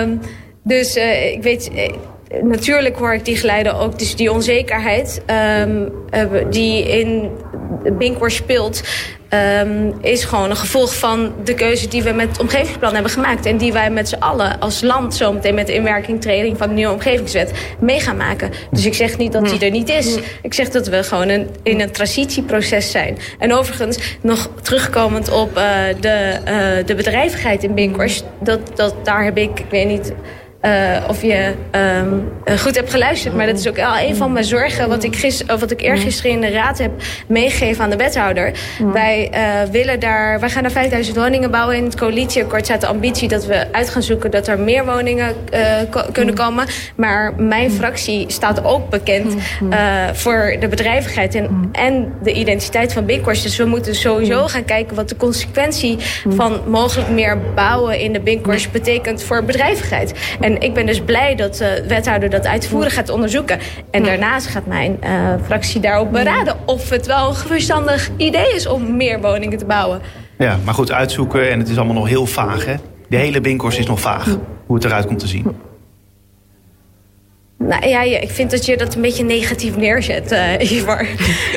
Um, 0.00 0.20
dus 0.62 0.96
ik 1.32 1.42
weet 1.42 1.70
natuurlijk 2.42 2.96
hoor 2.96 3.14
ik 3.14 3.24
die 3.24 3.36
geluiden 3.36 3.74
ook. 3.74 3.98
Dus 3.98 4.16
die 4.16 4.32
onzekerheid 4.32 5.22
um, 5.62 5.92
die 6.50 6.88
in 6.88 7.30
Binkwar 7.98 8.30
speelt... 8.30 8.82
Um, 9.62 9.94
is 10.00 10.24
gewoon 10.24 10.50
een 10.50 10.56
gevolg 10.56 10.94
van 10.94 11.32
de 11.44 11.54
keuze 11.54 11.88
die 11.88 12.02
we 12.02 12.12
met 12.12 12.28
het 12.28 12.40
omgevingsplan 12.40 12.92
hebben 12.94 13.10
gemaakt. 13.12 13.46
En 13.46 13.56
die 13.56 13.72
wij 13.72 13.90
met 13.90 14.08
z'n 14.08 14.14
allen 14.18 14.60
als 14.60 14.80
land 14.80 15.14
zometeen 15.14 15.54
met 15.54 15.66
de 15.66 15.74
inwerkingtreding 15.74 16.58
van 16.58 16.68
de 16.68 16.74
nieuwe 16.74 16.92
omgevingswet 16.92 17.52
mee 17.80 18.00
gaan 18.00 18.16
maken. 18.16 18.50
Dus 18.70 18.86
ik 18.86 18.94
zeg 18.94 19.18
niet 19.18 19.32
dat 19.32 19.48
die 19.48 19.60
er 19.60 19.70
niet 19.70 19.88
is. 19.88 20.18
Ik 20.42 20.54
zeg 20.54 20.68
dat 20.68 20.88
we 20.88 21.02
gewoon 21.02 21.28
een, 21.28 21.48
in 21.62 21.80
een 21.80 21.90
transitieproces 21.90 22.90
zijn. 22.90 23.18
En 23.38 23.54
overigens, 23.54 24.16
nog 24.22 24.50
terugkomend 24.62 25.30
op 25.30 25.58
uh, 25.58 25.64
de, 26.00 26.38
uh, 26.48 26.86
de 26.86 26.94
bedrijvigheid 26.94 27.62
in 27.62 27.74
Binkwars. 27.74 28.22
Dat, 28.40 28.60
dat, 28.74 28.94
daar 29.02 29.24
heb 29.24 29.38
ik, 29.38 29.58
ik 29.58 29.70
weet 29.70 29.88
niet 29.88 30.12
uh, 30.62 30.96
of 31.08 31.22
je 31.22 31.54
um, 31.72 32.32
goed 32.58 32.76
hebt 32.76 32.90
geluisterd. 32.90 33.34
Maar 33.34 33.46
dat 33.46 33.58
is 33.58 33.68
ook 33.68 33.78
al 33.78 33.98
een 33.98 34.16
van 34.16 34.32
mijn 34.32 34.44
zorgen. 34.44 34.88
Wat 34.88 35.04
ik, 35.04 35.16
gister, 35.16 35.58
wat 35.58 35.70
ik 35.70 35.80
eergisteren 35.80 36.30
in 36.30 36.40
de 36.40 36.50
raad 36.50 36.78
heb 36.78 36.90
meegegeven 37.26 37.84
aan 37.84 37.90
de 37.90 37.96
wethouder. 37.96 38.52
Wij, 38.92 39.30
uh, 39.34 39.70
willen 39.70 40.00
daar, 40.00 40.40
wij 40.40 40.50
gaan 40.50 40.62
naar 40.62 40.70
5000 40.70 41.16
woningen 41.16 41.50
bouwen. 41.50 41.76
In 41.76 41.84
het 41.84 41.96
coalitieakkoord 41.96 42.64
staat 42.64 42.80
de 42.80 42.86
ambitie 42.86 43.28
dat 43.28 43.46
we 43.46 43.72
uit 43.72 43.90
gaan 43.90 44.02
zoeken 44.02 44.30
dat 44.30 44.48
er 44.48 44.58
meer 44.58 44.84
woningen 44.84 45.34
kunnen 46.12 46.34
komen. 46.34 46.66
Maar 46.96 47.34
mijn 47.36 47.70
fractie 47.70 48.24
staat 48.28 48.64
ook 48.64 48.90
bekend 48.90 49.34
voor 50.12 50.56
de 50.60 50.68
bedrijvigheid 50.68 51.34
en, 51.34 51.68
en 51.72 52.12
de 52.22 52.32
identiteit 52.32 52.92
van 52.92 53.04
Binkhorst. 53.04 53.42
Dus 53.42 53.56
we 53.56 53.64
moeten 53.64 53.94
sowieso 53.94 54.46
gaan 54.46 54.64
kijken 54.64 54.96
wat 54.96 55.08
de 55.08 55.16
consequentie 55.16 55.96
van 56.28 56.60
mogelijk 56.66 57.08
meer 57.08 57.38
bouwen 57.54 57.98
in 57.98 58.12
de 58.12 58.20
Binkhorst 58.20 58.72
betekent 58.72 59.22
voor 59.22 59.44
bedrijvigheid. 59.44 60.12
En 60.40 60.49
ik 60.58 60.74
ben 60.74 60.86
dus 60.86 61.00
blij 61.00 61.34
dat 61.34 61.56
de 61.56 61.84
wethouder 61.88 62.30
dat 62.30 62.46
uitvoerig 62.46 62.94
gaat 62.94 63.08
onderzoeken. 63.08 63.58
En 63.90 64.02
daarnaast 64.02 64.46
gaat 64.46 64.66
mijn 64.66 64.98
uh, 65.04 65.34
fractie 65.44 65.80
daarop 65.80 66.12
beraden 66.12 66.56
of 66.66 66.90
het 66.90 67.06
wel 67.06 67.28
een 67.28 67.34
verstandig 67.34 68.10
idee 68.16 68.54
is 68.54 68.66
om 68.66 68.96
meer 68.96 69.20
woningen 69.20 69.58
te 69.58 69.64
bouwen. 69.64 70.00
Ja, 70.38 70.58
maar 70.64 70.74
goed, 70.74 70.92
uitzoeken 70.92 71.50
en 71.50 71.58
het 71.58 71.68
is 71.68 71.76
allemaal 71.76 71.94
nog 71.94 72.08
heel 72.08 72.26
vaag 72.26 72.64
hè? 72.64 72.74
De 73.08 73.16
hele 73.16 73.40
Binkhorst 73.40 73.78
is 73.78 73.86
nog 73.86 74.00
vaag, 74.00 74.36
hoe 74.66 74.76
het 74.76 74.84
eruit 74.84 75.06
komt 75.06 75.18
te 75.18 75.26
zien. 75.26 75.46
Nou 77.68 77.88
ja, 77.88 78.02
ik 78.02 78.30
vind 78.30 78.50
dat 78.50 78.64
je 78.64 78.76
dat 78.76 78.94
een 78.94 79.00
beetje 79.00 79.24
negatief 79.24 79.76
neerzet, 79.76 80.32
uh, 80.32 80.60
Ivar. 80.78 81.06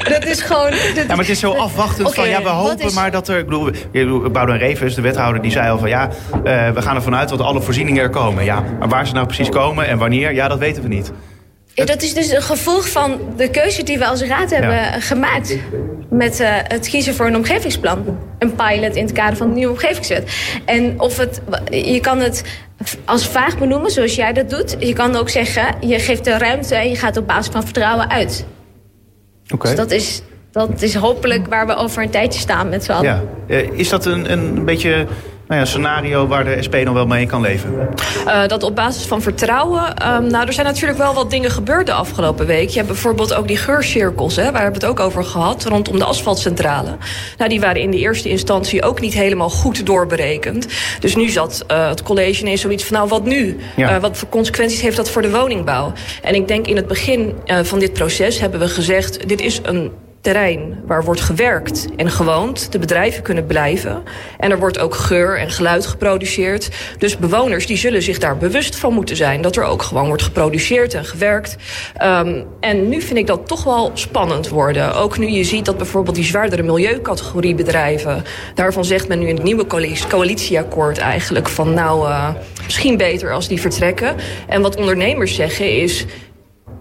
dat 0.09 0.25
is 0.25 0.41
gewoon... 0.41 0.69
Dat 0.69 0.95
ja, 0.95 1.03
maar 1.07 1.17
het 1.17 1.29
is 1.29 1.39
zo 1.39 1.51
afwachtend 1.51 2.13
van, 2.13 2.29
ja, 2.29 2.43
we 2.43 2.49
hopen 2.49 2.93
maar 2.93 3.11
dat 3.11 3.27
er... 3.27 3.37
Ik 3.37 3.45
bedoel, 3.45 3.71
Boudewijn 4.31 4.59
Revens, 4.59 4.95
de 4.95 5.01
wethouder, 5.01 5.41
die 5.41 5.51
zei 5.51 5.69
al 5.69 5.77
van... 5.77 5.89
ja, 5.89 6.09
uh, 6.33 6.69
we 6.69 6.81
gaan 6.81 6.95
ervan 6.95 7.15
uit 7.15 7.29
dat 7.29 7.41
alle 7.41 7.61
voorzieningen 7.61 8.03
er 8.03 8.09
komen. 8.09 8.43
Ja, 8.43 8.63
maar 8.79 8.87
waar 8.87 9.07
ze 9.07 9.13
nou 9.13 9.25
precies 9.25 9.49
komen 9.49 9.87
en 9.87 9.97
wanneer, 9.97 10.33
ja, 10.33 10.47
dat 10.47 10.59
weten 10.59 10.81
we 10.81 10.87
niet. 10.87 11.11
Dat 11.73 12.01
is 12.01 12.13
dus 12.13 12.31
een 12.31 12.41
gevolg 12.41 12.89
van 12.89 13.19
de 13.37 13.49
keuze 13.49 13.83
die 13.83 13.97
we 13.97 14.05
als 14.05 14.21
raad 14.21 14.49
hebben 14.49 15.01
gemaakt. 15.01 15.57
Met 16.09 16.39
uh, 16.39 16.47
het 16.51 16.89
kiezen 16.89 17.15
voor 17.15 17.25
een 17.25 17.35
omgevingsplan. 17.35 18.17
Een 18.39 18.55
pilot 18.55 18.95
in 18.95 19.03
het 19.03 19.13
kader 19.13 19.37
van 19.37 19.47
de 19.47 19.53
nieuwe 19.55 19.71
omgevingswet. 19.71 20.33
En 20.65 20.99
of 20.99 21.17
het, 21.17 21.41
je 21.71 21.99
kan 21.99 22.19
het 22.19 22.43
als 23.05 23.27
vaag 23.27 23.57
benoemen, 23.57 23.91
zoals 23.91 24.15
jij 24.15 24.33
dat 24.33 24.49
doet. 24.49 24.75
Je 24.79 24.93
kan 24.93 25.15
ook 25.15 25.29
zeggen, 25.29 25.75
je 25.87 25.99
geeft 25.99 26.23
de 26.23 26.37
ruimte 26.37 26.75
en 26.75 26.89
je 26.89 26.95
gaat 26.95 27.17
op 27.17 27.27
basis 27.27 27.51
van 27.51 27.63
vertrouwen 27.63 28.09
uit. 28.09 28.45
Oké. 29.53 29.67
Dus 29.67 29.75
dat 29.75 29.91
is, 29.91 30.21
dat 30.51 30.81
is 30.81 30.95
hopelijk 30.95 31.47
waar 31.47 31.67
we 31.67 31.75
over 31.75 32.03
een 32.03 32.09
tijdje 32.09 32.39
staan 32.39 32.69
met 32.69 32.83
z'n 32.83 32.91
allen. 32.91 33.05
Ja. 33.05 33.23
Uh, 33.47 33.71
is 33.79 33.89
dat 33.89 34.05
een, 34.05 34.31
een 34.31 34.65
beetje 34.65 35.07
nou 35.53 35.65
ja, 35.65 35.71
scenario 35.71 36.27
waar 36.27 36.43
de 36.43 36.63
SP 36.65 36.75
nog 36.83 36.93
wel 36.93 37.05
mee 37.05 37.25
kan 37.25 37.41
leven? 37.41 37.89
Uh, 38.25 38.47
dat 38.47 38.63
op 38.63 38.75
basis 38.75 39.05
van 39.05 39.21
vertrouwen. 39.21 39.81
Um, 39.81 40.27
nou, 40.27 40.47
er 40.47 40.53
zijn 40.53 40.65
natuurlijk 40.65 40.97
wel 40.97 41.13
wat 41.13 41.31
dingen 41.31 41.51
gebeurd 41.51 41.85
de 41.85 41.93
afgelopen 41.93 42.45
week. 42.45 42.69
Je 42.69 42.75
hebt 42.75 42.87
bijvoorbeeld 42.87 43.33
ook 43.33 43.47
die 43.47 43.57
geurcirkels, 43.57 44.35
hè, 44.35 44.51
waar 44.51 44.61
hebben 44.61 44.81
we 44.81 44.87
het 44.87 44.99
ook 44.99 45.05
over 45.05 45.23
gehad, 45.23 45.65
rondom 45.65 45.99
de 45.99 46.03
asfaltcentrale. 46.03 46.97
Nou, 47.37 47.49
die 47.49 47.59
waren 47.59 47.81
in 47.81 47.91
de 47.91 47.97
eerste 47.97 48.29
instantie 48.29 48.83
ook 48.83 48.99
niet 48.99 49.13
helemaal 49.13 49.49
goed 49.49 49.85
doorberekend. 49.85 50.67
Dus 50.99 51.15
nu 51.15 51.29
zat 51.29 51.63
uh, 51.71 51.89
het 51.89 52.03
college 52.03 52.41
ineens 52.41 52.61
zoiets 52.61 52.83
van, 52.83 52.97
nou, 52.97 53.09
wat 53.09 53.25
nu? 53.25 53.57
Ja. 53.75 53.95
Uh, 53.95 54.01
wat 54.01 54.17
voor 54.17 54.29
consequenties 54.29 54.81
heeft 54.81 54.97
dat 54.97 55.09
voor 55.09 55.21
de 55.21 55.31
woningbouw? 55.31 55.91
En 56.21 56.35
ik 56.35 56.47
denk 56.47 56.67
in 56.67 56.75
het 56.75 56.87
begin 56.87 57.35
van 57.45 57.79
dit 57.79 57.93
proces 57.93 58.39
hebben 58.39 58.59
we 58.59 58.67
gezegd, 58.67 59.27
dit 59.27 59.41
is 59.41 59.59
een 59.63 59.91
terrein 60.23 60.81
waar 60.86 61.03
wordt 61.03 61.21
gewerkt 61.21 61.88
en 61.95 62.12
gewoond. 62.12 62.71
De 62.71 62.79
bedrijven 62.79 63.23
kunnen 63.23 63.45
blijven. 63.45 64.03
En 64.39 64.51
er 64.51 64.59
wordt 64.59 64.79
ook 64.79 64.95
geur 64.95 65.38
en 65.39 65.49
geluid 65.49 65.86
geproduceerd. 65.86 66.69
Dus 66.97 67.17
bewoners 67.17 67.65
die 67.65 67.77
zullen 67.77 68.01
zich 68.01 68.17
daar 68.17 68.38
bewust 68.38 68.75
van 68.75 68.93
moeten 68.93 69.15
zijn... 69.15 69.41
dat 69.41 69.55
er 69.55 69.63
ook 69.63 69.81
gewoon 69.81 70.07
wordt 70.07 70.23
geproduceerd 70.23 70.93
en 70.93 71.05
gewerkt. 71.05 71.55
Um, 72.03 72.45
en 72.59 72.89
nu 72.89 73.01
vind 73.01 73.17
ik 73.17 73.27
dat 73.27 73.47
toch 73.47 73.63
wel 73.63 73.91
spannend 73.93 74.49
worden. 74.49 74.95
Ook 74.95 75.17
nu 75.17 75.27
je 75.27 75.43
ziet 75.43 75.65
dat 75.65 75.77
bijvoorbeeld 75.77 76.15
die 76.15 76.25
zwaardere 76.25 76.63
milieucategorie 76.63 77.55
bedrijven... 77.55 78.23
daarvan 78.55 78.86
zegt 78.86 79.07
men 79.07 79.19
nu 79.19 79.27
in 79.27 79.36
het 79.36 79.43
nieuwe 79.43 79.65
coalitieakkoord 80.09 80.97
eigenlijk... 80.97 81.49
van 81.49 81.73
nou, 81.73 82.09
uh, 82.09 82.29
misschien 82.63 82.97
beter 82.97 83.31
als 83.31 83.47
die 83.47 83.62
vertrekken. 83.62 84.15
En 84.47 84.62
wat 84.62 84.75
ondernemers 84.75 85.36
zeggen 85.36 85.81
is... 85.81 86.05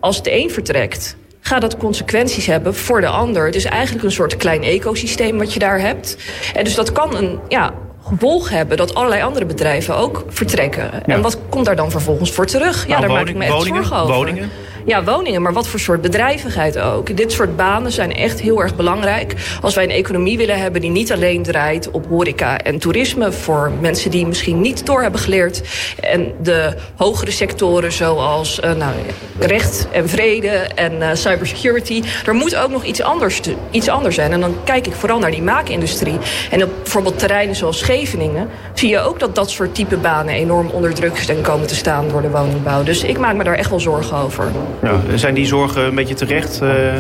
als 0.01 0.23
de 0.23 0.33
een 0.33 0.51
vertrekt 0.51 1.17
gaat 1.43 1.61
dat 1.61 1.77
consequenties 1.77 2.47
hebben 2.47 2.75
voor 2.75 3.01
de 3.01 3.07
ander. 3.07 3.47
Het 3.47 3.55
is 3.55 3.65
eigenlijk 3.65 4.05
een 4.05 4.13
soort 4.13 4.37
klein 4.37 4.63
ecosysteem 4.63 5.39
wat 5.39 5.53
je 5.53 5.59
daar 5.59 5.81
hebt. 5.81 6.17
En 6.55 6.65
dus 6.65 6.75
dat 6.75 6.93
kan 6.93 7.17
een 7.17 7.39
ja, 7.49 7.75
gevolg 8.03 8.51
hebben 8.51 8.77
dat 8.77 8.95
allerlei 8.95 9.23
andere 9.23 9.45
bedrijven 9.45 9.97
ook 9.97 10.25
vertrekken. 10.29 10.91
Ja. 11.07 11.15
En 11.15 11.21
wat 11.21 11.39
komt 11.49 11.65
daar 11.65 11.77
dan 11.77 11.91
vervolgens 11.91 12.33
voor 12.33 12.47
terug? 12.47 12.77
Nou, 12.77 12.89
ja, 12.89 13.07
daar 13.07 13.09
woning, 13.09 13.19
maak 13.19 13.29
ik 13.29 13.37
me 13.37 13.45
echt 13.45 13.53
woningen, 13.53 13.85
zorgen 13.85 14.03
over. 14.03 14.15
Woningen? 14.15 14.51
Ja, 14.85 15.05
woningen, 15.05 15.43
maar 15.43 15.53
wat 15.53 15.69
voor 15.69 15.81
soort 15.81 16.01
bedrijvigheid 16.01 16.79
ook. 16.79 17.17
Dit 17.17 17.33
soort 17.33 17.57
banen 17.57 17.93
zijn 17.93 18.13
echt 18.13 18.41
heel 18.41 18.63
erg 18.63 18.77
belangrijk. 18.77 19.35
Als 19.61 19.75
wij 19.75 19.85
een 19.85 19.91
economie 19.91 20.37
willen 20.37 20.59
hebben 20.59 20.81
die 20.81 20.91
niet 20.91 21.13
alleen 21.13 21.43
draait 21.43 21.91
op 21.91 22.07
horeca 22.09 22.59
en 22.59 22.79
toerisme... 22.79 23.33
voor 23.33 23.73
mensen 23.81 24.11
die 24.11 24.27
misschien 24.27 24.61
niet 24.61 24.87
door 24.87 25.03
hebben 25.03 25.21
geleerd... 25.21 25.63
en 26.01 26.33
de 26.43 26.75
hogere 26.97 27.31
sectoren 27.31 27.93
zoals 27.93 28.61
uh, 28.65 28.73
nou, 28.73 28.93
recht 29.39 29.89
en 29.93 30.09
vrede 30.09 30.49
en 30.75 30.93
uh, 30.93 31.09
cybersecurity... 31.13 32.03
er 32.27 32.35
moet 32.35 32.57
ook 32.57 32.71
nog 32.71 32.85
iets 32.85 33.03
anders, 33.03 33.41
iets 33.71 33.89
anders 33.89 34.15
zijn. 34.15 34.33
En 34.33 34.41
dan 34.41 34.57
kijk 34.65 34.87
ik 34.87 34.93
vooral 34.93 35.19
naar 35.19 35.31
die 35.31 35.43
maakindustrie. 35.43 36.19
En 36.51 36.63
op 36.63 36.71
bijvoorbeeld 36.83 37.19
terreinen 37.19 37.57
zoals 37.57 37.79
Scheveningen... 37.79 38.49
zie 38.75 38.89
je 38.89 39.01
ook 39.01 39.21
dat 39.21 39.35
dat 39.35 39.51
soort 39.51 39.75
type 39.75 39.97
banen 39.97 40.35
enorm 40.35 40.69
onder 40.69 40.95
druk 40.95 41.19
zijn 41.19 41.41
komen 41.41 41.67
te 41.67 41.75
staan 41.75 42.09
door 42.09 42.23
de 42.23 42.31
woningbouw. 42.31 42.83
Dus 42.83 43.05
ik 43.05 43.19
maak 43.19 43.37
me 43.37 43.45
daar 43.45 43.55
echt 43.55 43.71
wel 43.71 43.81
zorgen 43.81 44.17
over. 44.17 44.51
Ja, 44.83 45.17
zijn 45.17 45.35
die 45.35 45.47
zorgen 45.47 45.83
een 45.83 45.95
beetje 45.95 46.15
terecht, 46.15 46.61
uh? 46.63 46.95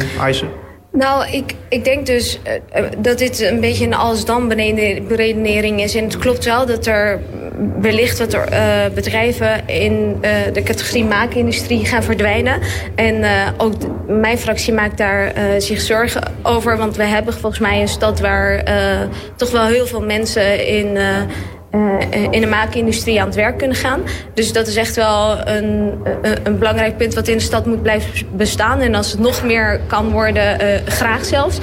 Nou, 0.92 1.30
ik, 1.30 1.54
ik 1.68 1.84
denk 1.84 2.06
dus 2.06 2.40
uh, 2.76 2.84
dat 2.98 3.18
dit 3.18 3.40
een 3.40 3.60
beetje 3.60 3.86
een 3.86 3.94
alles-dan 3.94 4.48
beredenering 5.08 5.82
is. 5.82 5.94
En 5.94 6.04
het 6.04 6.18
klopt 6.18 6.44
wel 6.44 6.66
dat 6.66 6.86
er 6.86 7.20
wellicht 7.80 8.18
wat 8.18 8.32
er, 8.32 8.48
bedrijven 8.94 9.68
in 9.68 10.16
de 10.52 10.62
categorie 10.62 11.04
maakindustrie 11.04 11.84
gaan 11.84 12.02
verdwijnen. 12.02 12.60
En 12.94 13.24
ook 13.56 13.72
mijn 14.06 14.38
fractie 14.38 14.72
maakt 14.72 14.98
daar 14.98 15.32
zich 15.58 15.80
zorgen 15.80 16.22
over. 16.42 16.76
Want 16.76 16.96
we 16.96 17.04
hebben 17.04 17.34
volgens 17.34 17.60
mij 17.60 17.80
een 17.80 17.88
stad 17.88 18.20
waar 18.20 18.64
toch 19.36 19.50
wel 19.50 19.66
heel 19.66 19.86
veel 19.86 20.02
mensen 20.02 20.66
in 20.66 20.98
in 22.30 22.40
de 22.40 22.46
maakindustrie 22.46 23.20
aan 23.20 23.26
het 23.26 23.34
werk 23.34 23.58
kunnen 23.58 23.76
gaan. 23.76 24.00
Dus 24.34 24.52
dat 24.52 24.66
is 24.66 24.76
echt 24.76 24.96
wel 24.96 25.48
een, 25.48 25.92
een, 26.22 26.36
een, 26.42 26.58
belangrijk 26.58 26.96
punt 26.96 27.14
wat 27.14 27.28
in 27.28 27.36
de 27.36 27.42
stad 27.42 27.66
moet 27.66 27.82
blijven 27.82 28.26
bestaan. 28.32 28.80
En 28.80 28.94
als 28.94 29.10
het 29.10 29.20
nog 29.20 29.42
meer 29.42 29.80
kan 29.86 30.10
worden, 30.10 30.62
uh, 30.62 30.68
graag 30.86 31.24
zelfs. 31.24 31.58
Uh, 31.58 31.62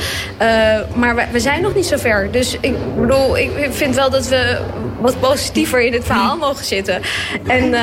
maar 0.96 1.16
we, 1.16 1.24
we, 1.32 1.40
zijn 1.40 1.62
nog 1.62 1.76
niet 1.76 1.86
zo 1.86 1.98
ver. 1.98 2.32
Dus 2.32 2.58
ik 2.62 2.74
bedoel, 3.00 3.38
ik 3.38 3.70
vind 3.70 3.96
wel 3.96 4.10
dat 4.10 4.28
we 4.28 4.60
wat 5.00 5.20
positiever 5.20 5.82
in 5.82 5.94
het 5.94 6.06
verhaal 6.06 6.38
mogen 6.48 6.66
zitten. 6.66 7.02
En, 7.48 7.74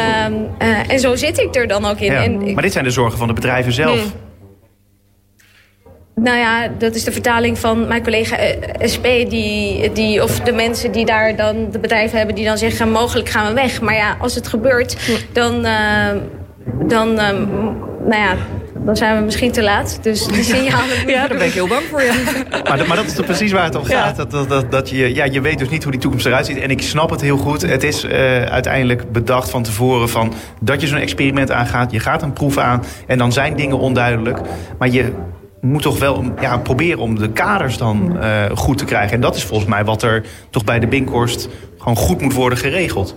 en 0.89 1.01
zo 1.01 1.17
zit 1.17 1.39
ik 1.39 1.55
er 1.55 1.67
dan 1.67 1.85
ook 1.87 1.99
in. 1.99 2.13
Ja, 2.13 2.53
maar 2.53 2.63
dit 2.63 2.73
zijn 2.73 2.85
de 2.85 2.91
zorgen 2.91 3.19
van 3.19 3.27
de 3.27 3.35
bedrijven 3.35 3.73
zelf. 3.73 4.01
Hmm. 4.01 4.26
Nou 6.23 6.39
ja, 6.39 6.69
dat 6.79 6.95
is 6.95 7.05
de 7.05 7.13
vertaling 7.13 7.59
van 7.59 7.87
mijn 7.87 8.03
collega 8.03 8.37
SP. 8.93 9.05
Die, 9.05 9.93
die, 9.93 10.23
of 10.23 10.41
de 10.41 10.53
mensen 10.53 10.93
die 10.93 11.05
daar 11.05 11.37
dan 11.37 11.71
de 11.71 11.79
bedrijven 11.79 12.17
hebben 12.19 12.35
die 12.35 12.45
dan 12.45 12.59
zeggen... 12.59 12.91
mogelijk 12.91 13.29
gaan 13.29 13.47
we 13.47 13.55
weg. 13.55 13.81
Maar 13.81 13.95
ja, 13.95 14.17
als 14.21 14.35
het 14.35 14.49
gebeurt, 14.49 14.97
dan... 15.33 15.67
Uh, 15.67 16.09
dan 16.87 17.09
uh, 17.09 17.31
nou 18.07 18.23
ja, 18.23 18.37
dan 18.75 18.97
zijn 18.97 19.19
we 19.19 19.25
misschien 19.25 19.53
te 19.53 19.63
laat. 19.63 19.99
Dus 20.03 20.27
die 20.27 20.43
signalen... 20.43 21.07
Ja, 21.07 21.27
daar 21.27 21.39
ben 21.39 21.47
ik 21.47 21.53
heel 21.53 21.69
bang 21.69 21.83
voor, 21.83 22.03
ja. 22.03 22.15
maar, 22.65 22.87
maar 22.87 22.97
dat 22.97 23.07
is 23.07 23.15
toch 23.15 23.27
precies 23.27 23.53
waar 23.53 23.65
het 23.65 23.75
om 23.75 23.85
gaat. 23.85 24.17
Ja. 24.17 24.25
Dat, 24.25 24.31
dat, 24.31 24.49
dat, 24.49 24.71
dat, 24.71 24.91
je, 24.91 25.15
ja, 25.15 25.25
je 25.25 25.41
weet 25.41 25.59
dus 25.59 25.69
niet 25.69 25.83
hoe 25.83 25.93
die 25.93 26.01
toekomst 26.01 26.27
eruit 26.27 26.47
ziet. 26.47 26.59
En 26.59 26.71
ik 26.71 26.83
snap 26.83 27.11
het 27.11 27.21
heel 27.21 27.37
goed. 27.37 27.63
Het 27.63 27.83
is 27.83 28.05
uh, 28.05 28.11
uiteindelijk 28.43 29.13
bedacht 29.13 29.51
van 29.51 29.63
tevoren 29.63 30.09
van 30.09 30.33
dat 30.61 30.81
je 30.81 30.87
zo'n 30.87 30.99
experiment 30.99 31.51
aangaat. 31.51 31.93
Je 31.93 32.01
gaat 32.01 32.23
een 32.23 32.33
proef 32.33 32.59
aan 32.59 32.85
en 33.07 33.19
dan 33.19 33.33
zijn 33.33 33.57
dingen 33.57 33.79
onduidelijk. 33.79 34.39
Maar 34.79 34.89
je 34.89 35.13
moet 35.61 35.83
toch 35.83 35.99
wel 35.99 36.25
ja, 36.41 36.59
proberen 36.59 36.99
om 36.99 37.19
de 37.19 37.31
kaders 37.31 37.79
dan 37.79 38.17
uh, 38.17 38.45
goed 38.55 38.79
te 38.79 38.85
krijgen. 38.85 39.15
En 39.15 39.21
dat 39.21 39.37
is 39.37 39.45
volgens 39.45 39.71
mij 39.71 39.85
wat 39.85 40.03
er 40.03 40.27
toch 40.51 40.65
bij 40.65 40.79
de 40.79 40.87
Binkhorst 40.87 41.49
gewoon 41.79 41.97
goed 41.97 42.21
moet 42.21 42.35
worden 42.35 42.59
geregeld. 42.59 43.17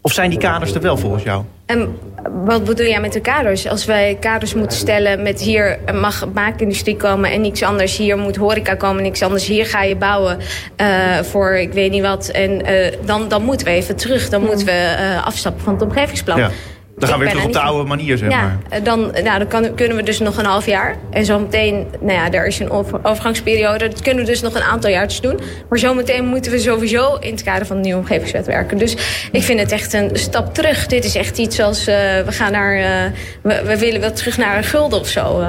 Of 0.00 0.12
zijn 0.12 0.30
die 0.30 0.38
kaders 0.38 0.74
er 0.74 0.80
wel 0.80 0.96
volgens 0.96 1.22
jou? 1.22 1.44
En 1.66 1.98
wat 2.44 2.64
bedoel 2.64 2.86
jij 2.86 3.00
met 3.00 3.12
de 3.12 3.20
kaders? 3.20 3.68
Als 3.68 3.84
wij 3.84 4.16
kaders 4.20 4.54
moeten 4.54 4.76
stellen 4.76 5.22
met 5.22 5.40
hier 5.40 5.78
mag 5.94 6.32
maakindustrie 6.32 6.96
komen 6.96 7.30
en 7.30 7.40
niks 7.40 7.62
anders. 7.62 7.96
Hier 7.96 8.18
moet 8.18 8.36
horeca 8.36 8.74
komen, 8.74 9.02
niks 9.02 9.22
anders. 9.22 9.46
Hier 9.46 9.66
ga 9.66 9.82
je 9.82 9.96
bouwen 9.96 10.38
uh, 10.80 11.18
voor 11.18 11.56
ik 11.56 11.72
weet 11.72 11.90
niet 11.90 12.02
wat. 12.02 12.28
En 12.28 12.70
uh, 12.70 12.92
dan, 13.04 13.28
dan 13.28 13.42
moeten 13.44 13.66
we 13.66 13.72
even 13.72 13.96
terug. 13.96 14.28
Dan 14.28 14.44
moeten 14.44 14.66
we 14.66 14.96
uh, 15.00 15.26
afstappen 15.26 15.62
van 15.62 15.72
het 15.72 15.82
omgevingsplan. 15.82 16.38
Ja. 16.38 16.50
Dan 16.96 17.08
gaan 17.08 17.18
we 17.18 17.24
weer 17.24 17.32
terug 17.34 17.46
op 17.46 17.52
de 17.52 17.60
oude 17.60 17.88
manier, 17.88 18.18
zeg 18.18 18.30
ja, 18.30 18.40
maar. 18.40 18.58
eh, 18.68 18.84
Dan, 18.84 19.00
nou, 19.24 19.38
dan 19.38 19.46
kan, 19.46 19.74
kunnen 19.74 19.96
we 19.96 20.02
dus 20.02 20.18
nog 20.18 20.36
een 20.38 20.44
half 20.44 20.66
jaar. 20.66 20.96
En 21.10 21.24
zometeen, 21.24 21.86
nou 22.00 22.12
ja, 22.12 22.30
er 22.30 22.46
is 22.46 22.58
een 22.58 22.70
over- 22.70 22.98
overgangsperiode. 23.02 23.88
Dat 23.88 24.02
kunnen 24.02 24.24
we 24.24 24.30
dus 24.30 24.40
nog 24.42 24.54
een 24.54 24.62
aantal 24.62 24.90
jaartjes 24.90 25.20
doen. 25.20 25.40
Maar 25.68 25.78
zometeen 25.78 26.26
moeten 26.26 26.52
we 26.52 26.58
sowieso 26.58 27.16
in 27.20 27.30
het 27.30 27.42
kader 27.42 27.66
van 27.66 27.76
de 27.76 27.82
nieuwe 27.82 27.98
omgevingswet 28.00 28.46
werken. 28.46 28.78
Dus 28.78 28.96
ik 29.32 29.42
vind 29.42 29.60
het 29.60 29.72
echt 29.72 29.92
een 29.92 30.10
stap 30.12 30.54
terug. 30.54 30.86
Dit 30.86 31.04
is 31.04 31.14
echt 31.14 31.38
iets 31.38 31.60
als, 31.60 31.86
eh, 31.86 31.94
we 32.24 32.32
gaan 32.32 32.52
naar, 32.52 32.76
eh, 32.76 33.10
we, 33.42 33.62
we 33.66 33.78
willen 33.78 34.00
wel 34.00 34.12
terug 34.12 34.36
naar 34.38 34.56
een 34.56 34.64
gulden 34.64 35.00
of 35.00 35.06
zo. 35.08 35.40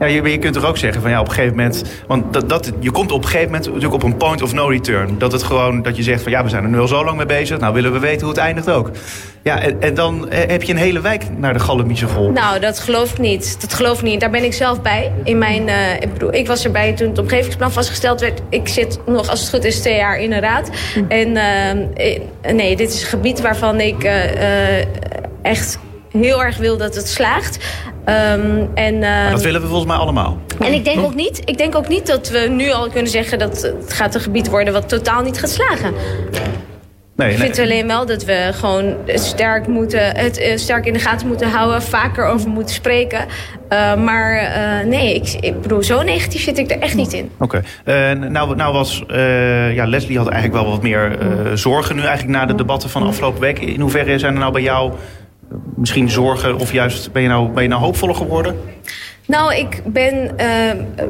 Ja, 0.00 0.06
je, 0.06 0.22
je 0.22 0.38
kunt 0.38 0.56
er 0.56 0.66
ook 0.66 0.76
zeggen 0.76 1.02
van 1.02 1.10
ja, 1.10 1.20
op 1.20 1.26
een 1.28 1.32
gegeven 1.34 1.56
moment... 1.56 1.84
Want 2.06 2.32
dat, 2.32 2.48
dat, 2.48 2.72
je 2.80 2.90
komt 2.90 3.12
op 3.12 3.22
een 3.22 3.28
gegeven 3.28 3.46
moment 3.50 3.66
natuurlijk 3.66 3.94
op 3.94 4.02
een 4.02 4.16
point 4.16 4.42
of 4.42 4.52
no 4.52 4.66
return. 4.66 5.18
Dat 5.18 5.32
het 5.32 5.42
gewoon, 5.42 5.82
dat 5.82 5.96
je 5.96 6.02
zegt 6.02 6.22
van 6.22 6.32
ja, 6.32 6.42
we 6.42 6.48
zijn 6.48 6.62
er 6.64 6.68
nu 6.70 6.78
al 6.80 6.88
zo 6.88 7.04
lang 7.04 7.16
mee 7.16 7.26
bezig. 7.26 7.58
Nou 7.58 7.74
willen 7.74 7.92
we 7.92 7.98
weten 7.98 8.20
hoe 8.20 8.28
het 8.28 8.38
eindigt 8.38 8.70
ook. 8.70 8.90
Ja, 9.42 9.60
en, 9.60 9.80
en 9.80 9.94
dan 9.94 10.30
eh, 10.30 10.48
heb 10.48 10.62
je 10.62 10.72
een 10.72 10.78
hele 10.78 11.00
wijk 11.00 11.24
naar 11.36 11.52
de 11.52 11.58
Gallemiezen 11.58 12.08
vol. 12.08 12.30
Nou, 12.30 12.60
dat 12.60 12.78
geloof 12.78 13.10
ik 13.10 13.18
niet. 13.18 13.60
Dat 13.60 13.74
geloof 13.74 13.98
ik 13.98 14.04
niet. 14.04 14.20
Daar 14.20 14.30
ben 14.30 14.44
ik 14.44 14.52
zelf 14.52 14.82
bij. 14.82 15.12
In 15.24 15.38
mijn, 15.38 15.68
eh, 15.68 15.94
ik, 15.94 16.12
bedoel, 16.12 16.34
ik 16.34 16.46
was 16.46 16.64
erbij 16.64 16.92
toen 16.92 17.08
het 17.08 17.18
omgevingsplan 17.18 17.72
vastgesteld 17.72 18.20
werd. 18.20 18.40
Ik 18.48 18.68
zit 18.68 18.98
nog, 19.06 19.28
als 19.28 19.40
het 19.40 19.48
goed 19.48 19.64
is, 19.64 19.80
twee 19.80 19.96
jaar 19.96 20.18
in 20.18 20.32
een 20.32 20.40
raad. 20.40 20.70
En 21.08 21.36
eh, 21.36 22.52
nee, 22.52 22.76
dit 22.76 22.92
is 22.92 23.02
een 23.02 23.08
gebied 23.08 23.40
waarvan 23.40 23.80
ik 23.80 24.10
echt 25.42 25.78
heel 26.10 26.42
erg 26.42 26.56
wil 26.56 26.76
dat 26.76 26.94
het 26.94 27.08
slaagt. 27.08 27.58
Ehm, 28.04 28.66
en, 28.74 28.98
Maar 28.98 29.24
ehm, 29.24 29.30
dat 29.30 29.42
willen 29.42 29.60
we 29.60 29.66
volgens 29.66 29.88
mij 29.88 29.96
allemaal. 29.96 30.38
en 30.58 30.72
ik 30.72 30.84
denk, 30.84 31.00
ook 31.00 31.14
niet, 31.14 31.42
ik 31.44 31.58
denk 31.58 31.74
ook 31.74 31.88
niet 31.88 32.06
dat 32.06 32.28
we 32.28 32.38
nu 32.38 32.70
al 32.70 32.88
kunnen 32.88 33.10
zeggen... 33.10 33.38
dat 33.38 33.62
het 33.62 33.92
gaat 33.92 34.14
een 34.14 34.20
gebied 34.20 34.48
worden 34.48 34.72
wat 34.72 34.88
totaal 34.88 35.22
niet 35.22 35.38
gaat 35.38 35.50
slagen. 35.50 35.94
Nee, 37.20 37.32
Ik 37.32 37.38
vind 37.38 37.58
alleen 37.58 37.86
wel 37.86 38.06
dat 38.06 38.24
we 38.24 38.50
gewoon 38.52 38.94
sterk, 39.06 39.66
moeten, 39.66 40.16
het 40.16 40.38
eh, 40.38 40.56
sterk 40.56 40.86
in 40.86 40.92
de 40.92 40.98
gaten 40.98 41.26
moeten 41.26 41.50
houden. 41.50 41.82
Vaker 41.82 42.26
over 42.26 42.50
moeten 42.50 42.74
spreken. 42.74 43.24
Eh, 43.68 43.94
maar 43.94 44.36
eh, 44.36 44.86
nee, 44.86 45.14
ik, 45.14 45.36
ik 45.40 45.60
bedoel, 45.60 45.82
zo 45.82 46.02
negatief 46.02 46.42
zit 46.42 46.58
ik 46.58 46.70
er 46.70 46.78
echt 46.78 46.94
niet 46.94 47.12
in. 47.12 47.30
Oké. 47.38 47.62
Nou, 48.28 48.56
nou 48.56 48.72
was 48.72 49.02
ja, 49.74 49.86
Leslie 49.86 50.18
had 50.18 50.28
eigenlijk 50.28 50.62
wel 50.62 50.72
wat 50.72 50.82
meer 50.82 51.18
zorgen 51.54 51.96
nu 51.96 52.02
eigenlijk 52.02 52.38
na 52.38 52.46
de 52.46 52.54
debatten 52.54 52.90
van 52.90 53.02
afgelopen 53.02 53.40
week. 53.40 53.58
In 53.58 53.80
hoeverre 53.80 54.18
zijn 54.18 54.32
er 54.32 54.40
nou 54.40 54.52
bij 54.52 54.62
jou 54.62 54.92
misschien 55.76 56.10
zorgen 56.10 56.58
of 56.58 56.72
juist 56.72 57.12
ben 57.12 57.22
je 57.22 57.28
nou, 57.28 57.48
ben 57.48 57.62
je 57.62 57.68
nou 57.68 57.82
hoopvoller 57.82 58.14
geworden? 58.14 58.56
Nou, 59.30 59.54
ik 59.54 59.82
ben 59.84 60.38
eh, 60.38 60.48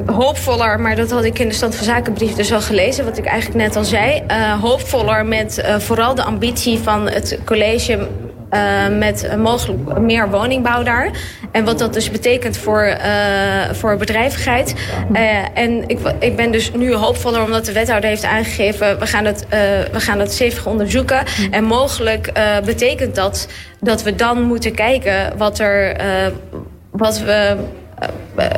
hoopvoller, 0.05 0.79
maar 0.79 0.95
dat 0.95 1.11
had 1.11 1.23
ik 1.23 1.39
in 1.39 1.47
de 1.47 1.53
Stand 1.53 1.75
van 1.75 1.85
Zakenbrief 1.85 2.33
dus 2.33 2.53
al 2.53 2.61
gelezen, 2.61 3.05
wat 3.05 3.17
ik 3.17 3.25
eigenlijk 3.25 3.63
net 3.63 3.75
al 3.75 3.83
zei. 3.83 4.21
Eh, 4.27 4.61
hoopvoller 4.61 5.25
met 5.25 5.57
eh, 5.57 5.79
vooral 5.79 6.15
de 6.15 6.23
ambitie 6.23 6.79
van 6.79 7.09
het 7.09 7.39
college 7.45 8.07
met 8.99 9.37
mogelijk 9.37 9.99
meer 9.99 10.29
woningbouw 10.29 10.83
daar. 10.83 11.09
En 11.51 11.65
wat 11.65 11.79
dat 11.79 11.93
dus 11.93 12.11
betekent 12.11 12.57
voor, 12.57 12.97
voor 13.71 13.97
bedrijvigheid. 13.97 14.75
En 15.53 15.83
ik, 15.87 15.99
ik 16.19 16.35
ben 16.35 16.51
dus 16.51 16.71
nu 16.71 16.93
hoopvoller 16.93 17.43
omdat 17.43 17.65
de 17.65 17.71
wethouder 17.71 18.09
heeft 18.09 18.23
aangegeven... 18.23 18.99
we 18.99 19.05
gaan 19.05 19.25
het, 19.25 19.45
we 19.91 19.99
gaan 19.99 20.19
het 20.19 20.31
stevig 20.31 20.65
onderzoeken. 20.65 21.23
En 21.51 21.63
mogelijk 21.63 22.31
betekent 22.65 23.15
dat 23.15 23.47
dat 23.79 24.03
we 24.03 24.15
dan 24.15 24.41
moeten 24.41 24.75
kijken 24.75 25.37
wat 25.37 25.59
er... 25.59 25.95
wat 26.91 27.19
we 27.19 27.57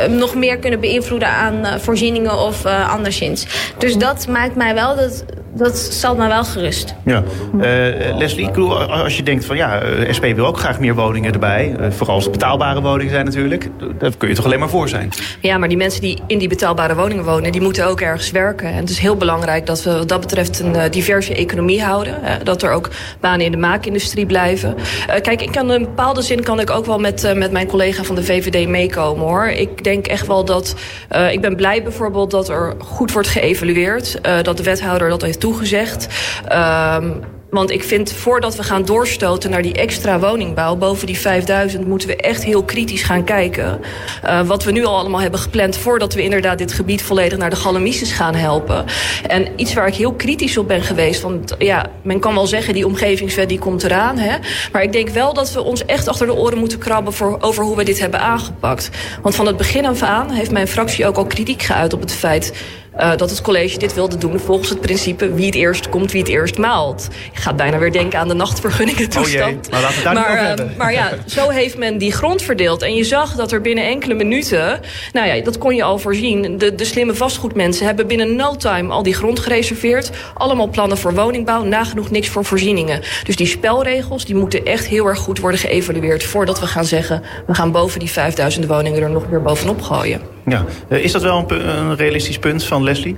nog 0.09 0.35
meer 0.35 0.57
kunnen 0.57 0.79
beïnvloeden 0.79 1.27
aan 1.27 1.65
eh, 1.65 1.79
voorzieningen 1.79 2.37
of 2.37 2.65
eh, 2.65 2.93
anderszins. 2.93 3.71
Dus 3.77 3.97
dat 3.97 4.27
maakt 4.27 4.55
mij 4.55 4.73
wel, 4.73 4.95
dat, 4.95 5.23
dat 5.53 5.77
stelt 5.77 6.17
mij 6.17 6.27
wel 6.27 6.43
gerust. 6.43 6.95
Ja. 7.05 7.23
Eh, 7.61 8.17
Leslie, 8.17 8.45
ik 8.45 8.51
bedoel, 8.53 8.77
als 8.83 9.17
je 9.17 9.23
denkt 9.23 9.45
van 9.45 9.55
ja, 9.55 9.81
eh, 9.81 10.13
SP 10.17 10.25
wil 10.35 10.45
ook 10.45 10.57
graag 10.59 10.79
meer 10.79 10.95
woningen 10.95 11.33
erbij. 11.33 11.75
eh, 11.79 11.91
vooral 11.91 12.15
als 12.15 12.23
het 12.23 12.33
betaalbare 12.33 12.81
woningen 12.81 13.11
zijn 13.13 13.25
natuurlijk. 13.25 13.69
Daar 13.99 14.11
kun 14.17 14.29
je 14.29 14.35
toch 14.35 14.45
alleen 14.45 14.59
maar 14.59 14.69
voor 14.69 14.89
zijn. 14.89 15.09
Ja, 15.41 15.57
maar 15.57 15.67
die 15.67 15.77
mensen 15.77 16.01
die 16.01 16.21
in 16.27 16.37
die 16.37 16.47
betaalbare 16.47 16.95
woningen 16.95 17.23
wonen... 17.23 17.51
die 17.51 17.61
moeten 17.61 17.87
ook 17.87 18.01
ergens 18.01 18.31
werken. 18.31 18.67
En 18.67 18.75
het 18.75 18.89
is 18.89 18.97
heel 18.99 19.15
belangrijk 19.15 19.65
dat 19.65 19.83
we 19.83 19.91
wat 19.97 20.09
dat 20.09 20.19
betreft 20.19 20.59
een 20.59 20.91
diverse 20.91 21.35
economie 21.35 21.83
houden. 21.83 22.15
Dat 22.43 22.61
er 22.63 22.71
ook 22.71 22.89
banen 23.19 23.45
in 23.45 23.51
de 23.51 23.57
maakindustrie 23.57 24.25
blijven. 24.25 24.75
Eh, 25.07 25.21
kijk, 25.21 25.41
ik 25.41 25.51
kan 25.51 25.63
in 25.71 25.75
een 25.75 25.81
bepaalde 25.81 26.21
zin 26.21 26.43
kan 26.43 26.59
ik 26.59 26.69
ook 26.69 26.85
wel 26.85 26.99
met, 26.99 27.33
met 27.35 27.51
mijn 27.51 27.67
collega 27.67 28.03
van 28.03 28.15
de 28.15 28.23
VVD 28.23 28.67
meekomen, 28.67 29.25
hoor. 29.25 29.45
Ik 29.47 29.83
denk 29.83 30.07
echt 30.07 30.27
wel 30.27 30.45
dat... 30.45 30.75
eh, 31.09 31.31
ik 31.31 31.41
ben 31.41 31.55
blij 31.55 31.83
bijvoorbeeld 31.83 32.31
dat 32.31 32.49
er 32.49 32.73
goed 32.79 33.11
wordt 33.11 33.27
geëvalueerd. 33.27 34.21
eh, 34.21 34.33
dat 34.41 34.57
de 34.57 34.63
wethouder 34.63 35.09
dat 35.09 35.21
heeft 35.21 35.39
toegezegd. 35.43 36.07
Ehm, 36.47 37.11
want 37.53 37.71
ik 37.71 37.83
vind, 37.83 38.11
voordat 38.11 38.55
we 38.55 38.63
gaan 38.63 38.85
doorstoten 38.85 39.49
naar 39.49 39.61
die 39.61 39.73
extra 39.73 40.19
woningbouw... 40.19 40.75
boven 40.75 41.07
die 41.07 41.17
5000, 41.17 41.87
moeten 41.87 42.07
we 42.07 42.15
echt 42.15 42.43
heel 42.43 42.63
kritisch 42.63 43.03
gaan 43.03 43.23
kijken. 43.23 43.79
Uh, 44.25 44.41
wat 44.41 44.63
we 44.63 44.71
nu 44.71 44.85
al 44.85 44.97
allemaal 44.97 45.21
hebben 45.21 45.39
gepland... 45.39 45.77
voordat 45.77 46.13
we 46.13 46.23
inderdaad 46.23 46.57
dit 46.57 46.73
gebied 46.73 47.01
volledig 47.01 47.37
naar 47.37 47.49
de 47.49 47.55
Galamises 47.55 48.11
gaan 48.11 48.35
helpen. 48.35 48.85
En 49.27 49.47
iets 49.55 49.73
waar 49.73 49.87
ik 49.87 49.95
heel 49.95 50.13
kritisch 50.13 50.57
op 50.57 50.67
ben 50.67 50.81
geweest... 50.81 51.21
want 51.21 51.55
ja, 51.57 51.85
men 52.01 52.19
kan 52.19 52.33
wel 52.33 52.47
zeggen, 52.47 52.73
die 52.73 52.85
omgevingswet 52.85 53.49
die 53.49 53.59
komt 53.59 53.83
eraan. 53.83 54.17
Hè? 54.17 54.37
Maar 54.71 54.83
ik 54.83 54.91
denk 54.91 55.09
wel 55.09 55.33
dat 55.33 55.53
we 55.53 55.61
ons 55.61 55.85
echt 55.85 56.07
achter 56.07 56.25
de 56.25 56.35
oren 56.35 56.57
moeten 56.57 56.77
krabben... 56.77 57.13
Voor, 57.13 57.37
over 57.41 57.63
hoe 57.63 57.75
we 57.75 57.83
dit 57.83 57.99
hebben 57.99 58.19
aangepakt. 58.19 58.89
Want 59.21 59.35
van 59.35 59.47
het 59.47 59.57
begin 59.57 59.85
af 59.85 60.01
aan 60.01 60.29
heeft 60.29 60.51
mijn 60.51 60.67
fractie 60.67 61.07
ook 61.07 61.17
al 61.17 61.25
kritiek 61.25 61.61
geuit 61.61 61.93
op 61.93 62.01
het 62.01 62.13
feit... 62.13 62.53
Uh, 62.99 63.15
dat 63.15 63.29
het 63.29 63.41
college 63.41 63.77
dit 63.77 63.93
wilde 63.93 64.17
doen 64.17 64.39
volgens 64.39 64.69
het 64.69 64.81
principe 64.81 65.33
wie 65.33 65.45
het 65.45 65.55
eerst 65.55 65.89
komt, 65.89 66.11
wie 66.11 66.21
het 66.21 66.29
eerst 66.29 66.57
maalt. 66.57 67.07
Je 67.33 67.41
gaat 67.41 67.55
bijna 67.55 67.77
weer 67.77 67.91
denken 67.91 68.19
aan 68.19 68.27
de 68.27 68.33
nachtvergunningen 68.33 69.09
toestand. 69.09 69.67
Oh 69.67 69.81
jee, 69.81 70.03
maar 70.03 70.13
maar, 70.13 70.35
uh, 70.35 70.41
hebben. 70.41 70.73
maar 70.77 70.93
ja, 70.93 71.09
zo 71.25 71.49
heeft 71.49 71.77
men 71.77 71.97
die 71.97 72.11
grond 72.11 72.41
verdeeld. 72.41 72.81
En 72.81 72.95
je 72.95 73.03
zag 73.03 73.35
dat 73.35 73.51
er 73.51 73.61
binnen 73.61 73.85
enkele 73.85 74.13
minuten, 74.13 74.79
nou 75.13 75.27
ja, 75.27 75.43
dat 75.43 75.57
kon 75.57 75.75
je 75.75 75.83
al 75.83 75.99
voorzien. 75.99 76.57
De, 76.57 76.75
de 76.75 76.85
slimme 76.85 77.13
vastgoedmensen 77.13 77.85
hebben 77.85 78.07
binnen 78.07 78.35
no 78.35 78.55
time 78.55 78.91
al 78.91 79.03
die 79.03 79.13
grond 79.13 79.39
gereserveerd. 79.39 80.11
Allemaal 80.33 80.67
plannen 80.67 80.97
voor 80.97 81.13
woningbouw, 81.13 81.63
nagenoeg 81.63 82.11
niks 82.11 82.29
voor 82.29 82.45
voorzieningen. 82.45 83.01
Dus 83.23 83.35
die 83.35 83.47
spelregels, 83.47 84.25
die 84.25 84.35
moeten 84.35 84.65
echt 84.65 84.87
heel 84.87 85.05
erg 85.05 85.19
goed 85.19 85.39
worden 85.39 85.59
geëvalueerd... 85.59 86.23
voordat 86.23 86.59
we 86.59 86.67
gaan 86.67 86.85
zeggen, 86.85 87.23
we 87.47 87.53
gaan 87.53 87.71
boven 87.71 87.99
die 87.99 88.11
5000 88.11 88.67
woningen 88.67 89.03
er 89.03 89.09
nog 89.09 89.29
meer 89.29 89.41
bovenop 89.41 89.81
gooien. 89.81 90.32
Ja, 90.45 90.65
uh, 90.89 91.03
is 91.03 91.11
dat 91.11 91.21
wel 91.21 91.45
een, 91.47 91.67
een 91.67 91.95
realistisch 91.95 92.39
punt 92.39 92.63
van 92.63 92.83
Leslie? 92.83 93.15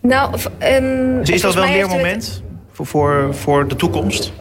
Nou, 0.00 0.34
um, 0.62 1.18
dus 1.18 1.30
is 1.30 1.40
dat 1.40 1.54
wel 1.54 1.64
een 1.64 1.72
leermoment 1.72 2.24
het... 2.24 2.42
voor, 2.72 2.86
voor, 2.86 3.34
voor 3.34 3.68
de 3.68 3.76
toekomst? 3.76 4.32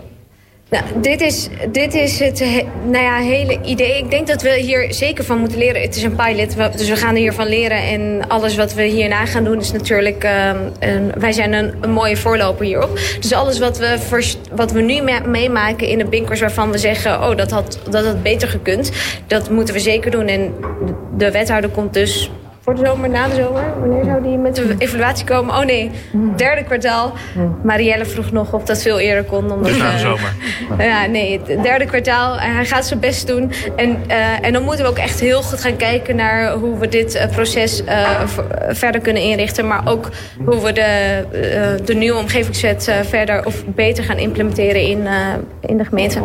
Nou, 0.70 0.84
dit 1.02 1.22
is, 1.22 1.48
dit 1.72 1.94
is 1.94 2.20
het 2.20 2.40
he, 2.40 2.62
nou 2.84 3.04
ja, 3.04 3.18
hele 3.18 3.62
idee. 3.62 3.98
Ik 3.98 4.12
denk 4.12 4.28
dat 4.28 4.42
we 4.42 4.56
hier 4.56 4.94
zeker 4.94 5.24
van 5.24 5.40
moeten 5.40 5.58
leren. 5.58 5.82
Het 5.82 5.96
is 5.96 6.04
een 6.04 6.16
pilot, 6.16 6.78
dus 6.78 6.90
we 6.90 6.96
gaan 6.96 7.16
hiervan 7.16 7.48
leren. 7.48 7.78
En 7.78 8.28
alles 8.28 8.56
wat 8.56 8.74
we 8.74 8.84
hierna 8.84 9.26
gaan 9.26 9.44
doen 9.44 9.60
is 9.60 9.72
natuurlijk... 9.72 10.24
Uh, 10.24 10.50
een, 10.80 11.12
wij 11.18 11.32
zijn 11.32 11.54
een, 11.54 11.90
mooie 11.90 12.18
voorloper 12.18 12.66
hierop. 12.66 13.00
Dus 13.20 13.34
alles 13.34 13.60
wat 13.60 13.78
we, 13.78 13.98
wat 14.52 14.72
we 14.72 14.82
nu 14.82 15.02
me, 15.02 15.22
meemaken 15.26 15.88
in 15.88 15.98
de 15.98 16.06
binkers... 16.06 16.40
waarvan 16.40 16.72
we 16.72 16.78
zeggen, 16.78 17.12
oh, 17.12 17.36
dat 17.36 17.52
had, 17.52 17.80
dat 17.90 18.06
had 18.06 18.24
beter 18.24 18.48
gekund... 18.48 18.92
dat 19.28 19.50
moeten 19.50 19.74
we 19.74 19.80
zeker 19.80 20.12
doen. 20.12 20.28
En 20.28 20.54
de 21.18 21.32
wethouder 21.32 21.70
komt 21.70 21.94
dus 21.94 22.32
voor 22.68 22.76
de 22.76 22.86
zomer, 22.86 23.10
na 23.10 23.28
de 23.28 23.36
zomer? 23.36 23.80
Wanneer 23.80 24.04
zou 24.04 24.22
die 24.22 24.38
met 24.38 24.56
de 24.56 24.76
evaluatie 24.78 25.26
komen? 25.26 25.56
Oh 25.56 25.66
nee, 25.66 25.92
derde 26.36 26.64
kwartaal. 26.64 27.14
Marielle 27.64 28.06
vroeg 28.06 28.32
nog 28.32 28.54
of 28.54 28.64
dat 28.64 28.82
veel 28.82 29.00
eerder 29.00 29.24
kon. 29.24 29.52
Omdat, 29.52 29.68
dus 29.68 29.78
na 29.78 29.92
de 29.92 29.98
zomer? 29.98 30.34
Uh, 30.80 30.86
ja, 30.86 31.06
nee, 31.06 31.42
het 31.46 31.64
derde 31.64 31.86
kwartaal. 31.86 32.40
Hij 32.40 32.66
gaat 32.66 32.86
zijn 32.86 33.00
best 33.00 33.28
doen. 33.28 33.52
En, 33.76 33.90
uh, 34.08 34.46
en 34.46 34.54
dan 34.54 34.64
moeten 34.64 34.86
we 34.86 34.92
ook 34.92 34.98
echt 34.98 35.20
heel 35.20 35.42
goed 35.42 35.62
gaan 35.62 35.76
kijken 35.76 36.16
naar 36.16 36.52
hoe 36.52 36.78
we 36.78 36.88
dit 36.88 37.16
uh, 37.16 37.28
proces 37.28 37.84
verder 38.70 39.02
kunnen 39.02 39.22
inrichten. 39.22 39.68
Maar 39.68 39.82
ook 39.86 40.10
hoe 40.46 40.62
we 40.62 40.72
de, 40.72 41.24
de 41.86 41.94
nieuwe 41.94 42.20
omgevingswet 42.20 42.92
verder 43.02 43.46
of 43.46 43.66
beter 43.66 44.04
gaan 44.04 44.18
implementeren 44.18 44.82
in, 44.82 45.08
in 45.62 45.78
de 45.78 45.86
gemeente. 45.86 46.20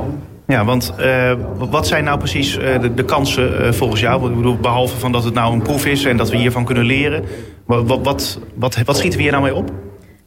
Ja, 0.47 0.64
want 0.64 0.95
uh, 1.01 1.32
wat 1.57 1.86
zijn 1.86 2.05
nou 2.05 2.18
precies 2.18 2.59
uh, 2.59 2.80
de, 2.80 2.95
de, 2.95 3.05
kansen 3.05 3.61
uh, 3.61 3.72
volgens 3.72 4.01
jou? 4.01 4.30
Ik 4.30 4.36
bedoel, 4.36 4.57
behalve 4.57 4.99
van 4.99 5.12
dat 5.12 5.24
het 5.24 5.34
nou 5.34 5.53
een 5.53 5.62
proef 5.62 5.86
is 5.86 6.05
en 6.05 6.16
dat 6.16 6.30
we 6.30 6.36
hiervan 6.36 6.64
kunnen 6.64 6.84
leren. 6.84 7.24
Wat, 7.66 7.86
wat, 8.05 8.38
wat, 8.55 8.78
wat 8.84 8.97
schieten 8.97 9.18
we 9.18 9.22
hier 9.22 9.32
nou 9.32 9.45
mee 9.45 9.55
op? 9.55 9.70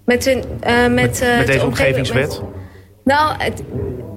Met, 0.06 0.26
een, 0.26 0.44
met, 0.60 0.94
met, 0.94 1.24
met 1.38 1.48
deze 1.48 1.66
omgevingswet? 1.66 2.42
Met, 2.42 2.65
nou, 3.06 3.36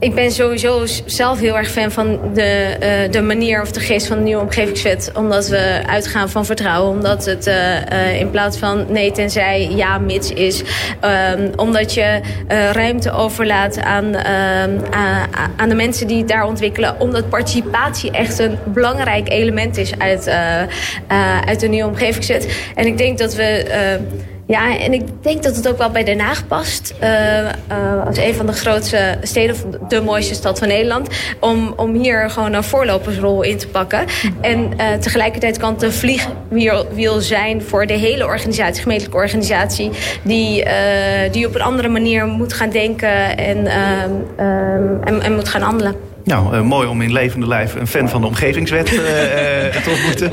ik 0.00 0.14
ben 0.14 0.30
sowieso 0.30 0.86
zelf 1.04 1.40
heel 1.40 1.56
erg 1.56 1.70
fan 1.70 1.90
van 1.90 2.20
de, 2.34 2.76
uh, 2.82 3.12
de 3.12 3.20
manier 3.20 3.62
of 3.62 3.72
de 3.72 3.80
geest 3.80 4.06
van 4.06 4.16
de 4.16 4.22
nieuwe 4.22 4.42
omgevingswet. 4.42 5.10
Omdat 5.14 5.48
we 5.48 5.82
uitgaan 5.86 6.28
van 6.28 6.46
vertrouwen. 6.46 6.96
Omdat 6.96 7.24
het 7.24 7.46
uh, 7.46 8.20
in 8.20 8.30
plaats 8.30 8.58
van 8.58 8.86
nee 8.88 9.12
tenzij 9.12 9.70
ja 9.70 9.98
mits 9.98 10.32
is. 10.32 10.62
Um, 11.32 11.50
omdat 11.56 11.94
je 11.94 12.20
ruimte 12.72 13.10
overlaat 13.10 13.80
aan, 13.80 14.16
aan 15.56 15.68
de 15.68 15.74
mensen 15.74 16.06
die 16.06 16.18
het 16.18 16.28
daar 16.28 16.46
ontwikkelen. 16.46 17.00
Omdat 17.00 17.28
participatie 17.28 18.10
echt 18.10 18.38
een 18.38 18.58
belangrijk 18.64 19.28
element 19.28 19.76
is 19.76 19.98
uit, 19.98 20.30
uit 21.46 21.60
de 21.60 21.68
nieuwe 21.68 21.88
omgevingswet. 21.88 22.70
En 22.74 22.86
ik 22.86 22.98
denk 22.98 23.18
dat 23.18 23.34
we 23.34 23.66
Ja, 24.48 24.78
en 24.78 24.92
ik 24.92 25.02
denk 25.20 25.42
dat 25.42 25.56
het 25.56 25.68
ook 25.68 25.78
wel 25.78 25.90
bij 25.90 26.04
Den 26.04 26.20
Haag 26.20 26.46
past. 26.46 26.94
Uh, 27.02 27.40
uh, 27.40 28.06
als 28.06 28.18
een 28.18 28.34
van 28.34 28.46
de 28.46 28.52
grootste 28.52 29.18
steden, 29.22 29.56
de 29.88 30.00
mooiste 30.00 30.34
stad 30.34 30.58
van 30.58 30.68
Nederland. 30.68 31.08
Om, 31.40 31.72
om 31.76 31.94
hier 31.94 32.30
gewoon 32.30 32.52
een 32.52 32.64
voorlopersrol 32.64 33.42
in 33.42 33.58
te 33.58 33.68
pakken. 33.68 34.04
En 34.40 34.70
uh, 34.76 34.92
tegelijkertijd 34.92 35.58
kan 35.58 35.72
het 35.72 35.82
een 35.82 35.92
vliegwiel 35.92 37.20
zijn 37.20 37.62
voor 37.62 37.86
de 37.86 37.92
hele 37.92 38.24
organisatie, 38.24 38.82
gemeentelijke 38.82 39.18
organisatie. 39.18 39.90
Die, 40.22 40.64
die 41.30 41.46
op 41.46 41.54
een 41.54 41.62
andere 41.62 41.88
manier 41.88 42.26
moet 42.26 42.52
gaan 42.52 42.70
denken 42.70 43.36
en, 43.36 43.66
en, 45.04 45.22
en 45.22 45.34
moet 45.34 45.48
gaan 45.48 45.62
handelen. 45.62 46.07
Nou, 46.28 46.54
uh, 46.54 46.60
mooi 46.62 46.88
om 46.88 47.02
in 47.02 47.12
levende 47.12 47.46
lijf 47.46 47.74
een 47.74 47.86
fan 47.86 48.08
van 48.08 48.20
de 48.20 48.26
omgevingswet 48.26 48.92
uh, 48.92 48.98
uh, 48.98 49.02
te 49.82 49.90
ontmoeten. 49.90 50.30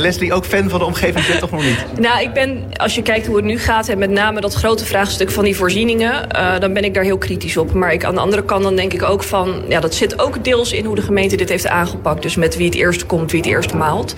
Leslie, 0.00 0.32
ook 0.32 0.44
fan 0.44 0.68
van 0.68 0.78
de 0.78 0.84
omgevingswet 0.84 1.38
toch 1.38 1.50
nog 1.50 1.62
niet? 1.62 1.84
Nou, 2.00 2.22
ik 2.22 2.32
ben, 2.32 2.64
als 2.76 2.94
je 2.94 3.02
kijkt 3.02 3.26
hoe 3.26 3.36
het 3.36 3.44
nu 3.44 3.58
gaat... 3.58 3.88
en 3.88 3.98
met 3.98 4.10
name 4.10 4.40
dat 4.40 4.54
grote 4.54 4.84
vraagstuk 4.84 5.30
van 5.30 5.44
die 5.44 5.56
voorzieningen... 5.56 6.28
dan 6.58 6.72
ben 6.72 6.84
ik 6.84 6.94
daar 6.94 7.04
heel 7.04 7.18
kritisch 7.18 7.56
op. 7.56 7.72
Maar 7.72 7.92
ik, 7.92 8.04
aan 8.04 8.14
de 8.14 8.20
andere 8.20 8.44
kant 8.44 8.62
dan 8.62 8.76
denk 8.76 8.92
ik 8.92 9.02
ook 9.02 9.22
van... 9.22 9.62
ja, 9.68 9.80
dat 9.80 9.94
zit 9.94 10.20
ook 10.20 10.44
deels 10.44 10.72
in 10.72 10.84
hoe 10.84 10.94
de 10.94 11.02
gemeente 11.02 11.36
dit 11.36 11.48
heeft 11.48 11.66
aangepakt. 11.66 12.22
Dus 12.22 12.36
met 12.36 12.56
wie 12.56 12.66
het 12.66 12.74
eerst 12.74 13.06
komt, 13.06 13.30
wie 13.30 13.40
het 13.40 13.50
eerst 13.50 13.74
maalt. 13.74 14.14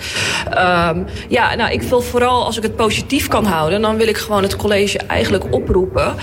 Um, 0.47 1.05
ja, 1.27 1.55
nou, 1.55 1.71
ik 1.71 1.81
wil 1.81 2.01
vooral, 2.01 2.45
als 2.45 2.57
ik 2.57 2.63
het 2.63 2.75
positief 2.75 3.27
kan 3.27 3.45
houden... 3.45 3.81
dan 3.81 3.97
wil 3.97 4.07
ik 4.07 4.17
gewoon 4.17 4.43
het 4.43 4.55
college 4.55 4.99
eigenlijk 5.07 5.53
oproepen... 5.53 6.15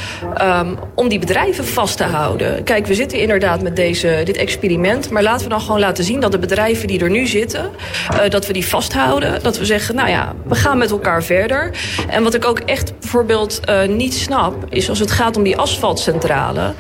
Um, 0.43 0.79
om 0.95 1.09
die 1.09 1.19
bedrijven 1.19 1.65
vast 1.65 1.97
te 1.97 2.05
houden. 2.05 2.65
Kijk, 2.65 2.87
we 2.87 2.95
zitten 2.95 3.19
inderdaad 3.19 3.63
met 3.63 3.77
deze, 3.77 4.21
dit 4.25 4.37
experiment 4.37 4.95
maar 5.11 5.23
laten 5.23 5.45
we 5.45 5.51
dan 5.51 5.61
gewoon 5.61 5.81
laten 5.81 6.05
zien 6.05 6.21
dat 6.21 6.33
de 6.33 6.39
bedrijven 6.39 6.89
die 6.89 7.01
er 7.01 7.11
nu 7.11 7.27
zitten... 7.27 7.71
Uh, 8.13 8.29
dat 8.29 8.47
we 8.47 8.53
die 8.53 8.67
vasthouden. 8.67 9.43
Dat 9.43 9.59
we 9.59 9.65
zeggen, 9.65 9.95
nou 9.95 10.09
ja, 10.09 10.35
we 10.45 10.55
gaan 10.55 10.79
met 10.79 10.91
elkaar 10.91 11.23
verder. 11.23 11.71
En 12.09 12.23
wat 12.23 12.35
ik 12.35 12.45
ook 12.45 12.59
echt 12.59 12.99
bijvoorbeeld 13.01 13.61
uh, 13.69 13.85
niet 13.85 14.15
snap... 14.15 14.55
is 14.69 14.89
als 14.89 14.99
het 14.99 15.11
gaat 15.11 15.37
om 15.37 15.43
die 15.43 15.57
asfaltcentrale. 15.57 16.73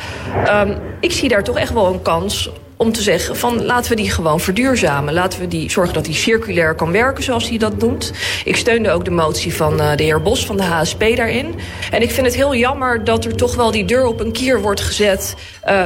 Um, 0.49 0.77
ik 1.01 1.12
zie 1.12 1.29
daar 1.29 1.45
toch 1.45 1.59
echt 1.59 1.73
wel 1.73 1.87
een 1.87 2.03
kans 2.03 2.51
om 2.77 2.93
te 2.93 3.03
zeggen 3.03 3.37
van 3.37 3.64
laten 3.64 3.91
we 3.91 3.97
die 3.97 4.11
gewoon 4.11 4.41
verduurzamen. 4.41 5.14
Laten 5.14 5.41
we 5.41 5.49
die 5.49 5.71
zorgen 5.71 5.95
dat 5.95 6.05
die 6.05 6.14
circulair 6.14 6.75
kan 6.75 6.93
werken 6.93 7.25
zoals 7.25 7.49
hij 7.49 7.59
dat 7.59 7.81
doet. 7.81 8.12
Ik 8.45 8.57
steunde 8.57 8.91
ook 8.91 9.05
de 9.05 9.11
motie 9.11 9.55
van 9.55 9.81
uh, 9.81 9.97
de 9.97 10.03
heer 10.03 10.23
Bos 10.23 10.47
van 10.47 10.57
de 10.57 10.62
HSP 10.62 11.01
daarin. 11.01 11.55
En 11.91 12.03
ik 12.03 12.11
vind 12.11 12.27
het 12.27 12.35
heel 12.35 12.55
jammer 12.55 13.05
dat 13.05 13.25
er 13.25 13.37
toch 13.37 13.55
wel 13.55 13.71
die 13.71 13.85
deur 13.85 14.07
op 14.07 14.21
een 14.21 14.33
kier 14.33 14.61
wordt 14.61 14.81
gezet... 14.81 15.35
Uh, 15.69 15.85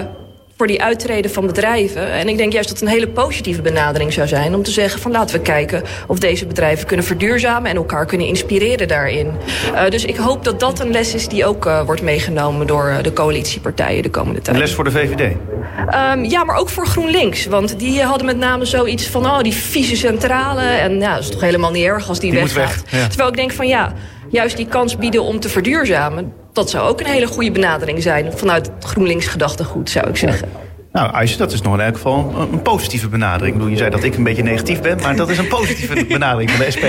voor 0.60 0.68
die 0.68 0.82
uittreden 0.82 1.30
van 1.30 1.46
bedrijven. 1.46 2.12
En 2.12 2.28
ik 2.28 2.36
denk 2.36 2.52
juist 2.52 2.68
dat 2.68 2.78
het 2.78 2.88
een 2.88 2.94
hele 2.94 3.08
positieve 3.08 3.62
benadering 3.62 4.12
zou 4.12 4.28
zijn... 4.28 4.54
om 4.54 4.62
te 4.62 4.70
zeggen 4.70 5.00
van 5.00 5.10
laten 5.10 5.36
we 5.36 5.42
kijken 5.42 5.82
of 6.06 6.18
deze 6.18 6.46
bedrijven 6.46 6.86
kunnen 6.86 7.06
verduurzamen... 7.06 7.70
en 7.70 7.76
elkaar 7.76 8.06
kunnen 8.06 8.26
inspireren 8.26 8.88
daarin. 8.88 9.32
Uh, 9.72 9.88
dus 9.88 10.04
ik 10.04 10.16
hoop 10.16 10.44
dat 10.44 10.60
dat 10.60 10.80
een 10.80 10.90
les 10.90 11.14
is 11.14 11.28
die 11.28 11.46
ook 11.46 11.66
uh, 11.66 11.82
wordt 11.84 12.02
meegenomen... 12.02 12.66
door 12.66 12.88
uh, 12.88 13.02
de 13.02 13.12
coalitiepartijen 13.12 14.02
de 14.02 14.10
komende 14.10 14.40
tijd. 14.40 14.56
Een 14.56 14.62
les 14.62 14.74
voor 14.74 14.84
de 14.84 14.90
VVD? 14.90 15.20
Um, 15.20 16.24
ja, 16.24 16.44
maar 16.44 16.56
ook 16.56 16.68
voor 16.68 16.86
GroenLinks. 16.86 17.46
Want 17.46 17.78
die 17.78 18.02
hadden 18.02 18.26
met 18.26 18.36
name 18.36 18.64
zoiets 18.64 19.06
van... 19.06 19.26
oh, 19.26 19.40
die 19.40 19.54
vieze 19.54 19.96
centrale. 19.96 20.62
En 20.62 21.00
ja, 21.00 21.14
dat 21.14 21.22
is 21.22 21.30
toch 21.30 21.40
helemaal 21.40 21.70
niet 21.70 21.84
erg 21.84 22.08
als 22.08 22.20
die, 22.20 22.30
die 22.30 22.40
weggaat. 22.40 22.82
Weg, 22.90 23.00
ja. 23.00 23.06
Terwijl 23.06 23.28
ik 23.28 23.36
denk 23.36 23.52
van 23.52 23.68
ja, 23.68 23.92
juist 24.28 24.56
die 24.56 24.66
kans 24.66 24.96
bieden 24.96 25.22
om 25.22 25.40
te 25.40 25.48
verduurzamen 25.48 26.39
dat 26.52 26.70
zou 26.70 26.88
ook 26.88 27.00
een 27.00 27.06
hele 27.06 27.26
goede 27.26 27.50
benadering 27.50 28.02
zijn 28.02 28.32
vanuit 28.32 28.70
het 28.74 28.84
GroenLinks 28.84 29.26
gedachtegoed, 29.26 29.90
zou 29.90 30.08
ik 30.08 30.16
zeggen. 30.16 30.48
Nou, 30.92 31.12
Aisje, 31.12 31.36
dat 31.36 31.52
is 31.52 31.60
nog 31.60 31.74
in 31.74 31.80
elk 31.80 31.94
geval 31.94 32.32
een, 32.36 32.52
een 32.52 32.62
positieve 32.62 33.08
benadering. 33.08 33.48
Ik 33.48 33.54
bedoel, 33.54 33.70
je 33.70 33.76
zei 33.76 33.90
dat 33.90 34.02
ik 34.02 34.16
een 34.16 34.22
beetje 34.22 34.42
negatief 34.42 34.80
ben, 34.80 35.00
maar 35.00 35.16
dat 35.16 35.28
is 35.30 35.38
een 35.38 35.48
positieve 35.48 36.04
benadering 36.18 36.50
van 36.50 36.64
de 36.64 36.70
SP. 36.76 36.84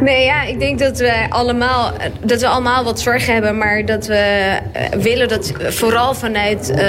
Nee, 0.00 0.24
ja, 0.24 0.42
ik 0.42 0.58
denk 0.58 0.78
dat 0.78 0.98
we 0.98 1.26
allemaal, 1.28 1.92
dat 2.20 2.40
we 2.40 2.46
allemaal 2.46 2.84
wat 2.84 3.00
zorg 3.00 3.26
hebben, 3.26 3.58
maar 3.58 3.84
dat 3.84 4.06
we 4.06 4.56
uh, 4.76 5.02
willen 5.02 5.28
dat 5.28 5.52
vooral 5.58 6.14
vanuit 6.14 6.70
uh, 6.70 6.76
uh, 6.76 6.82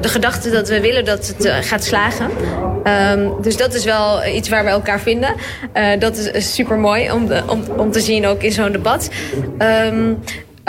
de 0.00 0.08
gedachte 0.08 0.50
dat 0.50 0.68
we 0.68 0.80
willen 0.80 1.04
dat 1.04 1.34
het 1.36 1.66
gaat 1.66 1.84
slagen. 1.84 2.30
Um, 2.84 3.42
dus 3.42 3.56
dat 3.56 3.74
is 3.74 3.84
wel 3.84 4.26
iets 4.26 4.48
waar 4.48 4.64
we 4.64 4.70
elkaar 4.70 5.00
vinden. 5.00 5.34
dat 5.98 6.16
is 6.16 6.54
super 6.54 6.78
mooi 6.78 7.12
om, 7.12 7.28
om, 7.46 7.62
om 7.76 7.90
te 7.90 8.00
zien 8.00 8.26
ook 8.26 8.42
in 8.42 8.52
zo'n 8.52 8.72
debat. 8.72 9.10
Um, 9.58 10.18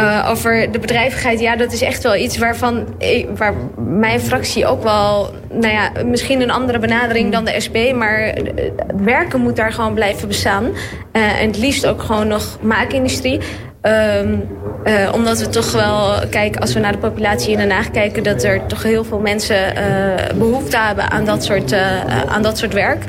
Uh, 0.01 0.27
over 0.29 0.71
de 0.71 0.79
bedrijvigheid, 0.79 1.39
ja, 1.39 1.55
dat 1.55 1.71
is 1.71 1.81
echt 1.81 2.03
wel 2.03 2.15
iets 2.15 2.37
waarvan 2.37 2.87
waar 3.35 3.53
mijn 3.77 4.19
fractie 4.19 4.65
ook 4.65 4.83
wel, 4.83 5.33
nou 5.49 5.73
ja, 5.73 5.91
misschien 6.05 6.41
een 6.41 6.51
andere 6.51 6.79
benadering 6.79 7.31
dan 7.31 7.45
de 7.45 7.59
SP, 7.65 7.77
maar 7.95 8.19
het 8.19 9.01
werken 9.03 9.41
moet 9.41 9.55
daar 9.55 9.71
gewoon 9.71 9.93
blijven 9.93 10.27
bestaan. 10.27 10.63
Uh, 10.63 11.41
en 11.41 11.47
het 11.47 11.57
liefst 11.57 11.87
ook 11.87 12.01
gewoon 12.01 12.27
nog 12.27 12.57
maakindustrie. 12.61 13.39
Uh, 13.83 15.09
omdat 15.13 15.39
we 15.39 15.49
toch 15.49 15.71
wel, 15.71 16.13
kijk, 16.29 16.55
als 16.55 16.73
we 16.73 16.79
naar 16.79 16.91
de 16.91 16.97
populatie 16.97 17.51
in 17.51 17.57
Den 17.57 17.71
Haag 17.71 17.91
kijken, 17.91 18.23
dat 18.23 18.43
er 18.43 18.65
toch 18.65 18.83
heel 18.83 19.03
veel 19.03 19.19
mensen 19.19 19.73
behoefte 20.35 20.77
hebben 20.77 21.11
aan 21.11 21.25
dat 21.25 21.43
soort, 21.43 21.73
aan 22.27 22.41
dat 22.41 22.57
soort 22.57 22.73
werk. 22.73 23.03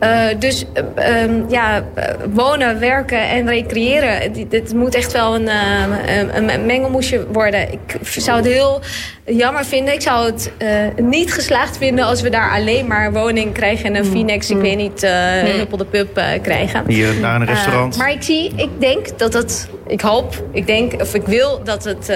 Uh, 0.00 0.26
dus 0.38 0.64
uh, 0.98 1.22
um, 1.22 1.44
ja, 1.48 1.84
wonen, 2.32 2.80
werken 2.80 3.28
en 3.28 3.48
recreëren, 3.48 4.32
dit 4.48 4.74
moet 4.74 4.94
echt 4.94 5.12
wel 5.12 5.34
een, 5.34 5.42
uh, 5.42 6.34
een, 6.34 6.54
een 6.54 6.66
mengelmoesje 6.66 7.26
worden. 7.32 7.72
Ik 7.72 7.98
zou 8.02 8.36
het 8.36 8.46
heel 8.46 8.80
jammer 9.24 9.64
vinden. 9.64 9.94
Ik 9.94 10.00
zou 10.00 10.26
het 10.26 10.52
niet 10.96 11.32
geslaagd 11.32 11.76
vinden 11.76 12.04
als 12.04 12.20
we 12.20 12.30
daar 12.30 12.50
alleen 12.50 12.86
maar 12.86 13.12
woning 13.12 13.52
krijgen 13.52 13.84
en 13.84 13.94
een 13.94 14.04
Phoenix, 14.04 14.50
ik 14.50 14.56
weet 14.56 14.76
niet, 14.76 15.02
een 15.02 15.56
Huppel 15.56 15.76
de 15.76 15.84
Pub 15.84 16.20
krijgen. 16.42 16.84
Hier 16.86 17.14
naar 17.20 17.40
een 17.40 17.46
restaurant. 17.46 17.96
maar 17.96 18.10
ik 18.10 18.22
zie, 18.22 18.52
ik 18.56 18.70
denk 18.78 19.18
dat 19.18 19.32
het, 19.32 19.68
ik 19.86 20.00
hoop, 20.00 20.44
ik 20.52 20.66
denk, 20.66 21.00
of 21.00 21.14
ik 21.14 21.26
wil 21.26 21.60
dat 21.64 21.84
het 21.84 22.12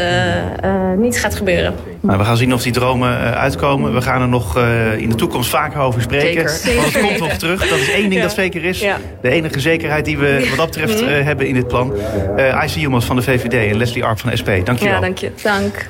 niet 0.98 1.18
gaat 1.18 1.34
gebeuren. 1.34 1.74
Nou, 2.00 2.18
we 2.18 2.24
gaan 2.24 2.36
zien 2.36 2.54
of 2.54 2.62
die 2.62 2.72
dromen 2.72 3.34
uitkomen. 3.34 3.94
We 3.94 4.00
gaan 4.00 4.22
er 4.22 4.28
nog 4.28 4.58
in 4.96 5.08
de 5.08 5.14
toekomst 5.14 5.50
vaker 5.50 5.80
over 5.80 6.02
spreken. 6.02 6.48
Zeker. 6.48 6.80
Want 6.80 6.94
het 6.94 7.02
komt 7.02 7.18
nog 7.18 7.32
terug. 7.32 7.68
Dat 7.68 7.78
is 7.78 7.90
één 7.90 8.02
ding 8.02 8.14
ja. 8.14 8.22
dat 8.22 8.32
zeker 8.32 8.64
is. 8.64 8.80
Ja. 8.80 8.96
De 9.22 9.28
enige 9.28 9.60
zekerheid 9.60 10.04
die 10.04 10.18
we 10.18 10.46
wat 10.48 10.56
dat 10.56 10.66
betreft 10.66 11.02
uh, 11.02 11.08
hebben 11.08 11.46
in 11.46 11.54
dit 11.54 11.68
plan. 11.68 11.94
IC 12.36 12.70
Humans 12.70 13.04
van 13.04 13.16
de 13.16 13.22
VVD 13.22 13.70
en 13.70 13.76
Leslie 13.76 14.04
Arp 14.04 14.18
van 14.18 14.30
de 14.30 14.36
SP. 14.40 14.50
Dank 14.64 14.78
je 14.78 14.84
wel. 14.84 14.94
Ja, 14.94 15.00
dank 15.00 15.18
je. 15.18 15.30
Dank. 15.42 15.88